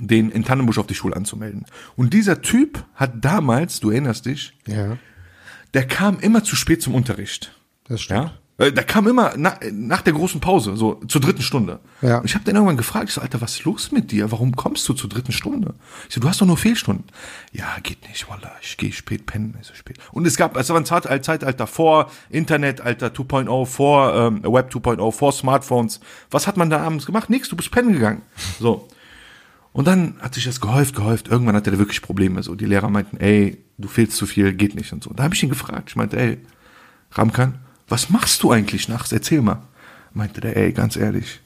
den 0.00 0.30
in 0.30 0.44
Tannenbusch 0.44 0.78
auf 0.78 0.86
die 0.86 0.94
Schule 0.94 1.16
anzumelden. 1.16 1.64
Und 1.96 2.12
dieser 2.14 2.42
Typ 2.42 2.84
hat 2.94 3.24
damals, 3.24 3.80
du 3.80 3.90
erinnerst 3.90 4.26
dich, 4.26 4.52
Ja, 4.66 4.96
der 5.72 5.86
kam 5.86 6.18
immer 6.20 6.44
zu 6.44 6.56
spät 6.56 6.82
zum 6.82 6.94
Unterricht. 6.94 7.52
das 7.88 8.00
stimmt. 8.02 8.20
Ja? 8.24 8.32
Äh, 8.66 8.70
Der 8.72 8.84
kam 8.84 9.08
immer 9.08 9.36
nach, 9.36 9.58
nach 9.72 10.02
der 10.02 10.12
großen 10.12 10.40
Pause, 10.40 10.76
so 10.76 10.94
zur 11.08 11.20
dritten 11.20 11.42
Stunde. 11.42 11.80
Ja. 12.02 12.18
Und 12.18 12.26
ich 12.26 12.36
habe 12.36 12.44
den 12.44 12.54
irgendwann 12.54 12.76
gefragt, 12.76 13.08
ich 13.08 13.14
so, 13.14 13.20
Alter, 13.20 13.40
was 13.40 13.54
ist 13.56 13.64
los 13.64 13.90
mit 13.90 14.12
dir? 14.12 14.30
Warum 14.30 14.54
kommst 14.54 14.88
du 14.88 14.92
zur 14.94 15.10
dritten 15.10 15.32
Stunde? 15.32 15.74
Ich 16.08 16.14
so, 16.14 16.20
du 16.20 16.28
hast 16.28 16.40
doch 16.40 16.46
nur 16.46 16.56
Fehlstunden. 16.56 17.04
Ja, 17.52 17.66
geht 17.82 18.06
nicht, 18.08 18.28
Wallah, 18.30 18.52
ich 18.62 18.76
gehe 18.76 18.92
spät 18.92 19.26
pennen, 19.26 19.56
ist 19.60 19.68
so 19.70 19.74
spät. 19.74 19.98
Und 20.12 20.24
es 20.24 20.36
gab, 20.36 20.56
es 20.56 20.68
war 20.70 20.76
ein 20.76 20.84
Zeit- 20.86 21.24
Zeitalter 21.24 21.66
vor 21.66 22.12
Internet, 22.30 22.80
Alter 22.80 23.08
2.0, 23.08 23.66
vor 23.66 24.14
ähm, 24.14 24.42
Web 24.44 24.70
2.0, 24.72 25.10
vor 25.10 25.32
Smartphones. 25.32 25.98
Was 26.30 26.46
hat 26.46 26.56
man 26.56 26.70
da 26.70 26.78
abends 26.80 27.06
gemacht? 27.06 27.30
Nix, 27.30 27.48
du 27.48 27.56
bist 27.56 27.72
pennen 27.72 27.92
gegangen. 27.92 28.22
So. 28.60 28.86
Und 29.74 29.88
dann 29.88 30.14
hat 30.20 30.34
sich 30.34 30.44
das 30.44 30.60
gehäuft, 30.60 30.94
gehäuft. 30.94 31.26
Irgendwann 31.26 31.56
hatte 31.56 31.70
der 31.70 31.80
wirklich 31.80 32.00
Probleme. 32.00 32.44
So, 32.44 32.54
die 32.54 32.64
Lehrer 32.64 32.88
meinten, 32.88 33.16
ey, 33.16 33.58
du 33.76 33.88
fehlst 33.88 34.16
zu 34.16 34.24
viel, 34.24 34.52
geht 34.52 34.76
nicht 34.76 34.92
und 34.92 35.02
so. 35.02 35.12
Da 35.12 35.24
habe 35.24 35.34
ich 35.34 35.42
ihn 35.42 35.48
gefragt. 35.48 35.90
Ich 35.90 35.96
meinte, 35.96 36.16
ey, 36.16 36.38
Ramkan, 37.10 37.58
was 37.88 38.08
machst 38.08 38.44
du 38.44 38.52
eigentlich 38.52 38.88
nachts? 38.88 39.10
Erzähl 39.10 39.42
mal. 39.42 39.62
Meinte 40.12 40.40
der, 40.40 40.56
ey, 40.56 40.72
ganz 40.72 40.94
ehrlich, 40.94 41.40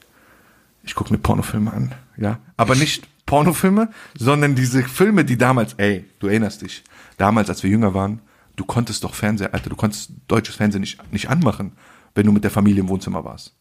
ich 0.83 0.93
gucke 0.93 1.11
mir 1.11 1.17
Pornofilme 1.17 1.73
an. 1.73 1.91
Ja. 2.17 2.37
Aber 2.55 2.75
nicht 2.75 3.07
Pornofilme, 3.25 3.89
sondern 4.13 4.53
diese 4.53 4.83
Filme, 4.83 5.25
die 5.25 5.37
damals, 5.37 5.73
ey, 5.77 6.05
du 6.19 6.27
erinnerst 6.27 6.61
dich, 6.61 6.83
damals, 7.17 7.49
als 7.49 7.63
wir 7.63 7.71
jünger 7.71 7.95
waren, 7.95 8.21
du 8.55 8.63
konntest 8.63 9.03
doch 9.03 9.15
Fernseher, 9.15 9.55
Alter, 9.55 9.71
du 9.71 9.75
konntest 9.75 10.11
deutsches 10.27 10.55
Fernsehen 10.55 10.81
nicht, 10.81 10.99
nicht 11.11 11.29
anmachen, 11.29 11.71
wenn 12.13 12.27
du 12.27 12.31
mit 12.31 12.43
der 12.43 12.51
Familie 12.51 12.81
im 12.81 12.89
Wohnzimmer 12.89 13.25
warst. 13.25 13.55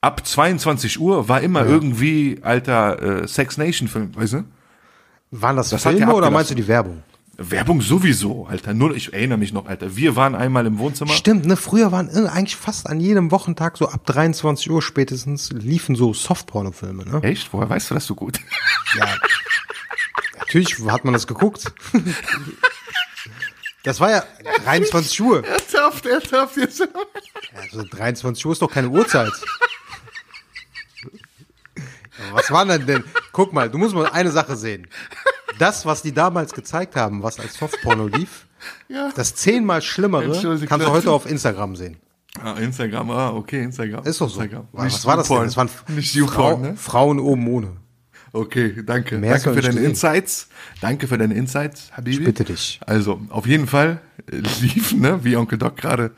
Ab 0.00 0.24
22 0.26 1.00
Uhr 1.00 1.28
war 1.28 1.40
immer 1.40 1.66
irgendwie, 1.66 2.38
alter, 2.42 3.22
äh, 3.22 3.28
Sex 3.28 3.56
Nation 3.56 3.88
Film, 3.88 4.14
weißt 4.14 4.34
du? 4.34 4.44
Waren 5.32 5.56
das, 5.56 5.70
Das 5.70 5.82
Filme 5.82 5.98
der 5.98 6.14
oder 6.14 6.30
meinst 6.30 6.50
du 6.50 6.54
die 6.54 6.68
Werbung? 6.68 7.02
Werbung 7.40 7.80
sowieso, 7.82 8.46
Alter. 8.46 8.74
Nur, 8.74 8.96
ich 8.96 9.12
erinnere 9.12 9.38
mich 9.38 9.52
noch, 9.52 9.66
Alter. 9.66 9.94
Wir 9.94 10.16
waren 10.16 10.34
einmal 10.34 10.66
im 10.66 10.78
Wohnzimmer. 10.78 11.12
Stimmt, 11.12 11.46
ne? 11.46 11.56
Früher 11.56 11.92
waren 11.92 12.08
ir- 12.10 12.32
eigentlich 12.32 12.56
fast 12.56 12.88
an 12.88 12.98
jedem 12.98 13.30
Wochentag 13.30 13.76
so 13.76 13.88
ab 13.88 14.04
23 14.06 14.68
Uhr 14.70 14.82
spätestens 14.82 15.50
liefen 15.52 15.94
so 15.94 16.12
Softporno-Filme, 16.12 17.04
ne? 17.04 17.22
Echt? 17.22 17.52
Woher 17.52 17.68
weißt 17.70 17.90
du 17.90 17.94
das 17.94 18.06
so 18.06 18.14
gut? 18.14 18.40
Ja. 18.98 19.06
Natürlich 20.38 20.78
hat 20.88 21.04
man 21.04 21.12
das 21.12 21.26
geguckt. 21.26 21.70
Das 23.84 24.00
war 24.00 24.10
ja 24.10 24.24
23 24.64 25.20
Uhr. 25.20 25.44
Er 25.44 25.58
tapft, 25.66 26.06
er 26.06 26.20
tapft 26.20 26.56
jetzt. 26.56 26.82
Also 27.54 27.84
23 27.88 28.44
Uhr 28.46 28.52
ist 28.52 28.62
doch 28.62 28.70
keine 28.70 28.88
Uhrzeit. 28.88 29.30
Was 32.32 32.50
war 32.50 32.66
denn 32.66 32.86
denn? 32.86 33.04
Guck 33.32 33.52
mal, 33.52 33.70
du 33.70 33.78
musst 33.78 33.94
mal 33.94 34.06
eine 34.06 34.30
Sache 34.30 34.56
sehen. 34.56 34.86
Das, 35.58 35.86
was 35.86 36.02
die 36.02 36.12
damals 36.12 36.52
gezeigt 36.52 36.96
haben, 36.96 37.22
was 37.22 37.40
als 37.40 37.54
Softporno 37.54 38.06
lief, 38.06 38.46
Ja. 38.88 39.10
das 39.14 39.34
zehnmal 39.34 39.82
Schlimmere 39.82 40.32
kannst 40.66 40.86
du 40.86 40.90
heute 40.90 41.10
auf 41.10 41.28
Instagram 41.28 41.76
sehen. 41.76 41.96
Ah, 42.42 42.52
Instagram, 42.52 43.10
ah, 43.10 43.30
okay, 43.30 43.62
Instagram. 43.62 44.04
Ist 44.04 44.20
doch 44.20 44.28
so. 44.28 44.40
Instagram. 44.40 44.68
Was 44.72 44.84
Nicht 44.84 45.06
war 45.06 45.16
das 45.16 45.28
denn? 45.28 45.42
Das 45.42 45.56
waren 45.56 45.70
Nicht 45.88 46.16
Frau, 46.20 46.56
ne? 46.58 46.76
Frauen 46.76 47.18
oben 47.18 47.48
ohne. 47.48 47.72
Okay, 48.32 48.82
danke. 48.84 49.18
Mehr 49.18 49.34
hast 49.34 49.46
danke 49.46 49.62
für 49.62 49.68
deine. 49.72 49.80
Insights. 49.80 50.48
Danke 50.80 51.08
für 51.08 51.18
deine 51.18 51.34
Insights, 51.34 51.90
Habibi. 51.92 52.18
Ich 52.18 52.24
bitte 52.24 52.44
dich. 52.44 52.78
Also, 52.86 53.20
auf 53.30 53.46
jeden 53.46 53.66
Fall 53.66 54.00
äh, 54.30 54.36
lief, 54.60 54.92
ne, 54.92 55.24
wie 55.24 55.36
Onkel 55.36 55.58
Doc 55.58 55.76
gerade 55.78 56.12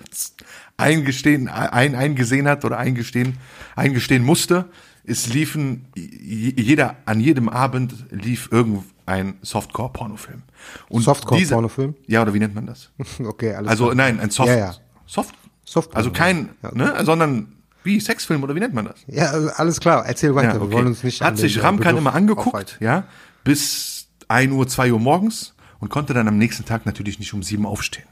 eingestehen, 0.77 1.49
ein, 1.49 1.95
eingesehen 1.95 2.49
hat 2.49 2.65
oder 2.65 2.79
eingestehen, 2.79 3.39
eingestehen 3.77 4.25
musste, 4.25 4.67
es 5.11 5.27
liefen, 5.33 5.87
jeder, 5.97 6.97
an 7.07 7.21
jedem 7.21 7.49
Abend 7.49 7.95
lief 8.11 8.49
irgendein 8.53 9.35
Softcore-Pornofilm. 9.43 10.43
Und 10.89 11.03
Softcore-Pornofilm? 11.03 11.95
diese- 11.99 12.13
Ja, 12.13 12.23
oder 12.23 12.33
wie 12.35 12.39
nennt 12.39 12.55
man 12.55 12.67
das? 12.67 12.91
Okay, 13.25 13.55
alles 13.55 13.69
Also, 13.71 13.85
klar. 13.87 13.95
nein, 13.97 14.21
ein 14.21 14.31
Soft, 14.31 14.49
Ja, 14.49 14.57
ja. 14.57 14.75
Soft, 15.07 15.35
Softporno. 15.65 15.97
also 15.99 16.11
kein, 16.13 16.51
Ja. 16.63 16.73
ne, 16.75 17.05
sondern 17.05 17.53
wie 17.83 17.99
Sexfilm 18.01 18.43
oder 18.43 18.55
wie 18.55 18.61
nennt 18.61 18.75
man 18.75 18.85
das? 18.87 18.97
Ja, 19.07 19.31
alles 19.31 19.81
klar. 19.81 20.05
Erzähl 20.07 20.35
weiter. 20.35 20.55
Ja, 20.55 20.61
Wir 20.61 20.71
wollen 20.73 20.87
uns 20.89 21.03
nicht 21.03 21.21
Hat 21.23 21.39
sich 21.39 21.57
äh, 21.57 21.61
Ramkan 21.61 21.97
immer 21.97 22.15
angeguckt, 22.15 22.77
ja, 22.81 23.05
bis 23.43 24.09
1 24.29 24.53
Uhr, 24.53 24.69
2 24.69 24.93
Uhr 24.93 25.01
morgens 25.01 25.55
und 25.81 25.89
konnte 25.89 26.13
dann 26.15 26.29
am 26.29 26.37
nächsten 26.39 26.65
Tag 26.65 26.85
natürlich 26.87 27.19
nicht 27.19 27.33
um 27.35 27.43
7 27.43 27.65
aufstehen. 27.67 28.07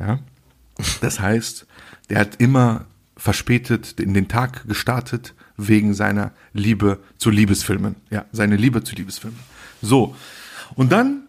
Ja. 0.00 0.18
Das 1.00 1.20
heißt, 1.20 1.66
der 2.10 2.18
hat 2.20 2.36
immer 2.36 2.86
verspätet 3.16 3.98
in 4.00 4.14
den 4.14 4.28
Tag 4.28 4.66
gestartet 4.68 5.34
wegen 5.56 5.94
seiner 5.94 6.32
Liebe 6.52 6.98
zu 7.18 7.30
Liebesfilmen. 7.30 7.96
Ja, 8.10 8.26
seine 8.32 8.56
Liebe 8.56 8.84
zu 8.84 8.94
Liebesfilmen. 8.94 9.38
So. 9.80 10.14
Und 10.74 10.92
dann, 10.92 11.22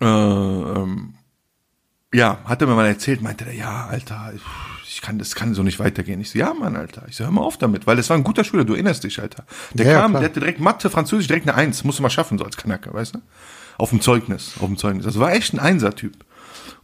äh, 0.00 0.04
ähm, 0.04 1.14
ja, 2.12 2.38
hat 2.44 2.60
er 2.60 2.66
mir 2.68 2.74
mal 2.74 2.86
erzählt, 2.86 3.22
meinte 3.22 3.46
er, 3.46 3.54
ja, 3.54 3.86
Alter, 3.86 4.32
ich 4.86 5.00
kann, 5.00 5.18
das 5.18 5.34
kann 5.34 5.54
so 5.54 5.62
nicht 5.62 5.78
weitergehen. 5.78 6.20
Ich 6.20 6.30
so, 6.30 6.38
ja, 6.38 6.52
Mann, 6.52 6.76
Alter. 6.76 7.04
Ich 7.08 7.16
so, 7.16 7.24
hör 7.24 7.30
mal 7.30 7.40
auf 7.40 7.56
damit, 7.56 7.86
weil 7.86 7.96
das 7.96 8.10
war 8.10 8.16
ein 8.18 8.24
guter 8.24 8.44
Schüler, 8.44 8.64
du 8.64 8.74
erinnerst 8.74 9.04
dich, 9.04 9.18
Alter. 9.20 9.46
Der 9.72 9.86
Ja, 9.86 10.00
kam, 10.00 10.10
klar. 10.12 10.20
der 10.20 10.30
hatte 10.30 10.40
direkt 10.40 10.60
Mathe, 10.60 10.90
Französisch, 10.90 11.26
direkt 11.26 11.48
eine 11.48 11.56
Eins, 11.56 11.84
musst 11.84 11.98
du 11.98 12.02
mal 12.02 12.10
schaffen, 12.10 12.36
so 12.36 12.44
als 12.44 12.58
Kanacker, 12.58 12.92
weißt 12.92 13.14
du? 13.14 13.20
Auf 13.78 13.88
dem 13.90 14.02
Zeugnis, 14.02 14.52
auf 14.60 14.66
dem 14.66 14.76
Zeugnis. 14.76 15.06
Also 15.06 15.20
war 15.20 15.32
echt 15.32 15.54
ein 15.54 15.58
Einser-Typ. 15.58 16.12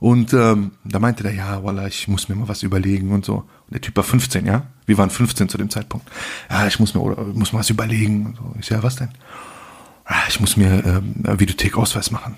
Und 0.01 0.33
ähm, 0.33 0.73
da 0.85 1.01
meinte 1.01 1.25
der, 1.25 1.35
ja, 1.35 1.65
Wallah, 1.65 1.89
ich 1.89 2.07
muss 2.07 2.29
mir 2.29 2.37
mal 2.37 2.47
was 2.49 2.63
überlegen 2.63 3.11
und 3.11 3.25
so. 3.25 3.35
Und 3.39 3.73
der 3.73 3.81
Typ 3.81 3.97
war 3.97 4.05
15, 4.05 4.47
ja? 4.47 4.63
Wir 4.87 4.97
waren 4.97 5.11
15 5.11 5.49
zu 5.49 5.59
dem 5.59 5.71
Zeitpunkt. 5.71 6.09
Ja, 6.49 6.67
ich 6.69 6.79
muss 6.79 6.95
mir, 6.95 7.01
oder, 7.01 7.23
muss 7.25 7.53
mal 7.53 7.59
was 7.61 7.71
überlegen. 7.71 8.27
Und 8.27 8.37
so. 8.37 8.55
Ich 8.61 8.67
so, 8.67 8.75
ja, 8.77 8.83
was 8.83 8.97
denn? 8.97 9.09
Ja, 10.09 10.17
ich 10.29 10.39
muss 10.41 10.57
mir 10.57 10.85
ähm, 10.87 11.15
einen 11.25 11.41
Videothekausweis 11.41 12.11
machen. 12.13 12.37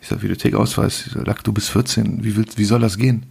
Ich 0.00 0.08
so, 0.08 0.20
Videothekausweis? 0.20 1.06
Ich 1.06 1.12
so, 1.14 1.22
Lack, 1.22 1.42
du 1.42 1.52
bist 1.54 1.70
14, 1.70 2.22
wie, 2.22 2.36
willst, 2.36 2.58
wie 2.58 2.64
soll 2.64 2.80
das 2.80 2.98
gehen? 2.98 3.26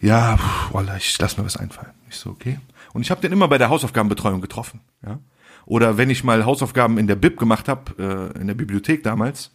Ja, 0.00 0.38
pff, 0.38 0.72
Wallah, 0.72 0.96
ich 0.96 1.18
lass 1.18 1.36
mir 1.36 1.44
was 1.44 1.58
einfallen. 1.58 1.92
Ich 2.08 2.16
so, 2.16 2.30
okay. 2.30 2.58
Und 2.94 3.02
ich 3.02 3.10
habe 3.10 3.20
den 3.20 3.32
immer 3.32 3.48
bei 3.48 3.58
der 3.58 3.68
Hausaufgabenbetreuung 3.68 4.40
getroffen, 4.40 4.80
ja. 5.04 5.18
Oder 5.66 5.96
wenn 5.96 6.10
ich 6.10 6.24
mal 6.24 6.44
Hausaufgaben 6.44 6.98
in 6.98 7.06
der 7.06 7.14
Bib 7.16 7.38
gemacht 7.38 7.68
habe, 7.68 8.32
äh, 8.36 8.40
in 8.40 8.46
der 8.48 8.54
Bibliothek 8.54 9.02
damals, 9.02 9.50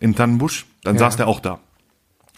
in 0.00 0.14
Tannenbusch, 0.14 0.66
dann 0.82 0.96
Ja. 0.96 1.00
saß 1.00 1.16
der 1.16 1.28
auch 1.28 1.38
da. 1.40 1.60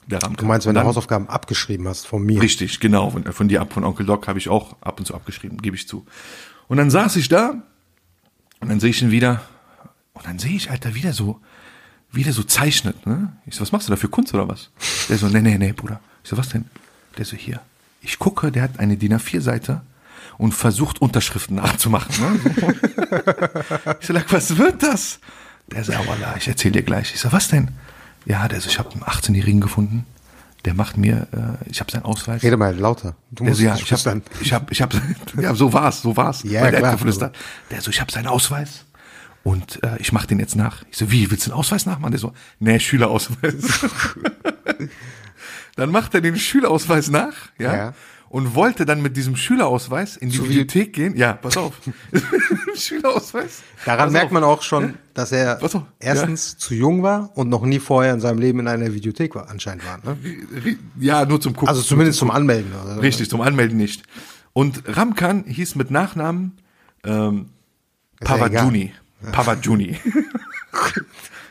Der 0.08 0.22
Ramke. 0.22 0.38
Du 0.38 0.46
meinst, 0.46 0.66
wenn 0.66 0.74
du 0.74 0.82
Hausaufgaben 0.82 1.28
abgeschrieben 1.28 1.86
hast 1.86 2.06
von 2.06 2.22
mir. 2.24 2.40
Richtig, 2.40 2.80
genau. 2.80 3.10
Von, 3.10 3.24
von 3.24 3.48
dir 3.48 3.60
ab, 3.60 3.72
von 3.72 3.84
Onkel 3.84 4.06
Doc 4.06 4.26
habe 4.26 4.38
ich 4.38 4.48
auch 4.48 4.76
ab 4.80 4.98
und 4.98 5.04
zu 5.04 5.14
abgeschrieben, 5.14 5.60
gebe 5.60 5.76
ich 5.76 5.86
zu. 5.86 6.06
Und 6.66 6.78
dann 6.78 6.90
saß 6.90 7.16
ich 7.16 7.28
da 7.28 7.62
und 8.60 8.68
dann 8.68 8.80
sehe 8.80 8.90
ich 8.90 9.02
ihn 9.02 9.10
wieder 9.10 9.42
und 10.14 10.26
dann 10.26 10.38
sehe 10.38 10.56
ich, 10.56 10.70
Alter, 10.70 10.94
wieder 10.94 11.12
so, 11.12 11.40
wieder 12.10 12.32
so 12.32 12.42
zeichnet, 12.42 13.06
ne? 13.06 13.32
Ich 13.46 13.54
so, 13.54 13.60
was 13.60 13.72
machst 13.72 13.88
du 13.88 13.92
da 13.92 13.96
für 13.96 14.08
Kunst 14.08 14.32
oder 14.34 14.48
was? 14.48 14.70
Der 15.08 15.18
so, 15.18 15.28
nee, 15.28 15.40
nee, 15.40 15.58
nee, 15.58 15.72
Bruder. 15.72 16.00
Ich 16.24 16.30
so, 16.30 16.36
was 16.36 16.48
denn? 16.48 16.64
Der 17.18 17.24
so, 17.24 17.36
hier. 17.36 17.60
Ich 18.00 18.18
gucke, 18.18 18.50
der 18.50 18.62
hat 18.62 18.78
eine 18.78 18.96
DIN 18.96 19.14
A4-Seite 19.14 19.82
und 20.38 20.52
versucht 20.52 21.02
Unterschriften 21.02 21.56
nachzumachen. 21.56 22.14
Ne? 22.20 22.40
ich 24.00 24.06
so, 24.06 24.12
Lack, 24.12 24.32
was 24.32 24.56
wird 24.56 24.82
das? 24.82 25.20
Der 25.66 25.84
so, 25.84 25.92
wallah, 25.92 26.34
ich 26.38 26.48
erzähl 26.48 26.72
dir 26.72 26.82
gleich. 26.82 27.12
Ich 27.12 27.20
so, 27.20 27.30
was 27.30 27.48
denn? 27.48 27.68
Ja, 28.28 28.46
der 28.46 28.60
so, 28.60 28.68
ich 28.68 28.78
habe 28.78 28.92
einen 28.92 29.02
18-Jährigen 29.02 29.60
gefunden. 29.60 30.06
Der 30.64 30.74
macht 30.74 30.96
mir, 30.98 31.26
äh, 31.32 31.70
ich 31.70 31.80
habe 31.80 31.90
seinen 31.90 32.04
Ausweis. 32.04 32.42
Rede 32.42 32.56
mal 32.56 32.76
lauter. 32.76 33.14
Du 33.30 33.44
Der 33.44 33.50
musst 33.50 33.60
so, 33.60 33.64
ja, 33.64 33.72
nicht 33.72 33.84
ich 33.84 33.92
hab, 33.92 34.00
flüstern. 34.00 34.22
ich 34.40 34.52
hab, 34.52 34.70
ich 34.70 34.82
hab, 34.82 34.94
ja, 35.40 35.54
so 35.54 35.72
war's, 35.72 36.02
so 36.02 36.16
war's. 36.16 36.42
Ja, 36.42 36.62
Weil 36.62 36.72
der 36.72 36.80
klar. 36.80 36.92
hat. 37.00 37.32
Der 37.70 37.80
so, 37.80 37.90
ich 37.90 38.00
hab 38.00 38.10
seinen 38.10 38.26
Ausweis 38.26 38.84
und 39.44 39.82
äh, 39.82 39.96
ich 39.98 40.12
mach 40.12 40.26
den 40.26 40.40
jetzt 40.40 40.56
nach. 40.56 40.84
Ich 40.90 40.98
so, 40.98 41.10
wie, 41.10 41.30
willst 41.30 41.46
du 41.46 41.52
einen 41.52 41.58
Ausweis 41.58 41.86
nachmachen? 41.86 42.10
Der 42.10 42.20
so, 42.20 42.34
nee, 42.58 42.78
Schülerausweis. 42.78 43.54
dann 45.76 45.90
macht 45.90 46.14
er 46.14 46.20
den 46.20 46.36
Schülerausweis 46.36 47.08
nach, 47.08 47.34
ja, 47.58 47.74
Ja. 47.76 47.94
Und 48.30 48.54
wollte 48.54 48.84
dann 48.84 49.00
mit 49.02 49.16
diesem 49.16 49.36
Schülerausweis 49.36 50.16
in 50.16 50.28
die 50.30 50.38
wie- 50.38 50.42
Bibliothek 50.42 50.92
gehen. 50.92 51.16
Ja, 51.16 51.32
pass 51.34 51.56
auf. 51.56 51.74
Schülerausweis. 52.76 53.62
Daran 53.84 54.06
Pass 54.06 54.12
merkt 54.12 54.26
auf. 54.26 54.32
man 54.32 54.44
auch 54.44 54.62
schon, 54.62 54.94
dass 55.14 55.32
er 55.32 55.58
erstens 55.98 56.56
zu 56.58 56.74
jung 56.74 57.02
war 57.02 57.30
und 57.36 57.48
noch 57.48 57.64
nie 57.64 57.78
vorher 57.78 58.12
in 58.14 58.20
seinem 58.20 58.38
Leben 58.38 58.60
in 58.60 58.68
einer 58.68 58.92
Videothek 58.94 59.34
war, 59.34 59.48
anscheinend 59.48 59.84
war. 59.86 59.98
Ne? 60.04 60.76
Ja, 60.98 61.24
nur 61.24 61.40
zum 61.40 61.54
Gucken. 61.54 61.68
Also 61.68 61.82
zumindest 61.82 62.18
zum 62.18 62.30
Anmelden. 62.30 62.72
Oder? 62.84 63.00
Richtig, 63.02 63.30
zum 63.30 63.40
Anmelden 63.40 63.76
nicht. 63.78 64.02
Und 64.52 64.82
Ramkan 64.86 65.44
hieß 65.44 65.74
mit 65.74 65.90
Nachnamen 65.90 66.58
ähm, 67.04 67.46
Ist 68.20 68.28
ja 68.28 68.36
Pavajuni. 68.36 68.92
Pavajuni. 69.32 69.96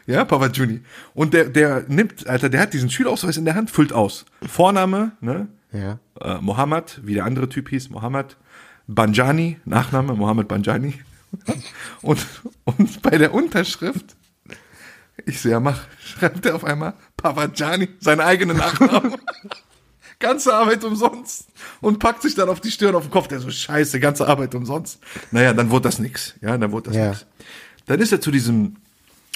ja, 0.06 0.26
Pavajuni. 0.26 0.82
Und 1.14 1.34
der, 1.34 1.46
der 1.46 1.86
nimmt, 1.88 2.28
Alter, 2.28 2.50
der 2.50 2.62
hat 2.62 2.74
diesen 2.74 2.90
Schülerausweis 2.90 3.38
in 3.38 3.46
der 3.46 3.56
Hand, 3.56 3.72
füllt 3.72 3.94
aus. 3.94 4.26
Vorname, 4.48 5.12
ne? 5.22 5.48
Ja. 5.78 6.00
Äh, 6.20 6.42
Mohammed, 6.42 7.02
wie 7.04 7.14
der 7.14 7.26
andere 7.26 7.50
Typ 7.50 7.70
hieß, 7.70 7.90
Mohammed 7.90 8.38
Banjani, 8.88 9.60
Nachname 9.66 10.14
Mohammed 10.14 10.48
Banjani. 10.48 11.00
und, 12.02 12.26
und 12.64 13.02
bei 13.02 13.18
der 13.18 13.34
Unterschrift, 13.34 14.16
ich 15.26 15.42
sehe, 15.42 15.52
ja, 15.52 15.60
mach, 15.60 15.82
schreibt 16.00 16.46
er 16.46 16.56
auf 16.56 16.64
einmal 16.64 16.94
Pavajani, 17.18 17.90
seinen 18.00 18.22
eigenen 18.22 18.58
Nachnamen. 18.58 19.16
ganze 20.20 20.54
Arbeit 20.54 20.84
umsonst 20.84 21.48
und 21.82 22.00
packt 22.00 22.24
sich 22.24 22.34
dann 22.36 22.50
auf 22.50 22.60
die 22.60 22.72
Stirn 22.72 22.96
auf 22.96 23.04
den 23.04 23.12
Kopf. 23.12 23.28
Der 23.28 23.40
so, 23.40 23.50
scheiße, 23.50 24.00
ganze 24.00 24.28
Arbeit 24.28 24.56
umsonst. 24.56 25.00
Naja, 25.32 25.54
dann 25.54 25.70
wurde 25.70 25.84
das 25.84 26.00
nix. 26.00 26.34
Ja, 26.42 26.58
dann 26.58 26.72
wurde 26.72 26.90
das 26.90 26.96
Ja. 26.98 27.10
nix. 27.10 27.26
Dann 27.86 28.00
ist 28.00 28.12
er 28.12 28.20
zu 28.20 28.32
diesem 28.32 28.78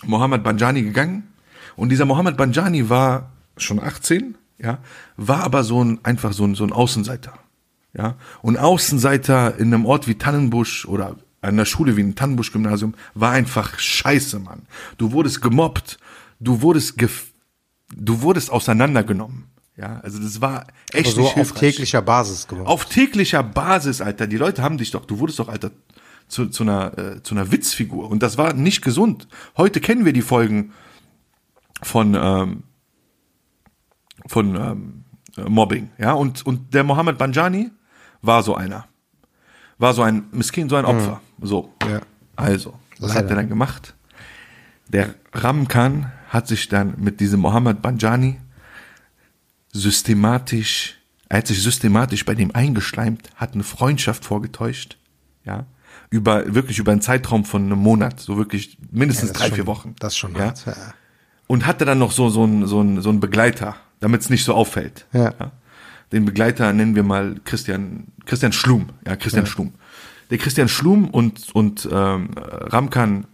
Mohammed 0.04 0.44
Banjani 0.44 0.82
gegangen 0.82 1.32
und 1.76 1.90
dieser 1.90 2.06
Mohammed 2.06 2.36
Banjani 2.38 2.90
war 2.90 3.32
schon 3.58 3.80
18, 3.80 4.36
ja, 4.62 4.80
war 5.18 5.44
aber 5.44 5.64
so 5.64 5.84
ein, 5.84 6.00
einfach 6.04 6.34
so 6.34 6.46
ein, 6.46 6.56
so 6.56 6.64
ein 6.64 6.72
Außenseiter. 6.72 7.34
Ja, 7.94 8.16
und 8.42 8.58
Außenseiter 8.58 9.58
in 9.58 9.74
einem 9.74 9.86
Ort 9.86 10.08
wie 10.08 10.16
Tannenbusch 10.16 10.86
oder 10.86 11.18
an 11.42 11.50
einer 11.50 11.66
Schule 11.66 11.98
wie 11.98 12.02
ein 12.02 12.16
Tannenbusch-Gymnasium 12.16 12.94
war 13.16 13.32
einfach 13.32 13.80
scheiße, 13.80 14.40
Mann. 14.40 14.62
Du 14.98 15.12
wurdest 15.12 15.42
gemobbt, 15.42 15.98
du 16.40 16.62
wurdest 16.62 16.98
gef 16.98 17.32
du 17.94 18.22
wurdest 18.22 18.50
auseinandergenommen. 18.50 19.48
Ja, 19.76 20.00
also 20.04 20.20
das 20.20 20.40
war 20.40 20.68
echt 20.94 21.08
Also 21.08 21.22
nicht 21.22 21.38
auf 21.38 21.52
täglicher 21.54 22.02
Basis 22.02 22.48
gemacht. 22.48 22.68
Auf 22.68 22.86
täglicher 22.86 23.44
Basis, 23.44 24.00
Alter. 24.00 24.28
Die 24.28 24.38
Leute 24.38 24.62
haben 24.62 24.78
dich 24.78 24.92
doch, 24.92 25.06
du 25.06 25.20
wurdest 25.20 25.40
doch, 25.40 25.50
Alter, 25.50 25.72
zu, 26.28 26.48
zu, 26.48 26.64
einer, 26.64 26.98
äh, 26.98 27.24
zu 27.24 27.36
einer 27.36 27.52
Witzfigur. 27.52 28.10
Und 28.10 28.24
das 28.24 28.38
war 28.38 28.54
nicht 28.54 28.82
gesund. 28.82 29.28
Heute 29.58 29.82
kennen 29.82 30.06
wir 30.06 30.14
die 30.14 30.22
Folgen 30.22 30.72
von, 31.82 32.16
ähm, 32.16 32.64
von 34.28 34.56
ähm, 34.56 35.04
äh, 35.38 35.50
Mobbing. 35.50 35.90
Ja, 35.98 36.14
und, 36.14 36.46
und 36.46 36.74
der 36.74 36.84
Mohammed 36.84 37.18
Banjani 37.18 37.72
war 38.22 38.44
so 38.44 38.56
einer. 38.56 38.86
War 39.78 39.94
so 39.94 40.04
ein 40.04 40.26
Miskin, 40.32 40.70
so 40.70 40.76
ein 40.76 40.86
Opfer. 40.86 41.22
So. 41.42 41.74
Ja. 41.90 42.02
Also, 42.36 42.74
was 43.00 43.10
Leider. 43.10 43.20
hat 43.26 43.30
er 43.32 43.36
dann 43.38 43.50
gemacht? 43.50 43.96
Der 44.90 45.16
Ramkan 45.34 46.12
hat 46.30 46.48
sich 46.48 46.68
dann 46.70 46.96
mit 46.98 47.20
diesem 47.20 47.40
Mohammed 47.40 47.82
Banjani 47.82 48.38
systematisch, 49.74 50.98
er 51.30 51.40
hat 51.40 51.48
sich 51.48 51.62
systematisch 51.62 52.26
bei 52.26 52.36
dem 52.36 52.54
eingeschleimt, 52.54 53.30
hat 53.36 53.54
eine 53.54 53.64
Freundschaft 53.64 54.26
vorgetäuscht, 54.26 54.98
ja, 55.46 55.66
über, 56.10 56.54
wirklich 56.54 56.78
über 56.80 56.92
einen 56.92 57.02
Zeitraum 57.02 57.46
von 57.46 57.64
einem 57.66 57.80
Monat, 57.80 58.20
so 58.20 58.38
wirklich 58.38 58.78
mindestens 58.92 59.32
ist 59.32 59.40
drei, 59.40 59.48
schon- 59.48 59.56
vier 59.56 59.68
Wochen. 59.68 59.96
Das 60.00 60.18
schon 60.18 60.34
ja. 60.36 60.46
hart. 60.48 60.66
Ja. 60.66 60.74
Und 61.48 61.66
hatte 61.66 61.86
dann 61.86 62.00
noch 62.00 62.12
so, 62.12 62.30
so 62.30 62.44
einen 62.44 62.66
so 62.68 62.80
einen 62.80 63.02
so 63.02 63.10
einen 63.10 63.20
Begleiter, 63.20 63.76
damit 64.02 64.22
es 64.22 64.30
nicht 64.30 64.44
so 64.44 64.54
auffällt. 64.54 65.08
Ja. 65.14 65.34
Den 66.12 66.26
Begleiter 66.26 66.74
nennen 66.74 66.96
wir 66.96 67.04
mal 67.04 67.38
Christian, 67.46 68.08
Christian 68.26 68.52
Schlum, 68.52 68.90
ja, 69.08 69.16
Christian 69.16 69.46
Schlum. 69.46 69.74
Der 70.30 70.38
Christian 70.38 70.68
Schlum 70.68 71.10
und, 71.10 71.56
und 71.56 71.88
ähm, 71.90 72.32
Ramkan 72.36 73.28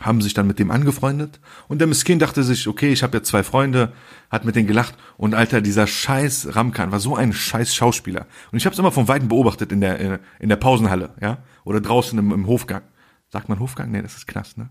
haben 0.00 0.22
sich 0.22 0.34
dann 0.34 0.46
mit 0.46 0.58
dem 0.58 0.70
angefreundet 0.70 1.40
und 1.68 1.78
der 1.78 1.86
Miskin 1.86 2.18
dachte 2.18 2.42
sich, 2.42 2.66
okay, 2.66 2.92
ich 2.92 3.02
habe 3.02 3.16
jetzt 3.16 3.28
zwei 3.28 3.42
Freunde, 3.42 3.92
hat 4.30 4.44
mit 4.44 4.56
denen 4.56 4.66
gelacht 4.66 4.94
und 5.16 5.34
Alter, 5.34 5.60
dieser 5.60 5.86
scheiß 5.86 6.56
Ramkan 6.56 6.90
war 6.90 7.00
so 7.00 7.14
ein 7.14 7.32
scheiß 7.32 7.74
Schauspieler 7.74 8.26
und 8.50 8.58
ich 8.58 8.66
habe 8.66 8.72
es 8.72 8.78
immer 8.78 8.90
von 8.90 9.06
weitem 9.06 9.28
beobachtet 9.28 9.70
in 9.70 9.80
der 9.80 9.98
in, 10.00 10.18
in 10.40 10.48
der 10.48 10.56
Pausenhalle, 10.56 11.10
ja, 11.20 11.38
oder 11.64 11.80
draußen 11.80 12.18
im, 12.18 12.32
im 12.32 12.46
Hofgang. 12.46 12.82
Sagt 13.28 13.48
man 13.48 13.58
Hofgang? 13.58 13.90
Nee, 13.90 14.02
das 14.02 14.16
ist 14.16 14.26
Knast, 14.26 14.58
ne? 14.58 14.68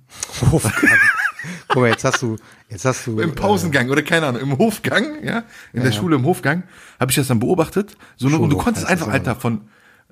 Hofgang. 0.51 0.99
Guck 1.68 1.82
mal, 1.82 1.89
jetzt 1.89 2.04
hast 2.04 2.22
du, 2.22 2.38
jetzt 2.70 2.86
hast 2.86 3.08
du. 3.08 3.20
Im 3.20 3.36
Pausengang 3.36 3.89
oder 3.89 4.02
keine 4.02 4.28
Ahnung, 4.28 4.41
im 4.41 4.58
Hofgang, 4.58 5.24
ja, 5.24 5.44
in 5.74 5.84
der 5.84 5.91
Schule 5.91 6.16
im 6.16 6.26
Hofgang, 6.26 6.64
habe 7.00 7.12
ich 7.12 7.16
das 7.16 7.28
dann 7.28 7.39
beobachtet. 7.39 7.96
So, 8.18 8.28
und 8.28 8.34
du 8.34 8.39
Schulhof 8.39 8.64
konntest 8.64 8.86
einfach, 8.88 9.08
Alter, 9.08 9.36
von, 9.36 9.62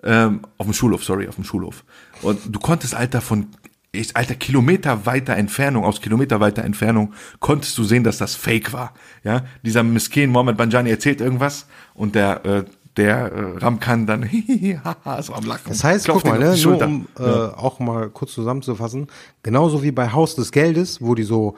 ähm, 0.04 0.42
auf 0.58 0.66
dem 0.66 0.74
Schulhof, 0.74 1.04
sorry, 1.04 1.28
auf 1.28 1.36
dem 1.36 1.44
Schulhof. 1.44 1.84
Und 2.22 2.40
du 2.54 2.60
konntest, 2.60 2.96
Alter, 2.96 3.22
von, 3.22 3.48
ich, 3.92 4.16
Alter, 4.16 4.36
Kilometer 4.36 5.06
weiter 5.06 5.36
Entfernung, 5.36 5.84
aus 5.84 6.02
Kilometer 6.02 6.40
weiter 6.40 6.64
Entfernung, 6.64 7.14
konntest 7.40 7.78
du 7.78 7.84
sehen, 7.84 8.04
dass 8.04 8.18
das 8.18 8.36
Fake 8.36 8.74
war. 8.74 8.94
Ja, 9.24 9.46
dieser 9.64 9.84
Miskin 9.84 10.30
Mohammed 10.30 10.58
Banjani 10.58 10.90
erzählt 10.90 11.22
irgendwas 11.22 11.68
und 11.94 12.16
der, 12.16 12.46
äh, 12.46 12.64
der 12.98 13.32
äh, 13.32 13.58
Ramkan 13.58 14.06
dann 14.06 14.30
so 15.22 15.34
am 15.34 15.46
Lachen. 15.46 15.70
Das 15.70 15.84
heißt, 15.84 16.08
guck 16.08 16.26
mal, 16.26 16.40
ne, 16.40 16.56
nur 16.58 16.82
um 16.82 17.08
äh, 17.18 17.24
auch 17.24 17.80
mal 17.80 18.10
kurz 18.10 18.34
zusammenzufassen, 18.34 19.08
genauso 19.44 19.84
wie 19.84 19.92
bei 19.92 20.12
Haus 20.12 20.36
des 20.36 20.52
Geldes, 20.52 21.02
wo 21.02 21.16
die 21.16 21.24
so, 21.24 21.56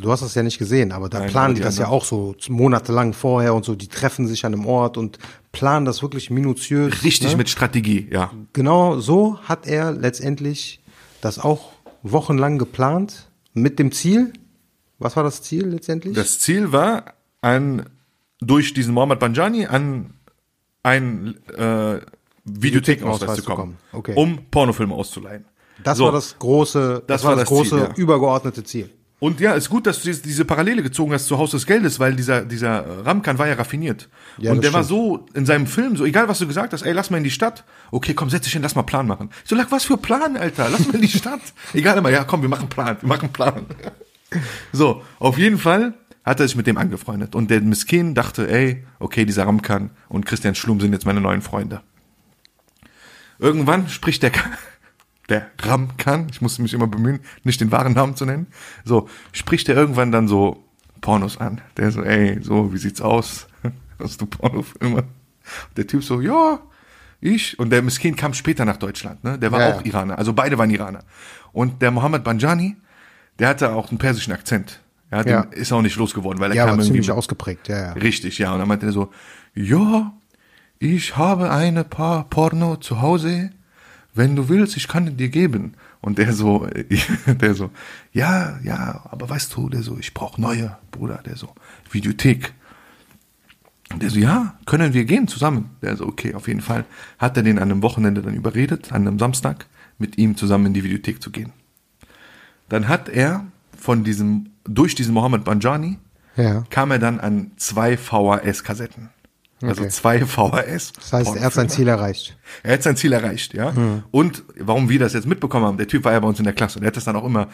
du 0.00 0.10
hast 0.10 0.22
das 0.22 0.34
ja 0.34 0.42
nicht 0.42 0.58
gesehen, 0.58 0.92
aber 0.92 1.08
da 1.08 1.20
Nein, 1.20 1.28
planen 1.28 1.54
die 1.54 1.60
das 1.60 1.78
ja 1.78 1.88
auch 1.88 2.04
so 2.04 2.34
monatelang 2.48 3.12
vorher 3.12 3.54
und 3.54 3.64
so, 3.64 3.74
die 3.74 3.88
treffen 3.88 4.26
sich 4.26 4.46
an 4.46 4.54
einem 4.54 4.66
Ort 4.66 4.96
und 4.96 5.18
planen 5.52 5.84
das 5.84 6.02
wirklich 6.02 6.30
minutiös. 6.30 7.04
Richtig 7.04 7.32
ne? 7.32 7.36
mit 7.36 7.50
Strategie, 7.50 8.08
ja. 8.10 8.30
Genau 8.52 8.98
so 8.98 9.38
hat 9.42 9.66
er 9.66 9.92
letztendlich 9.92 10.80
das 11.20 11.38
auch 11.38 11.72
wochenlang 12.02 12.58
geplant 12.58 13.28
Mit 13.52 13.78
dem 13.78 13.92
Ziel? 13.92 14.32
Was 14.98 15.16
war 15.16 15.22
das 15.22 15.42
Ziel 15.42 15.66
letztendlich? 15.66 16.14
Das 16.14 16.38
Ziel 16.38 16.72
war, 16.72 17.14
an, 17.42 17.86
durch 18.40 18.74
diesen 18.74 18.94
Mohammed 18.94 19.18
Banjani 19.18 19.66
an 19.66 20.14
einen 20.82 21.36
äh, 21.56 22.00
Videothekenausweis 22.44 23.36
zu 23.36 23.44
kommen, 23.44 23.76
Okay. 23.92 24.12
um 24.16 24.38
Pornofilme 24.50 24.94
auszuleihen. 24.94 25.44
das 25.84 25.98
So. 25.98 26.06
war 26.06 26.12
das 26.12 26.38
große, 26.38 27.02
das, 27.06 27.06
Das 27.06 27.24
war 27.24 27.30
war 27.30 27.36
das, 27.36 27.48
große 27.48 27.70
Ziel, 27.70 27.78
ja. 27.78 27.94
übergeordnete 27.96 28.64
Ziel. 28.64 28.90
Und 29.18 29.38
ja, 29.38 29.52
ist 29.52 29.68
gut, 29.68 29.86
dass 29.86 30.02
du 30.02 30.10
diese- 30.10 30.44
Parallele 30.46 30.82
gezogen 30.82 31.12
hast 31.12 31.26
zu 31.26 31.36
Haus 31.36 31.50
des 31.50 31.66
Geldes, 31.66 32.00
weil 32.00 32.16
dieser, 32.16 32.40
dieser 32.42 33.04
Ramkan 33.04 33.38
war 33.38 33.46
ja 33.46 33.52
raffiniert. 33.54 34.08
Ja, 34.38 34.52
und 34.52 34.64
der 34.64 34.72
war 34.72 34.82
stimmt. 34.82 34.98
so 34.98 35.26
in 35.34 35.44
seinem 35.44 35.66
Film, 35.66 35.94
so 35.96 36.06
egal 36.06 36.26
was 36.28 36.38
du 36.38 36.46
gesagt 36.46 36.72
hast, 36.72 36.80
ey, 36.82 36.92
lass 36.94 37.10
mal 37.10 37.18
in 37.18 37.24
die 37.24 37.30
Stadt. 37.30 37.64
Okay, 37.90 38.14
komm, 38.14 38.30
setz 38.30 38.44
dich 38.44 38.54
hin, 38.54 38.62
lass 38.62 38.74
mal 38.76 38.82
Plan 38.82 39.06
machen. 39.06 39.28
Ich 39.44 39.50
so, 39.50 39.56
lag, 39.56 39.66
was 39.70 39.84
für 39.84 39.98
Plan, 39.98 40.38
Alter? 40.38 40.70
Lass 40.70 40.86
mal 40.86 40.94
in 40.94 41.02
die 41.02 41.08
Stadt. 41.18 41.40
egal 41.74 41.98
immer, 41.98 42.08
ja, 42.08 42.24
komm, 42.24 42.40
wir 42.40 42.48
machen 42.48 42.70
Plan, 42.70 42.96
wir 42.98 43.08
machen 43.10 43.28
Plan. 43.30 43.66
so, 44.72 45.02
auf 45.18 45.36
jeden 45.36 45.58
Fall 45.58 45.92
hat 46.30 46.40
er 46.40 46.46
sich 46.46 46.56
mit 46.56 46.66
dem 46.66 46.78
angefreundet. 46.78 47.34
Und 47.34 47.50
der 47.50 47.60
Miskin 47.60 48.14
dachte, 48.14 48.48
ey, 48.50 48.86
okay, 49.00 49.24
dieser 49.24 49.46
Ramkan 49.46 49.90
und 50.08 50.26
Christian 50.26 50.54
Schlum 50.54 50.80
sind 50.80 50.92
jetzt 50.92 51.04
meine 51.04 51.20
neuen 51.20 51.42
Freunde. 51.42 51.82
Irgendwann 53.38 53.88
spricht 53.88 54.22
der, 54.22 54.32
der 55.28 55.50
Ramkan, 55.60 56.28
ich 56.30 56.40
musste 56.40 56.62
mich 56.62 56.72
immer 56.72 56.86
bemühen, 56.86 57.20
nicht 57.42 57.60
den 57.60 57.72
wahren 57.72 57.94
Namen 57.94 58.14
zu 58.16 58.26
nennen, 58.26 58.46
so, 58.84 59.08
spricht 59.32 59.68
er 59.68 59.76
irgendwann 59.76 60.12
dann 60.12 60.28
so 60.28 60.62
Pornos 61.00 61.38
an. 61.38 61.60
Der 61.76 61.90
so, 61.90 62.02
ey, 62.02 62.40
so, 62.42 62.72
wie 62.72 62.78
sieht's 62.78 63.00
aus? 63.00 63.48
Hast 63.98 64.20
du 64.20 64.26
Pornofilme? 64.26 65.04
Der 65.76 65.86
Typ 65.86 66.04
so, 66.04 66.20
ja, 66.20 66.60
ich. 67.20 67.58
Und 67.58 67.70
der 67.70 67.82
Miskin 67.82 68.14
kam 68.14 68.34
später 68.34 68.64
nach 68.64 68.76
Deutschland, 68.76 69.24
ne? 69.24 69.38
Der 69.38 69.50
war 69.50 69.60
Ja, 69.60 69.74
auch. 69.74 69.84
Iraner, 69.84 70.16
also 70.16 70.32
beide 70.32 70.58
waren 70.58 70.70
Iraner. 70.70 71.00
Und 71.52 71.82
der 71.82 71.90
Mohammed 71.90 72.22
Banjani, 72.22 72.76
der 73.40 73.48
hatte 73.48 73.72
auch 73.72 73.90
einen 73.90 73.98
persischen 73.98 74.32
Akzent. 74.32 74.80
Ja, 75.10 75.26
Ja. 75.26 75.40
ist 75.42 75.72
auch 75.72 75.82
nicht 75.82 75.96
losgeworden, 75.96 76.40
weil 76.40 76.50
er 76.52 76.56
Ja, 76.56 76.62
kam 76.64 76.74
aber 76.74 76.82
irgendwie 76.82 77.00
ziemlich 77.00 77.10
ausgeprägt, 77.10 77.68
ja, 77.68 77.78
ja. 77.78 77.92
Richtig, 77.94 78.38
ja. 78.38 78.52
Und 78.52 78.60
dann 78.60 78.68
meinte 78.68 78.86
er 78.86 78.92
so, 78.92 79.10
ja, 79.54 80.12
ich 80.78 81.16
habe 81.16 81.50
eine 81.50 81.84
paar 81.84 82.24
Porno 82.30 82.76
zu 82.76 83.00
Hause. 83.02 83.50
Wenn 84.14 84.34
du 84.36 84.48
willst, 84.48 84.76
ich 84.76 84.88
kann 84.88 85.16
dir 85.16 85.28
geben. 85.28 85.74
Und 86.00 86.18
der 86.18 86.32
so, 86.32 86.66
der 87.26 87.54
so, 87.54 87.70
ja, 88.12 88.58
ja, 88.62 89.02
aber 89.10 89.28
weißt 89.28 89.54
du, 89.56 89.68
der 89.68 89.82
so, 89.82 89.98
ich 89.98 90.14
brauche 90.14 90.40
neue, 90.40 90.76
Bruder, 90.90 91.20
der 91.24 91.36
so, 91.36 91.48
Videothek. 91.90 92.52
Und 93.92 94.02
der 94.02 94.10
so, 94.10 94.18
ja, 94.18 94.54
können 94.66 94.94
wir 94.94 95.04
gehen 95.04 95.26
zusammen? 95.28 95.70
Der 95.82 95.96
so, 95.96 96.06
okay, 96.06 96.34
auf 96.34 96.46
jeden 96.48 96.60
Fall. 96.60 96.84
Hat 97.18 97.36
er 97.36 97.42
den 97.42 97.58
an 97.58 97.70
einem 97.70 97.82
Wochenende 97.82 98.22
dann 98.22 98.34
überredet, 98.34 98.92
an 98.92 99.06
einem 99.06 99.18
Samstag, 99.18 99.66
mit 99.98 100.16
ihm 100.18 100.36
zusammen 100.36 100.66
in 100.66 100.74
die 100.74 100.84
Videothek 100.84 101.20
zu 101.22 101.30
gehen. 101.30 101.52
Dann 102.68 102.88
hat 102.88 103.08
er 103.08 103.44
von 103.76 104.04
diesem, 104.04 104.50
durch 104.74 104.94
diesen 104.94 105.14
Mohammed 105.14 105.44
Banjani, 105.44 105.98
Ja. 106.36 106.64
kam 106.70 106.90
er 106.90 106.98
dann 106.98 107.20
an 107.20 107.52
zwei 107.56 107.96
VHS-Kassetten. 107.96 109.10
Also 109.62 109.82
Okay. 109.82 109.90
zwei 109.90 110.24
VHS. 110.24 110.92
Das 110.92 111.12
heißt, 111.12 111.36
er 111.36 111.42
hat 111.44 111.52
sein 111.52 111.68
Ziel 111.68 111.86
erreicht. 111.88 112.38
Er 112.62 112.74
hat 112.74 112.82
sein 112.82 112.96
Ziel 112.96 113.12
erreicht, 113.12 113.52
ja. 113.52 113.74
Und 114.10 114.42
warum 114.58 114.88
wir 114.88 114.98
das 114.98 115.12
jetzt 115.12 115.26
mitbekommen 115.26 115.66
haben, 115.66 115.76
der 115.76 115.86
Typ 115.86 116.04
war 116.04 116.12
ja 116.12 116.20
bei 116.20 116.28
uns 116.28 116.38
in 116.38 116.44
der 116.44 116.54
Klasse. 116.54 116.80
Der 116.80 116.86
hat 116.86 116.96
das 116.96 117.04
dann 117.04 117.16
auch 117.16 117.24
immer 117.26 117.48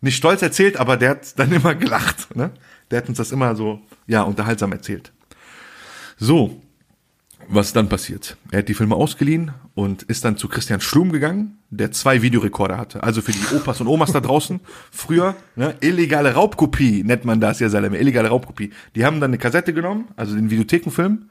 nicht 0.00 0.16
stolz 0.16 0.42
erzählt, 0.42 0.76
aber 0.78 0.96
der 0.96 1.10
hat 1.10 1.38
dann 1.38 1.52
immer 1.52 1.76
gelacht. 1.76 2.34
Ne? 2.34 2.50
Der 2.90 2.98
hat 3.02 3.08
uns 3.08 3.18
das 3.18 3.30
immer 3.30 3.54
so, 3.54 3.80
ja, 4.08 4.22
unterhaltsam 4.22 4.72
erzählt. 4.72 5.12
So, 6.16 6.60
was 7.54 7.68
ist 7.68 7.76
dann 7.76 7.88
passiert? 7.88 8.36
Er 8.50 8.60
hat 8.60 8.68
die 8.68 8.74
Filme 8.74 8.94
ausgeliehen 8.94 9.52
und 9.74 10.02
ist 10.04 10.24
dann 10.24 10.36
zu 10.36 10.48
Christian 10.48 10.80
Schlum 10.80 11.12
gegangen, 11.12 11.58
der 11.70 11.92
zwei 11.92 12.22
Videorekorder 12.22 12.78
hatte. 12.78 13.02
Also 13.02 13.22
für 13.22 13.32
die 13.32 13.54
Opas 13.54 13.80
und 13.80 13.86
Omas 13.86 14.12
da 14.12 14.20
draußen. 14.20 14.60
Früher, 14.90 15.36
ne, 15.56 15.74
illegale 15.80 16.34
Raubkopie 16.34 17.02
nennt 17.04 17.24
man 17.24 17.40
das 17.40 17.60
ja, 17.60 17.68
Salem, 17.68 17.94
illegale 17.94 18.28
Raubkopie. 18.28 18.72
Die 18.94 19.04
haben 19.04 19.20
dann 19.20 19.30
eine 19.30 19.38
Kassette 19.38 19.72
genommen, 19.72 20.08
also 20.16 20.34
den 20.34 20.50
Videothekenfilm, 20.50 21.30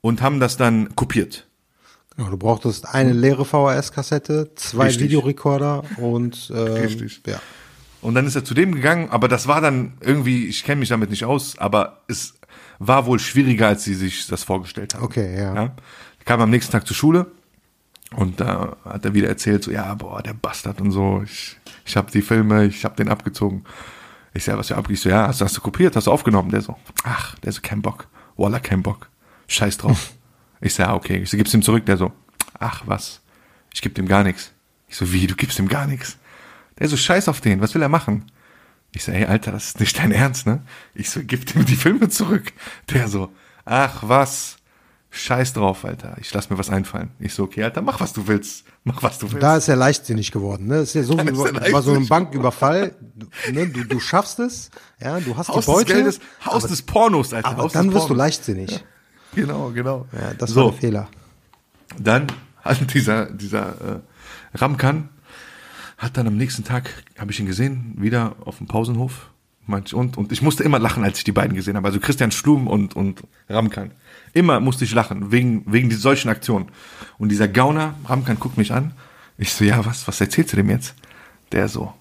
und 0.00 0.22
haben 0.22 0.40
das 0.40 0.56
dann 0.56 0.94
kopiert. 0.94 1.46
Ja, 2.16 2.28
du 2.28 2.36
brauchtest 2.36 2.86
eine 2.94 3.12
leere 3.12 3.44
VHS-Kassette, 3.44 4.52
zwei 4.56 4.86
Richtig. 4.86 5.04
Videorekorder 5.04 5.84
und 5.98 6.50
ähm, 6.54 6.72
Richtig. 6.72 7.22
ja. 7.26 7.40
Und 8.00 8.14
dann 8.14 8.26
ist 8.26 8.36
er 8.36 8.44
zu 8.44 8.54
dem 8.54 8.74
gegangen, 8.74 9.10
aber 9.10 9.28
das 9.28 9.48
war 9.48 9.60
dann 9.60 9.94
irgendwie, 10.00 10.46
ich 10.46 10.64
kenne 10.64 10.80
mich 10.80 10.88
damit 10.88 11.10
nicht 11.10 11.24
aus, 11.24 11.58
aber 11.58 12.02
es 12.08 12.37
war 12.78 13.06
wohl 13.06 13.18
schwieriger, 13.18 13.68
als 13.68 13.84
sie 13.84 13.94
sich 13.94 14.26
das 14.26 14.44
vorgestellt 14.44 14.94
haben. 14.94 15.04
Okay, 15.04 15.36
ja. 15.38 15.54
ja. 15.54 15.76
Kam 16.24 16.40
am 16.40 16.50
nächsten 16.50 16.72
Tag 16.72 16.86
zur 16.86 16.96
Schule 16.96 17.26
und 18.14 18.40
da 18.40 18.76
hat 18.84 19.04
er 19.04 19.14
wieder 19.14 19.28
erzählt, 19.28 19.64
so, 19.64 19.70
ja, 19.70 19.94
boah, 19.94 20.22
der 20.22 20.34
Bastard 20.34 20.80
und 20.80 20.90
so, 20.90 21.22
ich, 21.24 21.56
ich 21.84 21.96
habe 21.96 22.10
die 22.10 22.22
Filme, 22.22 22.66
ich 22.66 22.84
habe 22.84 22.96
den 22.96 23.08
abgezogen. 23.08 23.64
Ich 24.34 24.44
sag, 24.44 24.56
was 24.58 24.68
für 24.68 24.76
abgibst 24.76 25.04
du? 25.04 25.08
Ja, 25.08 25.26
hast, 25.26 25.40
du- 25.40 25.44
hast 25.44 25.56
du 25.56 25.60
kopiert, 25.60 25.96
hast 25.96 26.06
du 26.06 26.12
aufgenommen? 26.12 26.50
Der 26.50 26.60
so, 26.60 26.76
ach, 27.02 27.34
der 27.40 27.50
so, 27.52 27.60
kein 27.62 27.82
Bock. 27.82 28.06
Walla, 28.36 28.60
kein 28.60 28.82
Bock. 28.82 29.08
Scheiß 29.48 29.78
drauf. 29.78 30.12
ich 30.60 30.74
sag, 30.74 30.90
okay. 30.94 31.16
Ich 31.22 31.30
so, 31.30 31.36
gib's 31.36 31.54
ihm 31.54 31.62
zurück. 31.62 31.86
Der 31.86 31.96
so, 31.96 32.12
ach, 32.58 32.82
was? 32.86 33.20
Ich 33.74 33.80
geb 33.82 33.94
dem 33.94 34.06
gar 34.06 34.22
nichts. 34.22 34.52
Ich 34.86 34.96
so, 34.96 35.12
wie, 35.12 35.26
du 35.26 35.34
gibst 35.34 35.58
ihm 35.58 35.68
gar 35.68 35.86
nichts? 35.86 36.18
Der 36.78 36.88
so, 36.88 36.96
scheiß 36.96 37.28
auf 37.28 37.40
den, 37.40 37.60
was 37.60 37.74
will 37.74 37.82
er 37.82 37.88
machen? 37.88 38.26
Ich 38.92 39.04
so, 39.04 39.12
ey, 39.12 39.26
Alter, 39.26 39.52
das 39.52 39.68
ist 39.68 39.80
nicht 39.80 39.98
dein 39.98 40.12
Ernst, 40.12 40.46
ne? 40.46 40.62
Ich 40.94 41.10
so, 41.10 41.20
gib 41.22 41.54
ihm 41.54 41.64
die 41.64 41.76
Filme 41.76 42.08
zurück. 42.08 42.52
Der 42.92 43.08
so, 43.08 43.30
ach, 43.64 44.02
was? 44.06 44.56
Scheiß 45.10 45.54
drauf, 45.54 45.84
Alter. 45.84 46.16
Ich 46.20 46.32
lass 46.34 46.50
mir 46.50 46.58
was 46.58 46.68
einfallen. 46.68 47.10
Ich 47.18 47.32
so, 47.32 47.44
okay, 47.44 47.64
Alter, 47.64 47.80
mach 47.80 48.00
was 48.00 48.12
du 48.12 48.26
willst. 48.26 48.64
Mach 48.84 49.02
was 49.02 49.18
du 49.18 49.30
willst. 49.30 49.42
Da 49.42 49.56
ist 49.56 49.68
er 49.68 49.76
leichtsinnig 49.76 50.32
geworden. 50.32 50.66
Ne? 50.66 50.80
Das 50.80 50.88
ist 50.90 50.94
ja 50.94 51.02
so 51.02 51.14
Dann 51.16 51.28
wie 51.28 51.72
bei 51.72 51.80
so 51.80 51.92
einem. 51.92 52.06
Banküberfall. 52.06 52.94
Du, 53.14 53.26
ne? 53.52 53.68
du, 53.68 53.84
du 53.84 54.00
schaffst 54.00 54.38
es, 54.38 54.70
ja, 55.00 55.18
du 55.20 55.36
hast 55.36 55.48
Haus 55.48 55.64
die 55.64 55.70
Beute, 55.70 55.84
des 55.86 55.94
Geldes, 55.94 56.20
Haus 56.44 56.64
aber, 56.64 56.68
des 56.68 56.82
Pornos, 56.82 57.32
Alter. 57.32 57.48
aber 57.48 57.62
Haus 57.64 57.72
dann 57.72 57.92
wirst 57.92 58.10
du 58.10 58.14
leichtsinnig. 58.14 58.84
Genau, 59.34 59.70
genau. 59.70 60.06
Ja, 60.12 60.34
das 60.34 60.50
so, 60.50 60.66
war 60.66 60.72
ein 60.72 60.78
Fehler. 60.78 61.08
Dann 61.98 62.26
hat 62.60 62.78
dieser, 62.94 63.26
dieser 63.26 63.68
äh, 63.68 64.58
Ramkan, 64.58 65.08
hat 65.98 66.16
dann 66.16 66.28
am 66.28 66.36
nächsten 66.36 66.64
Tag, 66.64 66.90
habe 67.18 67.32
ich 67.32 67.40
ihn 67.40 67.46
gesehen, 67.46 67.94
wieder 67.96 68.36
auf 68.44 68.58
dem 68.58 68.68
Pausenhof. 68.68 69.30
Meinte 69.66 69.88
ich, 69.88 69.94
Und, 69.94 70.16
und 70.16 70.32
ich 70.32 70.40
musste 70.40 70.62
immer 70.62 70.78
lachen, 70.78 71.04
als 71.04 71.18
ich 71.18 71.24
die 71.24 71.32
beiden 71.32 71.54
gesehen 71.54 71.76
habe. 71.76 71.86
Also 71.86 72.00
Christian 72.00 72.30
Schlum 72.30 72.68
und, 72.68 72.96
und 72.96 73.22
Ramkan. 73.50 73.90
Immer 74.32 74.60
musste 74.60 74.84
ich 74.84 74.94
lachen, 74.94 75.30
wegen, 75.30 75.64
wegen 75.70 75.90
dieser 75.90 76.00
solchen 76.00 76.30
Aktionen. 76.30 76.70
Und 77.18 77.28
dieser 77.28 77.48
Gauner, 77.48 77.94
Ramkan, 78.06 78.38
guckt 78.38 78.56
mich 78.56 78.72
an. 78.72 78.92
Ich 79.36 79.52
so, 79.52 79.64
ja, 79.64 79.84
was, 79.84 80.08
was 80.08 80.20
erzählst 80.20 80.52
du 80.52 80.56
dem 80.56 80.70
jetzt? 80.70 80.94
Der 81.52 81.68
so, 81.68 81.92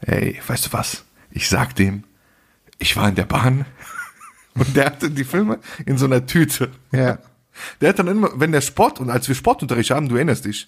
ey, 0.00 0.38
weißt 0.46 0.66
du 0.66 0.72
was? 0.72 1.04
Ich 1.30 1.48
sag 1.48 1.74
dem, 1.76 2.04
ich 2.78 2.96
war 2.96 3.08
in 3.08 3.14
der 3.14 3.24
Bahn 3.24 3.64
und 4.54 4.76
der 4.76 4.86
hatte 4.86 5.10
die 5.10 5.24
Filme 5.24 5.60
in 5.86 5.96
so 5.96 6.04
einer 6.04 6.26
Tüte. 6.26 6.70
Ja. 6.92 7.18
Der 7.80 7.90
hat 7.90 7.98
dann 8.00 8.08
immer, 8.08 8.30
wenn 8.34 8.52
der 8.52 8.60
Sport, 8.60 9.00
und 9.00 9.10
als 9.10 9.28
wir 9.28 9.34
Sportunterricht 9.34 9.90
haben, 9.92 10.08
du 10.08 10.16
erinnerst 10.16 10.44
dich, 10.44 10.66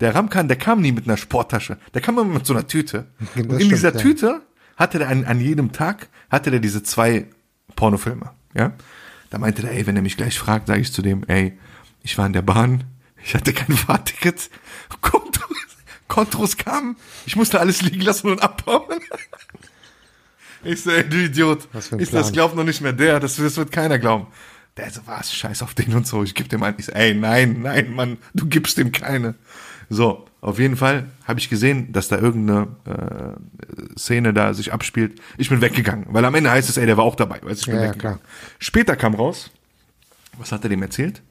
der 0.00 0.14
Ramkan, 0.14 0.48
der 0.48 0.56
kam 0.56 0.80
nie 0.80 0.92
mit 0.92 1.06
einer 1.06 1.16
Sporttasche, 1.16 1.78
der 1.94 2.02
kam 2.02 2.18
immer 2.18 2.34
mit 2.34 2.46
so 2.46 2.54
einer 2.54 2.66
Tüte. 2.66 3.06
Das 3.34 3.44
und 3.46 3.60
in 3.60 3.68
dieser 3.68 3.94
ja. 3.94 4.00
Tüte 4.00 4.42
hatte 4.76 4.98
der 4.98 5.08
an, 5.08 5.24
an 5.24 5.40
jedem 5.40 5.72
Tag, 5.72 6.08
hatte 6.30 6.50
der 6.50 6.60
diese 6.60 6.82
zwei 6.82 7.26
Pornofilme, 7.74 8.32
ja. 8.54 8.72
Da 9.30 9.38
meinte 9.38 9.62
der, 9.62 9.72
ey, 9.72 9.86
wenn 9.86 9.96
er 9.96 10.02
mich 10.02 10.16
gleich 10.16 10.38
fragt, 10.38 10.68
sage 10.68 10.80
ich 10.80 10.92
zu 10.92 11.02
dem, 11.02 11.24
ey, 11.26 11.58
ich 12.02 12.16
war 12.16 12.26
in 12.26 12.32
der 12.32 12.42
Bahn, 12.42 12.84
ich 13.22 13.34
hatte 13.34 13.52
kein 13.52 13.76
Fahrticket, 13.76 14.50
Kontros, 15.00 15.56
Kontros 16.08 16.56
kamen, 16.56 16.96
ich 17.26 17.36
musste 17.36 17.60
alles 17.60 17.82
liegen 17.82 18.02
lassen 18.02 18.30
und 18.30 18.42
abbauen. 18.42 19.00
Ich 20.64 20.82
so, 20.82 20.90
ey, 20.90 21.08
du 21.08 21.16
Idiot. 21.16 21.68
Was 21.72 21.88
für 21.88 21.96
ein 21.96 22.00
ich 22.00 22.10
so, 22.10 22.16
das 22.16 22.32
glaubt 22.32 22.56
noch 22.56 22.64
nicht 22.64 22.80
mehr 22.80 22.92
der, 22.92 23.20
das, 23.20 23.36
das 23.36 23.56
wird 23.56 23.70
keiner 23.70 24.00
glauben. 24.00 24.26
Der 24.76 24.90
so, 24.90 25.00
was, 25.06 25.32
scheiß 25.32 25.62
auf 25.62 25.74
den 25.74 25.94
und 25.94 26.06
so, 26.06 26.22
ich 26.22 26.34
geb 26.34 26.48
dem 26.48 26.62
einen. 26.62 26.76
Ich 26.78 26.86
so, 26.86 26.92
ey, 26.92 27.14
nein, 27.14 27.60
nein, 27.62 27.94
Mann, 27.94 28.18
du 28.34 28.46
gibst 28.46 28.76
dem 28.76 28.90
keine. 28.90 29.36
So, 29.88 30.26
auf 30.40 30.58
jeden 30.58 30.76
Fall 30.76 31.10
habe 31.24 31.38
ich 31.38 31.48
gesehen, 31.48 31.92
dass 31.92 32.08
da 32.08 32.18
irgendeine 32.18 32.68
äh, 32.84 33.98
Szene 33.98 34.32
da 34.34 34.52
sich 34.54 34.72
abspielt. 34.72 35.20
Ich 35.38 35.48
bin 35.48 35.60
weggegangen, 35.60 36.06
weil 36.10 36.24
am 36.24 36.34
Ende 36.34 36.50
heißt 36.50 36.68
es, 36.68 36.76
ey, 36.76 36.86
der 36.86 36.96
war 36.96 37.04
auch 37.04 37.14
dabei. 37.14 37.40
Weißt, 37.42 37.46
du, 37.46 37.50
ich 37.52 37.66
bin 37.66 37.76
Ja, 37.76 37.82
ja, 37.82 37.88
weggegangen. 37.90 38.20
Später 38.58 38.96
kam 38.96 39.14
raus, 39.14 39.50
was 40.38 40.52
hat 40.52 40.64
er 40.64 40.70
dem 40.70 40.82
erzählt? 40.82 41.22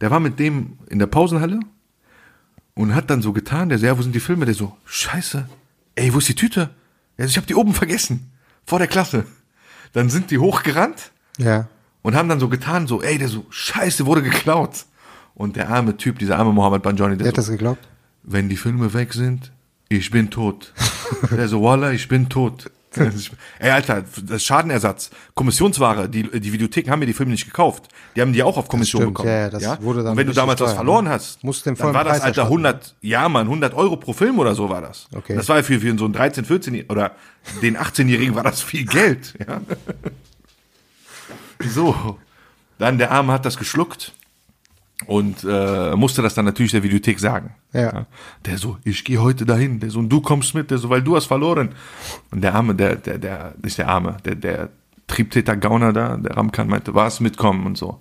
Der 0.00 0.10
war 0.10 0.20
mit 0.20 0.38
dem 0.38 0.78
in 0.88 0.98
der 0.98 1.06
Pausenhalle 1.06 1.60
und 2.74 2.94
hat 2.94 3.10
dann 3.10 3.22
so 3.22 3.32
getan, 3.32 3.68
der 3.68 3.78
so, 3.78 3.86
ja, 3.86 3.96
wo 3.98 4.02
sind 4.02 4.14
die 4.14 4.20
Filme? 4.20 4.46
Der 4.46 4.54
so, 4.54 4.76
scheiße, 4.86 5.46
ey, 5.94 6.12
wo 6.14 6.18
ist 6.18 6.28
die 6.28 6.34
Tüte? 6.34 6.70
So, 7.18 7.24
ich 7.26 7.36
habe 7.36 7.46
die 7.46 7.54
oben 7.54 7.74
vergessen, 7.74 8.32
vor 8.64 8.78
der 8.78 8.88
Klasse. 8.88 9.26
Dann 9.92 10.08
sind 10.08 10.30
die 10.30 10.38
hochgerannt 10.38 11.12
Ja. 11.38 11.68
und 12.00 12.14
haben 12.16 12.28
dann 12.28 12.40
so 12.40 12.48
getan, 12.48 12.86
so, 12.86 13.02
ey, 13.02 13.18
der 13.18 13.28
so, 13.28 13.44
scheiße, 13.50 14.06
wurde 14.06 14.22
geklaut. 14.22 14.86
Und 15.34 15.56
der 15.56 15.70
arme 15.70 15.96
Typ, 15.96 16.18
dieser 16.18 16.38
arme 16.38 16.52
Mohammed 16.52 16.82
Banjani, 16.82 17.16
der 17.16 17.24
Wer 17.24 17.28
hat 17.28 17.36
so, 17.36 17.42
das 17.42 17.50
geglaubt? 17.50 17.88
wenn 18.22 18.48
die 18.48 18.56
Filme 18.56 18.92
weg 18.94 19.12
sind, 19.12 19.52
ich 19.88 20.10
bin 20.10 20.30
tot. 20.30 20.72
der 21.30 21.48
so, 21.48 21.62
Wallah, 21.62 21.92
ich 21.92 22.08
bin 22.08 22.28
tot. 22.28 22.70
Ey, 23.58 23.70
Alter, 23.70 24.04
das 24.22 24.44
Schadenersatz, 24.44 25.10
Kommissionsware, 25.34 26.08
die, 26.08 26.24
die 26.40 26.52
Videotheken 26.52 26.90
haben 26.90 26.98
mir 27.00 27.06
die 27.06 27.14
Filme 27.14 27.32
nicht 27.32 27.46
gekauft. 27.46 27.88
Die 28.14 28.20
haben 28.20 28.34
die 28.34 28.42
auch 28.42 28.58
auf 28.58 28.68
Kommission 28.68 29.02
stimmt, 29.02 29.14
bekommen. 29.14 29.30
ja, 29.30 29.40
ja, 29.44 29.50
das 29.50 29.82
wurde 29.82 30.02
dann 30.02 30.12
Und 30.12 30.18
wenn 30.18 30.26
du 30.26 30.34
damals 30.34 30.60
was 30.60 30.70
teuer, 30.70 30.76
verloren 30.76 31.06
ne? 31.06 31.10
hast, 31.10 31.42
Musst 31.42 31.64
den 31.64 31.74
dann 31.74 31.94
war 31.94 32.04
das, 32.04 32.18
Preis 32.18 32.22
Alter, 32.22 32.42
erstatten. 32.42 32.64
100, 32.64 32.96
ja, 33.00 33.28
Mann, 33.30 33.46
100 33.46 33.72
Euro 33.74 33.96
pro 33.96 34.12
Film 34.12 34.38
oder 34.38 34.54
so 34.54 34.68
war 34.68 34.82
das. 34.82 35.08
Okay. 35.14 35.34
Das 35.34 35.48
war 35.48 35.62
für, 35.62 35.80
für 35.80 35.98
so 35.98 36.04
einen 36.04 36.12
13, 36.12 36.44
14 36.44 36.90
oder 36.90 37.12
den 37.62 37.78
18-Jährigen 37.78 38.34
war 38.34 38.42
das 38.42 38.60
viel 38.60 38.84
Geld, 38.84 39.34
ja. 39.46 39.60
So. 41.68 42.18
Dann 42.78 42.98
der 42.98 43.12
Arme 43.12 43.32
hat 43.32 43.46
das 43.46 43.56
geschluckt 43.56 44.12
und 45.06 45.44
äh, 45.48 45.94
musste 45.96 46.22
das 46.22 46.34
dann 46.34 46.44
natürlich 46.44 46.72
der 46.72 46.82
Videothek 46.82 47.18
sagen. 47.18 47.54
Ja. 47.72 48.06
Der 48.44 48.58
so, 48.58 48.78
ich 48.84 49.04
gehe 49.04 49.20
heute 49.20 49.46
dahin. 49.46 49.80
Der 49.80 49.90
so, 49.90 49.98
und 49.98 50.08
du 50.08 50.20
kommst 50.20 50.54
mit. 50.54 50.70
Der 50.70 50.78
so, 50.78 50.90
weil 50.90 51.02
du 51.02 51.16
hast 51.16 51.26
verloren. 51.26 51.70
Und 52.30 52.42
der 52.42 52.54
Arme, 52.54 52.74
der, 52.74 52.96
der, 52.96 53.18
der, 53.18 53.54
nicht 53.62 53.78
der 53.78 53.88
Arme, 53.88 54.16
der, 54.24 54.34
der 54.34 54.68
Triebtäter 55.06 55.56
Gauner 55.56 55.92
da, 55.92 56.16
der 56.16 56.36
Ramkan 56.36 56.68
meinte, 56.68 56.94
was 56.94 57.20
mitkommen 57.20 57.66
und 57.66 57.76
so. 57.76 58.00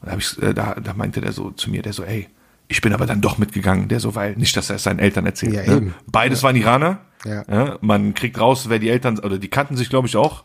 Und 0.00 0.06
da, 0.06 0.12
hab 0.12 0.18
ich, 0.18 0.42
äh, 0.42 0.54
da, 0.54 0.74
da 0.74 0.94
meinte 0.94 1.20
der 1.20 1.32
so 1.32 1.50
zu 1.50 1.70
mir, 1.70 1.82
der 1.82 1.92
so, 1.92 2.04
ey, 2.04 2.28
ich 2.68 2.80
bin 2.80 2.92
aber 2.92 3.06
dann 3.06 3.20
doch 3.20 3.38
mitgegangen. 3.38 3.88
Der 3.88 4.00
so, 4.00 4.14
weil 4.14 4.36
nicht, 4.36 4.56
dass 4.56 4.70
er 4.70 4.76
es 4.76 4.82
seinen 4.82 4.98
Eltern 4.98 5.26
erzählt. 5.26 5.54
Ja, 5.54 5.80
ne? 5.80 5.94
Beides 6.06 6.42
waren 6.42 6.56
Iraner. 6.56 7.00
Ja. 7.24 7.78
man 7.80 8.14
kriegt 8.14 8.38
raus, 8.38 8.68
wer 8.68 8.78
die 8.78 8.90
Eltern, 8.90 9.18
oder 9.18 9.38
die 9.38 9.48
kannten 9.48 9.76
sich, 9.76 9.90
glaube 9.90 10.06
ich, 10.06 10.14
auch. 10.14 10.44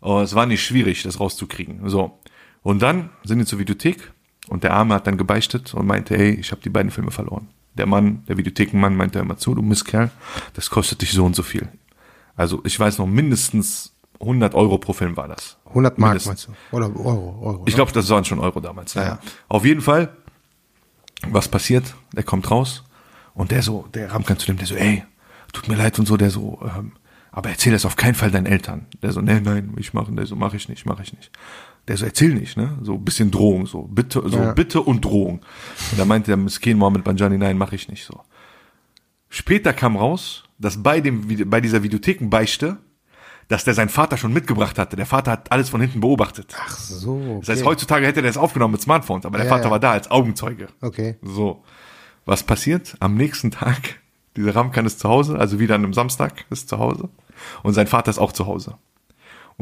Aber 0.00 0.22
es 0.22 0.34
war 0.34 0.46
nicht 0.46 0.64
schwierig, 0.64 1.04
das 1.04 1.20
rauszukriegen. 1.20 1.88
So. 1.88 2.18
Und 2.62 2.82
dann 2.82 3.10
sind 3.24 3.38
die 3.38 3.44
zur 3.44 3.60
Videothek 3.60 4.12
und 4.48 4.64
der 4.64 4.72
Arme 4.74 4.94
hat 4.94 5.06
dann 5.06 5.16
gebeichtet 5.16 5.74
und 5.74 5.86
meinte, 5.86 6.16
hey, 6.16 6.32
ich 6.32 6.50
habe 6.50 6.62
die 6.62 6.70
beiden 6.70 6.90
Filme 6.90 7.10
verloren. 7.10 7.48
Der 7.74 7.86
Mann, 7.86 8.24
der 8.28 8.36
Videothekenmann 8.36 8.96
meinte 8.96 9.18
immer 9.18 9.36
zu, 9.36 9.54
du 9.54 9.62
Mistkerl, 9.62 10.10
das 10.54 10.68
kostet 10.68 11.00
dich 11.02 11.12
so 11.12 11.24
und 11.24 11.34
so 11.34 11.42
viel. 11.42 11.68
Also 12.36 12.60
ich 12.64 12.78
weiß 12.78 12.98
noch, 12.98 13.06
mindestens 13.06 13.94
100 14.20 14.54
Euro 14.54 14.78
pro 14.78 14.92
Film 14.92 15.16
war 15.16 15.28
das. 15.28 15.56
100 15.68 15.98
Mark 15.98 16.10
Mindestens. 16.12 16.48
meinst 16.48 16.60
du? 16.72 16.76
Oder 16.76 16.86
Euro, 16.86 17.38
Euro. 17.42 17.62
Ich 17.66 17.74
glaube, 17.74 17.92
das 17.92 18.08
waren 18.10 18.24
schon 18.24 18.40
Euro 18.40 18.60
damals. 18.60 18.94
Ja. 18.94 19.02
Ja. 19.02 19.18
Auf 19.48 19.64
jeden 19.64 19.80
Fall, 19.80 20.14
was 21.28 21.48
passiert? 21.48 21.94
Der 22.14 22.22
kommt 22.22 22.50
raus 22.50 22.84
und 23.34 23.50
der 23.50 23.62
so, 23.62 23.86
der 23.94 24.12
Ramkan 24.12 24.38
zu 24.38 24.46
dem, 24.46 24.58
der 24.58 24.66
so, 24.66 24.74
ey, 24.74 25.04
tut 25.52 25.68
mir 25.68 25.76
leid 25.76 25.98
und 25.98 26.06
so, 26.06 26.16
der 26.16 26.30
so, 26.30 26.60
ähm, 26.62 26.92
aber 27.30 27.48
erzähl 27.50 27.72
das 27.72 27.84
auf 27.86 27.96
keinen 27.96 28.14
Fall 28.14 28.30
deinen 28.30 28.46
Eltern. 28.46 28.86
Der 29.02 29.12
so, 29.12 29.20
nein, 29.20 29.42
nein, 29.42 29.72
ich 29.78 29.94
mache, 29.94 30.12
der 30.12 30.26
so, 30.26 30.36
mach 30.36 30.52
ich 30.54 30.68
nicht, 30.68 30.84
mach 30.84 31.00
ich 31.00 31.12
nicht. 31.14 31.30
Der 31.88 31.96
so, 31.96 32.04
erzähl 32.04 32.34
nicht, 32.34 32.56
ne? 32.56 32.78
So 32.82 32.94
ein 32.94 33.04
bisschen 33.04 33.30
Drohung, 33.30 33.66
so 33.66 33.82
bitte, 33.82 34.22
so 34.26 34.36
Ja. 34.38 34.52
bitte 34.52 34.80
und 34.80 35.04
Drohung. 35.04 35.40
Und 35.90 35.98
da 35.98 36.04
meinte 36.04 36.28
der 36.30 36.36
Miskin 36.36 36.78
Mohammed 36.78 37.02
Banjani, 37.04 37.38
nein, 37.38 37.58
mache 37.58 37.74
ich 37.74 37.88
nicht 37.88 38.04
so. 38.04 38.20
Später 39.28 39.72
kam 39.72 39.96
raus, 39.96 40.44
dass 40.58 40.82
bei 40.82 41.00
dem, 41.00 41.26
bei 41.50 41.60
dieser 41.60 41.82
Videothekenbeichte, 41.82 42.76
dass 43.48 43.64
der 43.64 43.74
seinen 43.74 43.88
Vater 43.88 44.16
schon 44.16 44.32
mitgebracht 44.32 44.78
hatte. 44.78 44.94
Der 44.96 45.06
Vater 45.06 45.32
hat 45.32 45.50
alles 45.50 45.68
von 45.70 45.80
hinten 45.80 46.00
beobachtet. 46.00 46.54
Ach 46.58 46.76
so. 46.76 47.16
Okay. 47.16 47.38
Das 47.40 47.48
heißt, 47.48 47.64
heutzutage 47.64 48.06
hätte 48.06 48.22
der 48.22 48.30
es 48.30 48.36
aufgenommen 48.36 48.72
mit 48.72 48.80
Smartphones, 48.82 49.26
aber 49.26 49.38
der 49.38 49.46
Ja, 49.46 49.52
Vater 49.52 49.64
ja. 49.64 49.70
war 49.70 49.80
da 49.80 49.90
als 49.92 50.10
Augenzeuge. 50.10 50.68
Okay. 50.80 51.16
So. 51.22 51.64
Was 52.24 52.44
passiert? 52.44 52.94
Am 53.00 53.16
nächsten 53.16 53.50
Tag, 53.50 54.00
dieser 54.36 54.54
Ramkan 54.54 54.86
ist 54.86 55.00
zu 55.00 55.08
Hause, 55.08 55.38
also 55.38 55.58
wieder 55.58 55.74
an 55.74 55.82
einem 55.84 55.94
Samstag 55.94 56.44
ist 56.50 56.68
zu 56.68 56.78
Hause. 56.78 57.08
Und 57.64 57.74
sein 57.74 57.88
Vater 57.88 58.10
ist 58.10 58.18
auch 58.18 58.32
zu 58.32 58.46
Hause. 58.46 58.76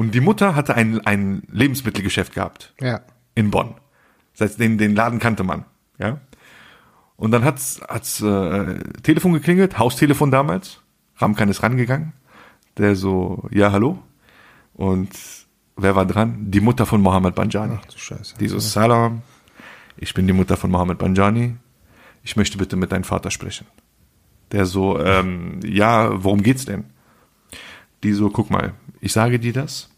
Und 0.01 0.15
die 0.15 0.21
Mutter 0.21 0.55
hatte 0.55 0.77
ein, 0.77 1.05
ein 1.07 1.43
Lebensmittelgeschäft 1.53 2.33
gehabt 2.35 2.73
Ja. 2.81 3.03
in 3.35 3.51
Bonn. 3.51 3.75
Das 4.33 4.49
heißt, 4.49 4.59
den, 4.59 4.79
den 4.79 4.95
Laden 4.95 5.19
kannte 5.19 5.45
man. 5.45 5.67
Ja. 5.99 6.21
Und 7.17 7.33
dann 7.33 7.45
hat's, 7.45 7.83
hat's 7.87 8.23
äh, 8.23 8.79
Telefon 9.03 9.35
geklingelt, 9.35 9.79
Haustelefon 9.79 10.31
damals. 10.31 10.81
Ramkan 11.17 11.51
ist 11.51 11.63
rangegangen. 11.63 12.15
Der 12.79 12.97
so, 12.97 13.47
ja, 13.51 13.73
hallo. 13.73 13.99
Und 14.73 15.11
wer 15.77 15.95
war 15.97 16.07
dran? 16.07 16.51
Die 16.51 16.61
Mutter 16.61 16.87
von 16.87 17.03
Mohammed 17.03 17.35
Banjani. 17.35 17.77
Ach 17.79 17.85
du 17.85 17.99
Scheiße. 17.99 18.39
Die 18.39 18.49
so, 18.49 18.59
Salam, 18.59 19.21
ich 19.99 20.15
bin 20.15 20.27
die 20.27 20.33
Mutter 20.33 20.57
von 20.57 20.71
Mohammed 20.71 20.97
Banjani. 20.97 21.57
Ich 22.23 22.37
möchte 22.37 22.57
bitte 22.57 22.77
mit 22.77 22.91
deinem 22.91 23.05
Vater 23.05 23.31
sprechen. 23.31 23.67
Der 24.53 24.65
so, 24.65 24.99
ähm, 24.99 25.61
ja, 25.63 26.25
worum 26.25 26.43
geht's 26.43 26.65
denn? 26.65 26.85
Die 28.03 28.15
so, 28.15 28.31
guck 28.31 28.49
mal, 28.49 28.73
ich 29.03 29.13
sage 29.13 29.39
dir 29.39 29.53
das. 29.53 29.90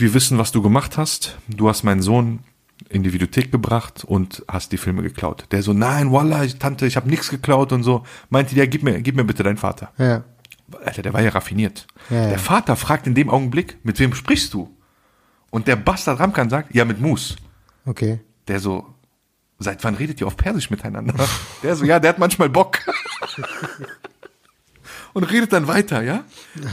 Wir 0.00 0.14
wissen, 0.14 0.38
was 0.38 0.50
du 0.50 0.62
gemacht 0.62 0.96
hast. 0.96 1.36
Du 1.46 1.68
hast 1.68 1.82
meinen 1.82 2.00
Sohn 2.00 2.38
in 2.88 3.02
die 3.02 3.12
Videothek 3.12 3.52
gebracht 3.52 4.02
und 4.02 4.42
hast 4.48 4.72
die 4.72 4.78
Filme 4.78 5.02
geklaut. 5.02 5.44
Der 5.50 5.62
so, 5.62 5.74
nein, 5.74 6.10
Wallah, 6.10 6.46
Tante, 6.46 6.86
ich 6.86 6.96
habe 6.96 7.10
nichts 7.10 7.28
geklaut 7.28 7.70
und 7.70 7.82
so. 7.82 8.04
Meinte 8.30 8.54
der, 8.54 8.66
gib 8.66 8.82
mir, 8.82 9.02
gib 9.02 9.14
mir 9.14 9.24
bitte 9.24 9.42
deinen 9.42 9.58
Vater. 9.58 9.92
Ja. 9.98 10.24
Alter, 10.82 11.02
der 11.02 11.12
war 11.12 11.20
ja 11.20 11.28
raffiniert. 11.28 11.86
Ja, 12.08 12.16
ja. 12.16 12.28
Der 12.30 12.38
Vater 12.38 12.76
fragt 12.76 13.06
in 13.06 13.14
dem 13.14 13.28
Augenblick, 13.28 13.76
mit 13.82 13.98
wem 13.98 14.14
sprichst 14.14 14.54
du? 14.54 14.74
Und 15.50 15.68
der 15.68 15.76
Bastard 15.76 16.18
Ramkan 16.18 16.48
sagt, 16.48 16.74
ja, 16.74 16.86
mit 16.86 16.98
Mus. 16.98 17.36
Okay. 17.84 18.20
Der 18.48 18.58
so, 18.58 18.86
seit 19.58 19.84
wann 19.84 19.96
redet 19.96 20.18
ihr 20.22 20.26
auf 20.26 20.38
Persisch 20.38 20.70
miteinander? 20.70 21.12
Der 21.62 21.76
so, 21.76 21.84
ja, 21.84 22.00
der 22.00 22.08
hat 22.08 22.18
manchmal 22.18 22.48
Bock. 22.48 22.78
Und 25.12 25.24
redet 25.24 25.52
dann 25.52 25.66
weiter, 25.66 26.02
ja? 26.02 26.24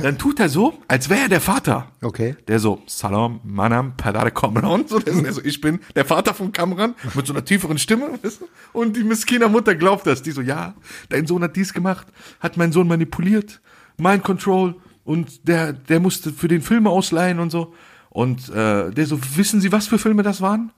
Dann 0.02 0.18
tut 0.18 0.40
er 0.40 0.50
so, 0.50 0.78
als 0.88 1.10
wäre 1.10 1.22
er 1.22 1.30
der 1.30 1.42
Vater. 1.42 1.92
Okay. 2.02 2.36
Der 2.48 2.60
so, 2.60 2.82
Salam, 2.86 3.40
Manam, 3.44 3.98
Padare 3.98 4.32
Kamran. 4.32 4.88
So, 4.88 5.00
der, 5.00 5.34
so, 5.34 5.42
ich 5.44 5.60
bin 5.60 5.80
der 5.96 6.06
Vater 6.06 6.34
von 6.34 6.52
Kamran 6.52 6.94
mit 7.16 7.26
so 7.26 7.34
einer 7.34 7.44
tieferen 7.44 7.80
Stimme. 7.80 8.20
weißt 8.22 8.42
du? 8.42 8.46
Und 8.74 8.96
die 8.96 9.04
Miskina 9.04 9.48
Mutter 9.48 9.76
glaubt 9.76 10.06
das. 10.06 10.22
Die 10.22 10.32
so, 10.32 10.42
ja, 10.42 10.76
dein 11.10 11.26
Sohn 11.26 11.42
hat 11.44 11.56
dies 11.56 11.74
gemacht, 11.74 12.08
hat 12.40 12.58
meinen 12.58 12.72
Sohn 12.72 12.88
manipuliert, 12.88 13.60
Mind 13.98 14.24
Control 14.24 14.76
und 15.04 15.48
der, 15.48 15.74
der 15.74 16.00
musste 16.00 16.32
für 16.32 16.48
den 16.48 16.62
Filme 16.62 16.90
ausleihen 16.90 17.40
und 17.40 17.50
so. 17.50 17.74
Und 18.10 18.50
äh, 18.50 18.92
der 18.92 19.06
so, 19.06 19.20
wissen 19.36 19.62
Sie, 19.62 19.72
was 19.72 19.88
für 19.88 19.98
Filme 19.98 20.22
das 20.22 20.42
waren? 20.42 20.72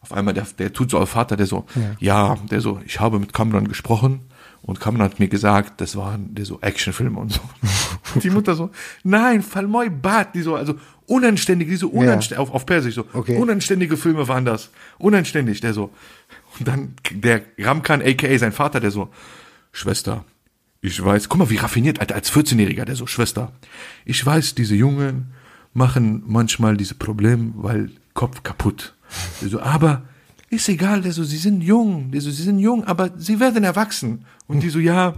Auf 0.00 0.12
einmal, 0.12 0.34
der, 0.34 0.46
der 0.58 0.72
tut 0.72 0.90
so 0.90 0.98
auf 0.98 1.10
Vater, 1.10 1.36
der 1.36 1.46
so, 1.46 1.64
ja. 1.98 2.36
der 2.50 2.60
so, 2.60 2.80
ich 2.84 3.00
habe 3.00 3.18
mit 3.18 3.32
Kamran 3.32 3.66
gesprochen 3.66 4.20
und 4.62 4.80
Kamran 4.80 5.04
hat 5.04 5.18
mir 5.18 5.28
gesagt, 5.28 5.80
das 5.80 5.96
waren 5.96 6.34
so 6.42 6.60
Actionfilme 6.60 7.18
und 7.18 7.32
so. 7.32 7.40
Und 8.14 8.24
die 8.24 8.30
Mutter 8.30 8.54
so, 8.54 8.70
nein, 9.04 9.42
Falmoy 9.42 9.90
Bad, 9.90 10.34
die 10.34 10.42
so, 10.42 10.56
also 10.56 10.74
unanständige, 11.06 11.70
diese 11.70 11.86
unanständige, 11.86 12.40
auf, 12.40 12.52
auf 12.52 12.66
Persisch 12.66 12.94
so, 12.94 13.04
Okay. 13.12 13.36
unanständige 13.36 13.96
Filme 13.96 14.26
waren 14.28 14.44
das. 14.44 14.70
Unanständig, 14.98 15.60
der 15.60 15.74
so. 15.74 15.90
Und 16.58 16.68
dann 16.68 16.94
der 17.10 17.42
Ramkan, 17.58 18.02
aka 18.02 18.38
sein 18.38 18.52
Vater, 18.52 18.80
der 18.80 18.90
so, 18.90 19.08
Schwester, 19.72 20.24
ich 20.80 21.02
weiß, 21.02 21.28
guck 21.28 21.38
mal, 21.38 21.50
wie 21.50 21.56
raffiniert, 21.56 22.00
Alter, 22.00 22.14
als 22.14 22.32
14-Jähriger, 22.32 22.84
der 22.84 22.96
so, 22.96 23.06
Schwester, 23.06 23.52
ich 24.04 24.24
weiß, 24.24 24.54
diese 24.54 24.74
Jungen 24.74 25.32
machen 25.74 26.22
manchmal 26.26 26.76
diese 26.76 26.94
Probleme, 26.94 27.52
weil 27.56 27.90
Kopf 28.14 28.42
kaputt. 28.42 28.94
Der 29.40 29.48
so, 29.48 29.60
aber 29.60 30.02
ist 30.50 30.68
egal, 30.68 31.02
der 31.02 31.12
so, 31.12 31.24
sie 31.24 31.36
sind 31.36 31.60
jung, 31.62 32.10
der 32.10 32.20
so, 32.20 32.30
sie 32.30 32.42
sind 32.42 32.58
jung, 32.58 32.84
aber 32.84 33.10
sie 33.16 33.38
werden 33.38 33.64
erwachsen. 33.64 34.24
Und 34.48 34.60
die 34.60 34.70
so, 34.70 34.78
ja, 34.80 35.14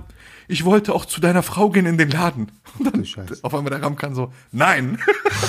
ich 0.48 0.64
wollte 0.64 0.92
auch 0.92 1.04
zu 1.06 1.20
deiner 1.20 1.42
Frau 1.42 1.70
gehen 1.70 1.86
in 1.86 1.96
den 1.96 2.10
Laden. 2.10 2.50
Und 2.78 2.92
dann 2.94 3.04
Scheiße. 3.06 3.38
auf 3.42 3.54
einmal 3.54 3.70
der 3.70 3.82
Ramkan 3.82 4.14
so, 4.14 4.32
nein. 4.52 4.98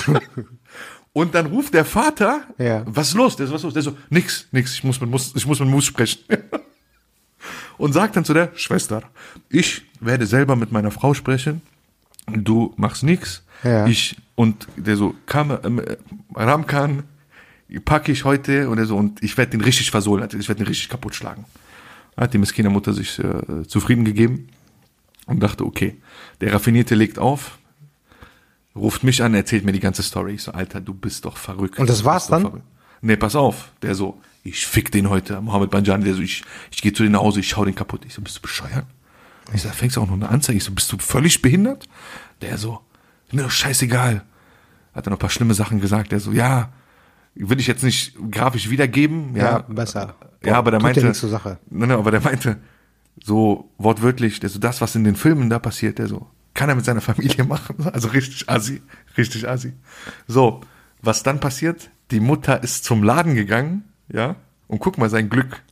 Und 1.12 1.34
dann 1.34 1.46
ruft 1.46 1.74
der 1.74 1.84
Vater, 1.84 2.42
Ja. 2.58 2.84
was 2.86 3.08
ist 3.08 3.14
los? 3.14 3.36
Der 3.36 3.46
so, 3.46 3.52
was 3.52 3.60
ist 3.60 3.64
los? 3.64 3.74
Der 3.74 3.82
so, 3.82 3.96
nix, 4.08 4.46
nix, 4.50 4.72
ich 4.74 4.84
muss 4.84 5.00
mit 5.00 5.10
Mus, 5.10 5.32
ich 5.36 5.46
muss 5.46 5.60
mit 5.60 5.68
Mus 5.68 5.84
sprechen. 5.84 6.20
Und 7.76 7.92
sagt 7.92 8.16
dann 8.16 8.24
zu 8.24 8.32
der 8.34 8.50
Schwester, 8.54 9.02
ich 9.48 9.82
werde 10.00 10.26
selber 10.26 10.56
mit 10.56 10.72
meiner 10.72 10.90
Frau 10.90 11.12
sprechen, 11.14 11.60
du 12.28 12.72
machst 12.76 13.02
nix. 13.02 13.42
Ja. 13.64 13.86
Ich, 13.86 14.16
und 14.36 14.68
der 14.76 14.96
so, 14.96 15.14
kam, 15.26 15.50
ähm, 15.64 15.80
äh, 15.80 15.96
Ramkan, 16.34 17.02
packe 17.84 18.12
ich 18.12 18.24
heute 18.24 18.68
und 18.70 18.78
er 18.78 18.86
so, 18.86 18.96
und 18.96 19.22
ich 19.22 19.36
werde 19.36 19.50
den 19.52 19.60
richtig 19.62 19.90
versohlen, 19.90 20.22
also 20.22 20.38
ich 20.38 20.48
werde 20.48 20.60
den 20.62 20.68
richtig 20.68 20.88
kaputt 20.88 21.14
schlagen. 21.14 21.44
Hat 22.16 22.34
die 22.34 22.38
Miskina 22.38 22.68
Mutter 22.70 22.92
sich 22.92 23.18
äh, 23.18 23.66
zufrieden 23.66 24.04
gegeben 24.04 24.48
und 25.26 25.40
dachte, 25.42 25.64
okay, 25.64 25.96
der 26.40 26.52
Raffinierte 26.52 26.94
legt 26.94 27.18
auf, 27.18 27.58
ruft 28.76 29.02
mich 29.04 29.22
an, 29.22 29.34
erzählt 29.34 29.64
mir 29.64 29.72
die 29.72 29.80
ganze 29.80 30.02
Story. 30.02 30.34
Ich 30.34 30.42
so, 30.42 30.52
Alter, 30.52 30.80
du 30.80 30.94
bist 30.94 31.24
doch 31.24 31.36
verrückt. 31.36 31.78
Und 31.78 31.88
das 31.88 32.04
war's 32.04 32.26
dann? 32.26 32.42
verrückt. 32.42 32.64
Nee, 33.00 33.16
pass 33.16 33.34
auf. 33.34 33.70
Der 33.82 33.94
so, 33.94 34.20
ich 34.44 34.66
fick 34.66 34.92
den 34.92 35.08
heute. 35.08 35.40
Mohammed 35.40 35.70
Banjani, 35.70 36.04
der 36.04 36.14
so, 36.14 36.22
ich, 36.22 36.42
ich 36.70 36.82
gehe 36.82 36.92
zu 36.92 37.02
dir 37.02 37.10
nach 37.10 37.20
Hause, 37.20 37.40
ich 37.40 37.48
schau 37.48 37.64
den 37.64 37.74
kaputt. 37.74 38.04
Ich 38.06 38.14
so, 38.14 38.22
bist 38.22 38.36
du 38.36 38.40
bescheuert? 38.42 38.86
Ich 39.52 39.62
so, 39.62 39.68
da 39.68 39.74
fängst 39.74 39.96
du 39.96 40.00
auch 40.00 40.06
noch 40.06 40.14
eine 40.14 40.28
Anzeige. 40.28 40.58
Ich 40.58 40.64
so, 40.64 40.72
bist 40.72 40.92
du 40.92 40.98
völlig 40.98 41.42
behindert? 41.42 41.88
Der 42.42 42.58
so, 42.58 42.80
mir 43.32 43.42
doch 43.42 43.50
scheißegal. 43.50 44.22
Hat 44.94 45.06
dann 45.06 45.12
noch 45.12 45.18
ein 45.18 45.20
paar 45.20 45.30
schlimme 45.30 45.54
Sachen 45.54 45.80
gesagt. 45.80 46.12
Der 46.12 46.20
so, 46.20 46.32
ja, 46.32 46.72
will 47.34 47.58
ich 47.58 47.66
jetzt 47.66 47.82
nicht 47.82 48.14
grafisch 48.30 48.70
wiedergeben. 48.70 49.34
Ja, 49.34 49.42
Ja, 49.42 49.58
besser. 49.60 50.14
Ja, 50.44 50.58
aber 50.58 50.70
der 50.70 50.80
ja 50.80 50.84
meinte, 50.84 51.12
zur 51.12 51.30
Sache. 51.30 51.58
Nein, 51.70 51.88
nein, 51.88 51.98
aber 51.98 52.10
der 52.10 52.20
meinte 52.20 52.58
so 53.22 53.70
wortwörtlich, 53.78 54.40
der 54.40 54.48
so 54.50 54.58
das, 54.58 54.80
was 54.80 54.94
in 54.94 55.04
den 55.04 55.16
Filmen 55.16 55.50
da 55.50 55.58
passiert, 55.58 55.98
der 55.98 56.06
so 56.06 56.26
kann 56.54 56.68
er 56.68 56.74
mit 56.74 56.84
seiner 56.84 57.00
Familie 57.00 57.44
machen. 57.48 57.76
Also 57.92 58.08
richtig 58.08 58.48
assi, 58.48 58.82
richtig 59.16 59.48
assi. 59.48 59.72
So, 60.26 60.60
was 61.00 61.22
dann 61.22 61.40
passiert? 61.40 61.90
Die 62.10 62.20
Mutter 62.20 62.62
ist 62.62 62.84
zum 62.84 63.02
Laden 63.02 63.34
gegangen, 63.34 63.84
ja, 64.08 64.36
und 64.68 64.78
guck 64.78 64.98
mal 64.98 65.10
sein 65.10 65.28
Glück. 65.28 65.62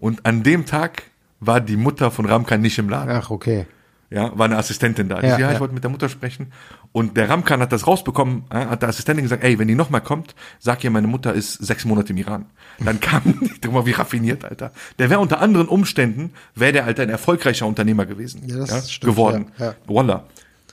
Und 0.00 0.26
an 0.26 0.42
dem 0.42 0.66
Tag 0.66 1.04
war 1.40 1.60
die 1.60 1.76
Mutter 1.76 2.10
von 2.10 2.26
Ramkan 2.26 2.60
nicht 2.60 2.78
im 2.78 2.88
Laden. 2.88 3.10
Ach, 3.10 3.30
okay. 3.30 3.66
Ja, 4.10 4.36
war 4.38 4.46
eine 4.46 4.56
Assistentin 4.56 5.08
da. 5.08 5.20
Die 5.20 5.26
Ja, 5.26 5.34
so, 5.34 5.40
ja, 5.40 5.48
ich 5.48 5.54
ja. 5.54 5.60
wollte 5.60 5.74
mit 5.74 5.82
der 5.82 5.90
Mutter 5.90 6.08
sprechen. 6.08 6.52
Und 6.92 7.16
der 7.16 7.28
Ramkan 7.28 7.60
hat 7.60 7.72
das 7.72 7.86
rausbekommen, 7.86 8.44
hat 8.50 8.82
der 8.82 8.88
Assistentin 8.88 9.24
gesagt, 9.24 9.42
ey, 9.42 9.58
wenn 9.58 9.68
die 9.68 9.74
nochmal 9.74 10.00
kommt, 10.00 10.34
sag 10.60 10.84
ihr, 10.84 10.90
meine 10.90 11.06
Mutter 11.06 11.32
ist 11.34 11.54
sechs 11.54 11.84
Monate 11.84 12.12
im 12.12 12.18
Iran. 12.18 12.46
Dann 12.78 13.00
kam, 13.00 13.22
guck 13.62 13.72
mal, 13.72 13.86
wie 13.86 13.92
raffiniert, 13.92 14.44
Alter. 14.44 14.72
Der 14.98 15.10
wäre 15.10 15.20
unter 15.20 15.40
anderen 15.40 15.68
Umständen, 15.68 16.32
wäre 16.54 16.72
der, 16.72 16.84
Alter, 16.84 17.02
ein 17.02 17.10
erfolgreicher 17.10 17.66
Unternehmer 17.66 18.06
gewesen. 18.06 18.42
Ja, 18.46 18.58
das 18.58 18.92
stimmt, 18.92 19.12
Geworden. 19.12 19.46
ja, 19.58 19.66
ja. 19.66 19.74
Wallah. 19.86 20.24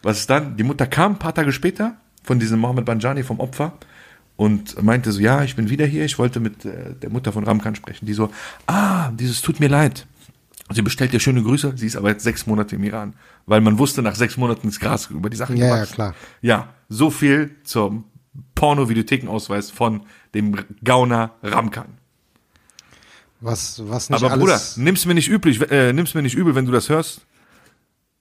Was 0.03 0.19
ist 0.19 0.29
dann? 0.29 0.57
Die 0.57 0.63
Mutter 0.63 0.88
kam 0.88 1.13
ein 1.13 1.19
paar 1.19 1.34
Tage 1.34 1.51
später 1.51 1.95
von 2.23 2.39
diesem 2.39 2.59
Mohammed 2.59 2.86
Banjani 2.86 3.23
vom 3.23 3.39
Opfer 3.39 3.73
und 4.36 4.82
meinte 4.82 5.11
so, 5.11 5.21
ja, 5.21 5.43
ich 5.43 5.55
bin 5.55 5.69
wieder 5.69 5.86
hier, 5.86 6.03
ich 6.03 6.17
wollte 6.17 6.39
mit 6.39 6.65
äh, 6.65 6.95
der 6.99 7.09
Mutter 7.11 7.32
von 7.32 7.43
Ramkan 7.43 7.75
sprechen. 7.75 8.05
Die 8.05 8.13
so, 8.13 8.32
ah, 8.65 9.11
dieses 9.11 9.41
tut 9.41 9.59
mir 9.59 9.69
leid. 9.69 10.07
Sie 10.74 10.82
bestellt 10.82 11.13
dir 11.13 11.19
schöne 11.19 11.41
Grüße, 11.43 11.74
sie 11.76 11.86
ist 11.88 11.95
aber 11.95 12.09
jetzt 12.09 12.24
sechs 12.24 12.45
Monate 12.47 12.76
im 12.76 12.84
Iran, 12.84 13.13
weil 13.45 13.61
man 13.61 13.78
wusste, 13.78 14.01
nach 14.01 14.15
sechs 14.15 14.38
Monaten 14.38 14.67
ist 14.67 14.80
Gras 14.80 15.07
über 15.09 15.30
die 15.30 15.38
Sachen 15.38 15.57
Ja, 15.57 15.67
ja, 15.67 15.76
gewachsen. 15.76 15.93
klar. 15.95 16.15
Ja, 16.41 16.69
so 16.89 17.09
viel 17.09 17.55
zum 17.63 18.05
Porno-Videothekenausweis 18.55 19.72
von 19.72 20.01
dem 20.34 20.55
Gauner 20.84 21.32
Ramkan. 21.43 21.97
Was, 23.41 23.82
was 23.88 24.09
nicht 24.09 24.24
Aber. 24.24 24.38
Bruder, 24.38 24.61
nimm's 24.76 25.05
mir 25.05 25.13
nicht 25.15 25.30
üblich, 25.30 25.59
äh, 25.72 25.93
nimm's 25.93 26.13
mir 26.13 26.22
nicht 26.22 26.36
übel, 26.36 26.53
wenn 26.55 26.65
du 26.65 26.72
das 26.72 26.89
hörst. 26.89 27.22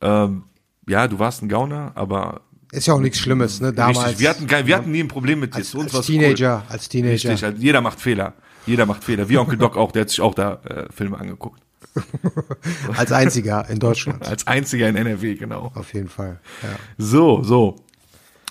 Ähm, 0.01 0.45
ja, 0.89 1.07
du 1.09 1.19
warst 1.19 1.43
ein 1.43 1.49
Gauner, 1.49 1.93
aber 1.95 2.41
ist 2.73 2.87
ja 2.87 2.95
auch 2.95 3.01
nichts 3.01 3.19
Schlimmes, 3.19 3.61
ne? 3.61 3.73
Damals. 3.73 3.99
richtig, 3.99 4.21
wir 4.21 4.31
hatten, 4.31 4.47
kein, 4.47 4.67
wir 4.67 4.77
hatten 4.77 4.91
nie 4.93 5.01
ein 5.03 5.09
Problem 5.09 5.41
mit 5.41 5.55
dir. 5.55 5.59
als, 5.59 5.75
als 5.75 6.07
Teenager, 6.07 6.63
als. 6.69 6.89
Teenager. 6.89 7.13
Richtig, 7.31 7.45
also 7.45 7.59
jeder 7.61 7.81
macht 7.81 8.01
Fehler. 8.01 8.35
Jeder 8.67 8.87
macht 8.87 9.03
Fehler. 9.05 9.29
Wie 9.29 9.37
Onkel 9.39 9.59
Doc 9.59 9.77
auch, 9.77 9.91
der 9.93 10.03
hat 10.03 10.11
sich 10.11 10.21
auch 10.21 10.35
da 10.35 10.61
äh, 10.65 10.87
Filme 10.93 11.19
angeguckt. 11.19 11.61
Als 12.97 13.13
einziger 13.13 13.69
in 13.69 13.79
Deutschland. 13.79 14.27
Als 14.27 14.47
einziger 14.47 14.89
in 14.89 14.97
NRW, 14.97 15.35
genau. 15.35 15.73
Auf 15.75 15.93
jeden 15.95 16.09
Fall. 16.09 16.41
Ja. 16.63 16.69
So, 16.99 17.43
so. 17.43 17.77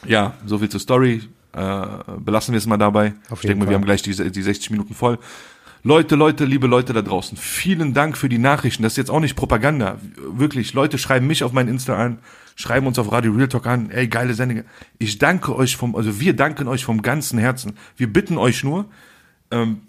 Ja, 0.06 0.34
so 0.46 0.60
viel 0.60 0.70
zur 0.70 0.80
Story. 0.80 1.24
Äh, 1.54 1.86
belassen 2.20 2.54
wir 2.54 2.58
es 2.58 2.68
mal 2.68 2.78
dabei. 2.78 3.14
Auf 3.30 3.44
ich 3.44 3.48
denke 3.48 3.64
mal, 3.64 3.70
wir 3.70 3.76
haben 3.76 3.86
gleich 3.86 4.02
die, 4.02 4.32
die 4.32 4.42
60 4.42 4.72
Minuten 4.72 4.94
voll. 4.94 5.18
Leute, 5.84 6.16
Leute, 6.16 6.44
liebe 6.44 6.68
Leute 6.68 6.92
da 6.92 7.02
draußen, 7.02 7.38
vielen 7.38 7.94
Dank 7.94 8.18
für 8.18 8.28
die 8.28 8.38
Nachrichten. 8.38 8.84
Das 8.84 8.94
ist 8.94 8.98
jetzt 8.98 9.10
auch 9.10 9.22
nicht 9.22 9.38
Propaganda. 9.38 9.98
Wirklich, 10.18 10.74
Leute 10.74 10.98
schreiben 10.98 11.26
mich 11.26 11.42
auf 11.42 11.54
mein 11.54 11.70
Insta 11.70 11.96
an, 11.96 12.20
schreiben 12.58 12.86
uns 12.86 13.00
auf 13.00 13.10
Radio 13.14 13.32
Real 13.32 13.48
Talk 13.48 13.66
an. 13.66 13.90
Ey, 13.90 14.10
geile 14.10 14.34
Sendung. 14.34 14.64
Ich 14.98 15.20
danke 15.20 15.56
euch 15.56 15.78
vom, 15.78 15.96
also 15.96 16.20
wir 16.20 16.36
danken 16.36 16.68
euch 16.68 16.84
vom 16.84 17.02
ganzen 17.02 17.40
Herzen. 17.40 17.78
Wir 17.96 18.12
bitten 18.12 18.38
euch 18.38 18.64
nur, 18.66 18.90
ähm, 19.52 19.82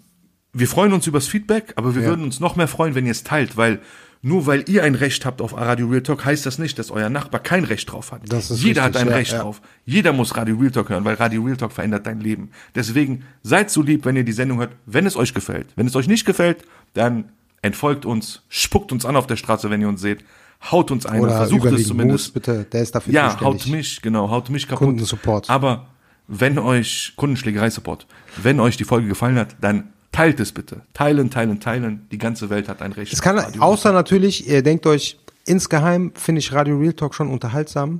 wir 0.53 0.67
freuen 0.67 0.93
uns 0.93 1.07
übers 1.07 1.27
Feedback, 1.27 1.73
aber 1.75 1.95
wir 1.95 2.01
Ja. 2.03 2.09
würden 2.09 2.23
uns 2.25 2.39
noch 2.39 2.55
mehr 2.55 2.67
freuen, 2.67 2.95
wenn 2.95 3.05
ihr 3.05 3.11
es 3.11 3.23
teilt, 3.23 3.57
weil 3.57 3.79
nur 4.23 4.45
weil 4.45 4.65
ihr 4.69 4.83
ein 4.83 4.93
Recht 4.93 5.25
habt 5.25 5.41
auf 5.41 5.55
Radio 5.57 5.87
Real 5.87 6.03
Talk, 6.03 6.25
heißt 6.25 6.45
das 6.45 6.59
nicht, 6.59 6.77
dass 6.77 6.91
euer 6.91 7.09
Nachbar 7.09 7.39
kein 7.41 7.63
Recht 7.63 7.91
drauf 7.91 8.11
hat. 8.11 8.21
Jeder 8.23 8.37
richtig, 8.37 8.79
hat 8.79 8.95
ein 8.97 9.07
ja, 9.07 9.15
Recht 9.15 9.31
ja. 9.31 9.41
drauf. 9.41 9.61
Jeder 9.85 10.13
muss 10.13 10.37
Radio 10.37 10.55
Real 10.57 10.69
Talk 10.69 10.89
hören, 10.89 11.03
weil 11.05 11.15
Radio 11.15 11.41
Real 11.41 11.57
Talk 11.57 11.71
verändert 11.71 12.05
dein 12.05 12.19
Leben. 12.19 12.51
Deswegen 12.75 13.23
seid 13.41 13.71
so 13.71 13.81
lieb, 13.81 14.05
wenn 14.05 14.15
ihr 14.15 14.23
die 14.23 14.31
Sendung 14.31 14.59
hört, 14.59 14.73
wenn 14.85 15.07
es 15.07 15.15
euch 15.15 15.33
gefällt. 15.33 15.67
Wenn 15.75 15.87
es 15.87 15.95
euch 15.95 16.07
nicht 16.07 16.25
gefällt, 16.25 16.65
dann 16.93 17.29
entfolgt 17.63 18.05
uns, 18.05 18.43
spuckt 18.49 18.91
uns 18.91 19.05
an 19.05 19.15
auf 19.15 19.25
der 19.25 19.37
Straße, 19.37 19.71
wenn 19.71 19.81
ihr 19.81 19.87
uns 19.89 20.01
seht, 20.01 20.23
haut 20.69 20.91
uns 20.91 21.07
ein, 21.07 21.21
Oder 21.21 21.37
versucht 21.37 21.65
es 21.71 21.87
zumindest. 21.87 22.25
Moose, 22.27 22.33
bitte, 22.33 22.65
der 22.71 22.81
ist 22.83 22.93
dafür 22.93 23.11
Ja, 23.13 23.39
haut 23.41 23.53
zuständig. 23.59 23.71
mich, 23.71 24.01
genau, 24.03 24.29
haut 24.29 24.49
mich 24.51 24.67
kaputt. 24.67 24.85
Kundensupport. 24.87 25.49
Aber 25.49 25.87
wenn 26.27 26.59
euch, 26.59 27.13
Kundenschlägerei-Support, 27.15 28.05
wenn 28.43 28.59
euch 28.59 28.77
die 28.77 28.83
Folge 28.83 29.07
gefallen 29.07 29.37
hat, 29.37 29.55
dann 29.61 29.93
teilt 30.11 30.39
es 30.39 30.51
bitte. 30.51 30.81
Teilen, 30.93 31.29
teilen, 31.29 31.59
teilen. 31.59 32.07
Die 32.11 32.17
ganze 32.17 32.49
Welt 32.49 32.67
hat 32.69 32.81
ein 32.81 32.91
Recht. 32.91 33.13
Es 33.13 33.21
kann, 33.21 33.37
Radio. 33.37 33.61
außer 33.61 33.91
natürlich, 33.91 34.47
ihr 34.47 34.63
denkt 34.63 34.85
euch, 34.85 35.19
insgeheim 35.45 36.11
finde 36.15 36.39
ich 36.39 36.53
Radio 36.53 36.77
Real 36.77 36.93
Talk 36.93 37.15
schon 37.15 37.29
unterhaltsam, 37.29 37.97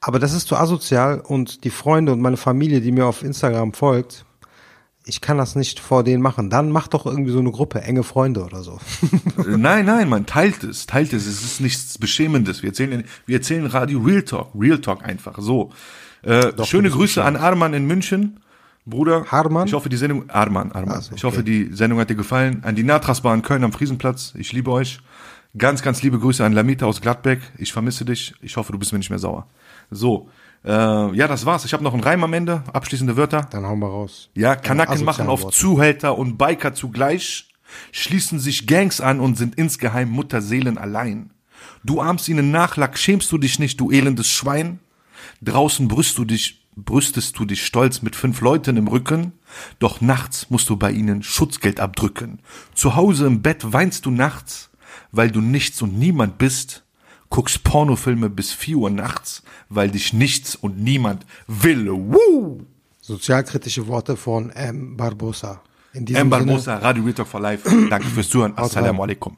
aber 0.00 0.18
das 0.18 0.32
ist 0.32 0.48
zu 0.48 0.56
asozial 0.56 1.20
und 1.20 1.64
die 1.64 1.70
Freunde 1.70 2.12
und 2.12 2.20
meine 2.20 2.36
Familie, 2.36 2.80
die 2.80 2.92
mir 2.92 3.06
auf 3.06 3.22
Instagram 3.22 3.72
folgt, 3.72 4.24
ich 5.08 5.22
kann 5.22 5.38
das 5.38 5.56
nicht 5.56 5.80
vor 5.80 6.04
denen 6.04 6.22
machen. 6.22 6.50
Dann 6.50 6.70
macht 6.70 6.92
doch 6.92 7.06
irgendwie 7.06 7.32
so 7.32 7.38
eine 7.38 7.50
Gruppe, 7.50 7.80
enge 7.80 8.02
Freunde 8.02 8.44
oder 8.44 8.62
so. 8.62 8.78
Nein, 9.46 9.86
nein, 9.86 10.08
man 10.08 10.26
teilt 10.26 10.62
es, 10.64 10.84
teilt 10.86 11.14
es. 11.14 11.26
Es 11.26 11.42
ist 11.42 11.60
nichts 11.62 11.96
Beschämendes. 11.96 12.62
Wir 12.62 12.68
erzählen, 12.70 13.04
wir 13.24 13.36
erzählen 13.36 13.64
Radio 13.66 14.00
Real 14.00 14.22
Talk, 14.22 14.50
Real 14.54 14.78
Talk 14.78 15.02
einfach 15.04 15.38
so. 15.38 15.70
Äh, 16.22 16.52
schöne 16.64 16.90
Grüße 16.90 17.24
an 17.24 17.36
Arman 17.36 17.72
in 17.72 17.86
München, 17.86 18.40
Bruder. 18.88 19.26
Harman? 19.30 19.66
Ich 19.66 19.74
hoffe, 19.74 19.88
die 19.88 19.96
Sendung 19.96 20.28
Arman, 20.30 20.72
Arman. 20.72 20.96
Ach 20.98 21.02
so, 21.02 21.14
Ich 21.14 21.24
hoffe, 21.24 21.42
die 21.42 21.70
Sendung 21.72 21.98
hat 21.98 22.10
dir 22.10 22.14
gefallen. 22.14 22.62
An 22.64 22.74
die 22.74 22.82
Natrasbar 22.84 23.34
in 23.34 23.42
Köln 23.42 23.64
am 23.64 23.72
Friesenplatz. 23.72 24.34
Ich 24.36 24.52
liebe 24.52 24.70
euch. 24.70 25.00
Ganz, 25.56 25.82
ganz 25.82 26.02
liebe 26.02 26.18
Grüße 26.18 26.44
an 26.44 26.52
Lamita 26.52 26.86
aus 26.86 27.00
Gladbeck. 27.00 27.40
Ich 27.56 27.72
vermisse 27.72 28.04
dich. 28.04 28.34
Ich 28.42 28.56
hoffe, 28.56 28.72
du 28.72 28.78
bist 28.78 28.92
mir 28.92 28.98
nicht 28.98 29.10
mehr 29.10 29.18
sauer. 29.18 29.46
So. 29.90 30.28
Äh, 30.64 30.70
ja, 30.70 31.28
das 31.28 31.46
war's. 31.46 31.64
Ich 31.64 31.72
habe 31.72 31.84
noch 31.84 31.94
einen 31.94 32.02
Reim 32.02 32.22
am 32.24 32.32
Ende. 32.32 32.62
Abschließende 32.72 33.16
Wörter. 33.16 33.46
Dann 33.50 33.64
hauen 33.64 33.78
wir 33.78 33.88
raus. 33.88 34.28
Ja, 34.34 34.56
Kanaken 34.56 35.04
machen 35.04 35.26
auf 35.28 35.42
Worte. 35.42 35.56
Zuhälter 35.56 36.18
und 36.18 36.36
Biker 36.36 36.74
zugleich, 36.74 37.48
schließen 37.92 38.38
sich 38.40 38.66
Gangs 38.66 39.00
an 39.00 39.20
und 39.20 39.38
sind 39.38 39.54
insgeheim 39.54 40.10
Mutterseelen 40.10 40.76
allein. 40.76 41.30
Du 41.84 42.00
ahmst 42.00 42.28
ihnen 42.28 42.50
Nachlack, 42.50 42.98
schämst 42.98 43.30
du 43.30 43.38
dich 43.38 43.58
nicht, 43.58 43.80
du 43.80 43.90
elendes 43.90 44.28
Schwein? 44.28 44.80
Draußen 45.42 45.86
brüst 45.88 46.18
du 46.18 46.24
dich, 46.24 46.67
brüstest 46.84 47.38
du 47.38 47.44
dich 47.44 47.64
stolz 47.64 48.02
mit 48.02 48.16
fünf 48.16 48.40
Leuten 48.40 48.76
im 48.76 48.88
Rücken, 48.88 49.32
doch 49.78 50.00
nachts 50.00 50.50
musst 50.50 50.68
du 50.70 50.76
bei 50.76 50.90
ihnen 50.90 51.22
Schutzgeld 51.22 51.80
abdrücken. 51.80 52.40
Zu 52.74 52.96
Hause 52.96 53.26
im 53.26 53.42
Bett 53.42 53.72
weinst 53.72 54.06
du 54.06 54.10
nachts, 54.10 54.70
weil 55.12 55.30
du 55.30 55.40
nichts 55.40 55.82
und 55.82 55.98
niemand 55.98 56.38
bist, 56.38 56.84
guckst 57.30 57.64
Pornofilme 57.64 58.30
bis 58.30 58.52
vier 58.52 58.78
Uhr 58.78 58.90
nachts, 58.90 59.42
weil 59.68 59.90
dich 59.90 60.12
nichts 60.12 60.54
und 60.54 60.78
niemand 60.78 61.26
will. 61.46 61.90
Woo! 61.90 62.62
Sozialkritische 63.00 63.86
Worte 63.86 64.16
von 64.16 64.50
M. 64.50 64.96
Barbosa. 64.96 65.62
M. 65.94 66.30
Barbosa, 66.30 66.76
Radio 66.78 67.02
Real 67.02 67.14
Talk 67.14 67.26
for 67.26 67.40
Life. 67.40 67.68
Danke 67.88 68.08
fürs 68.08 68.28
Zuhören. 68.28 68.56
Assalamu 68.56 69.02
alaikum. 69.02 69.36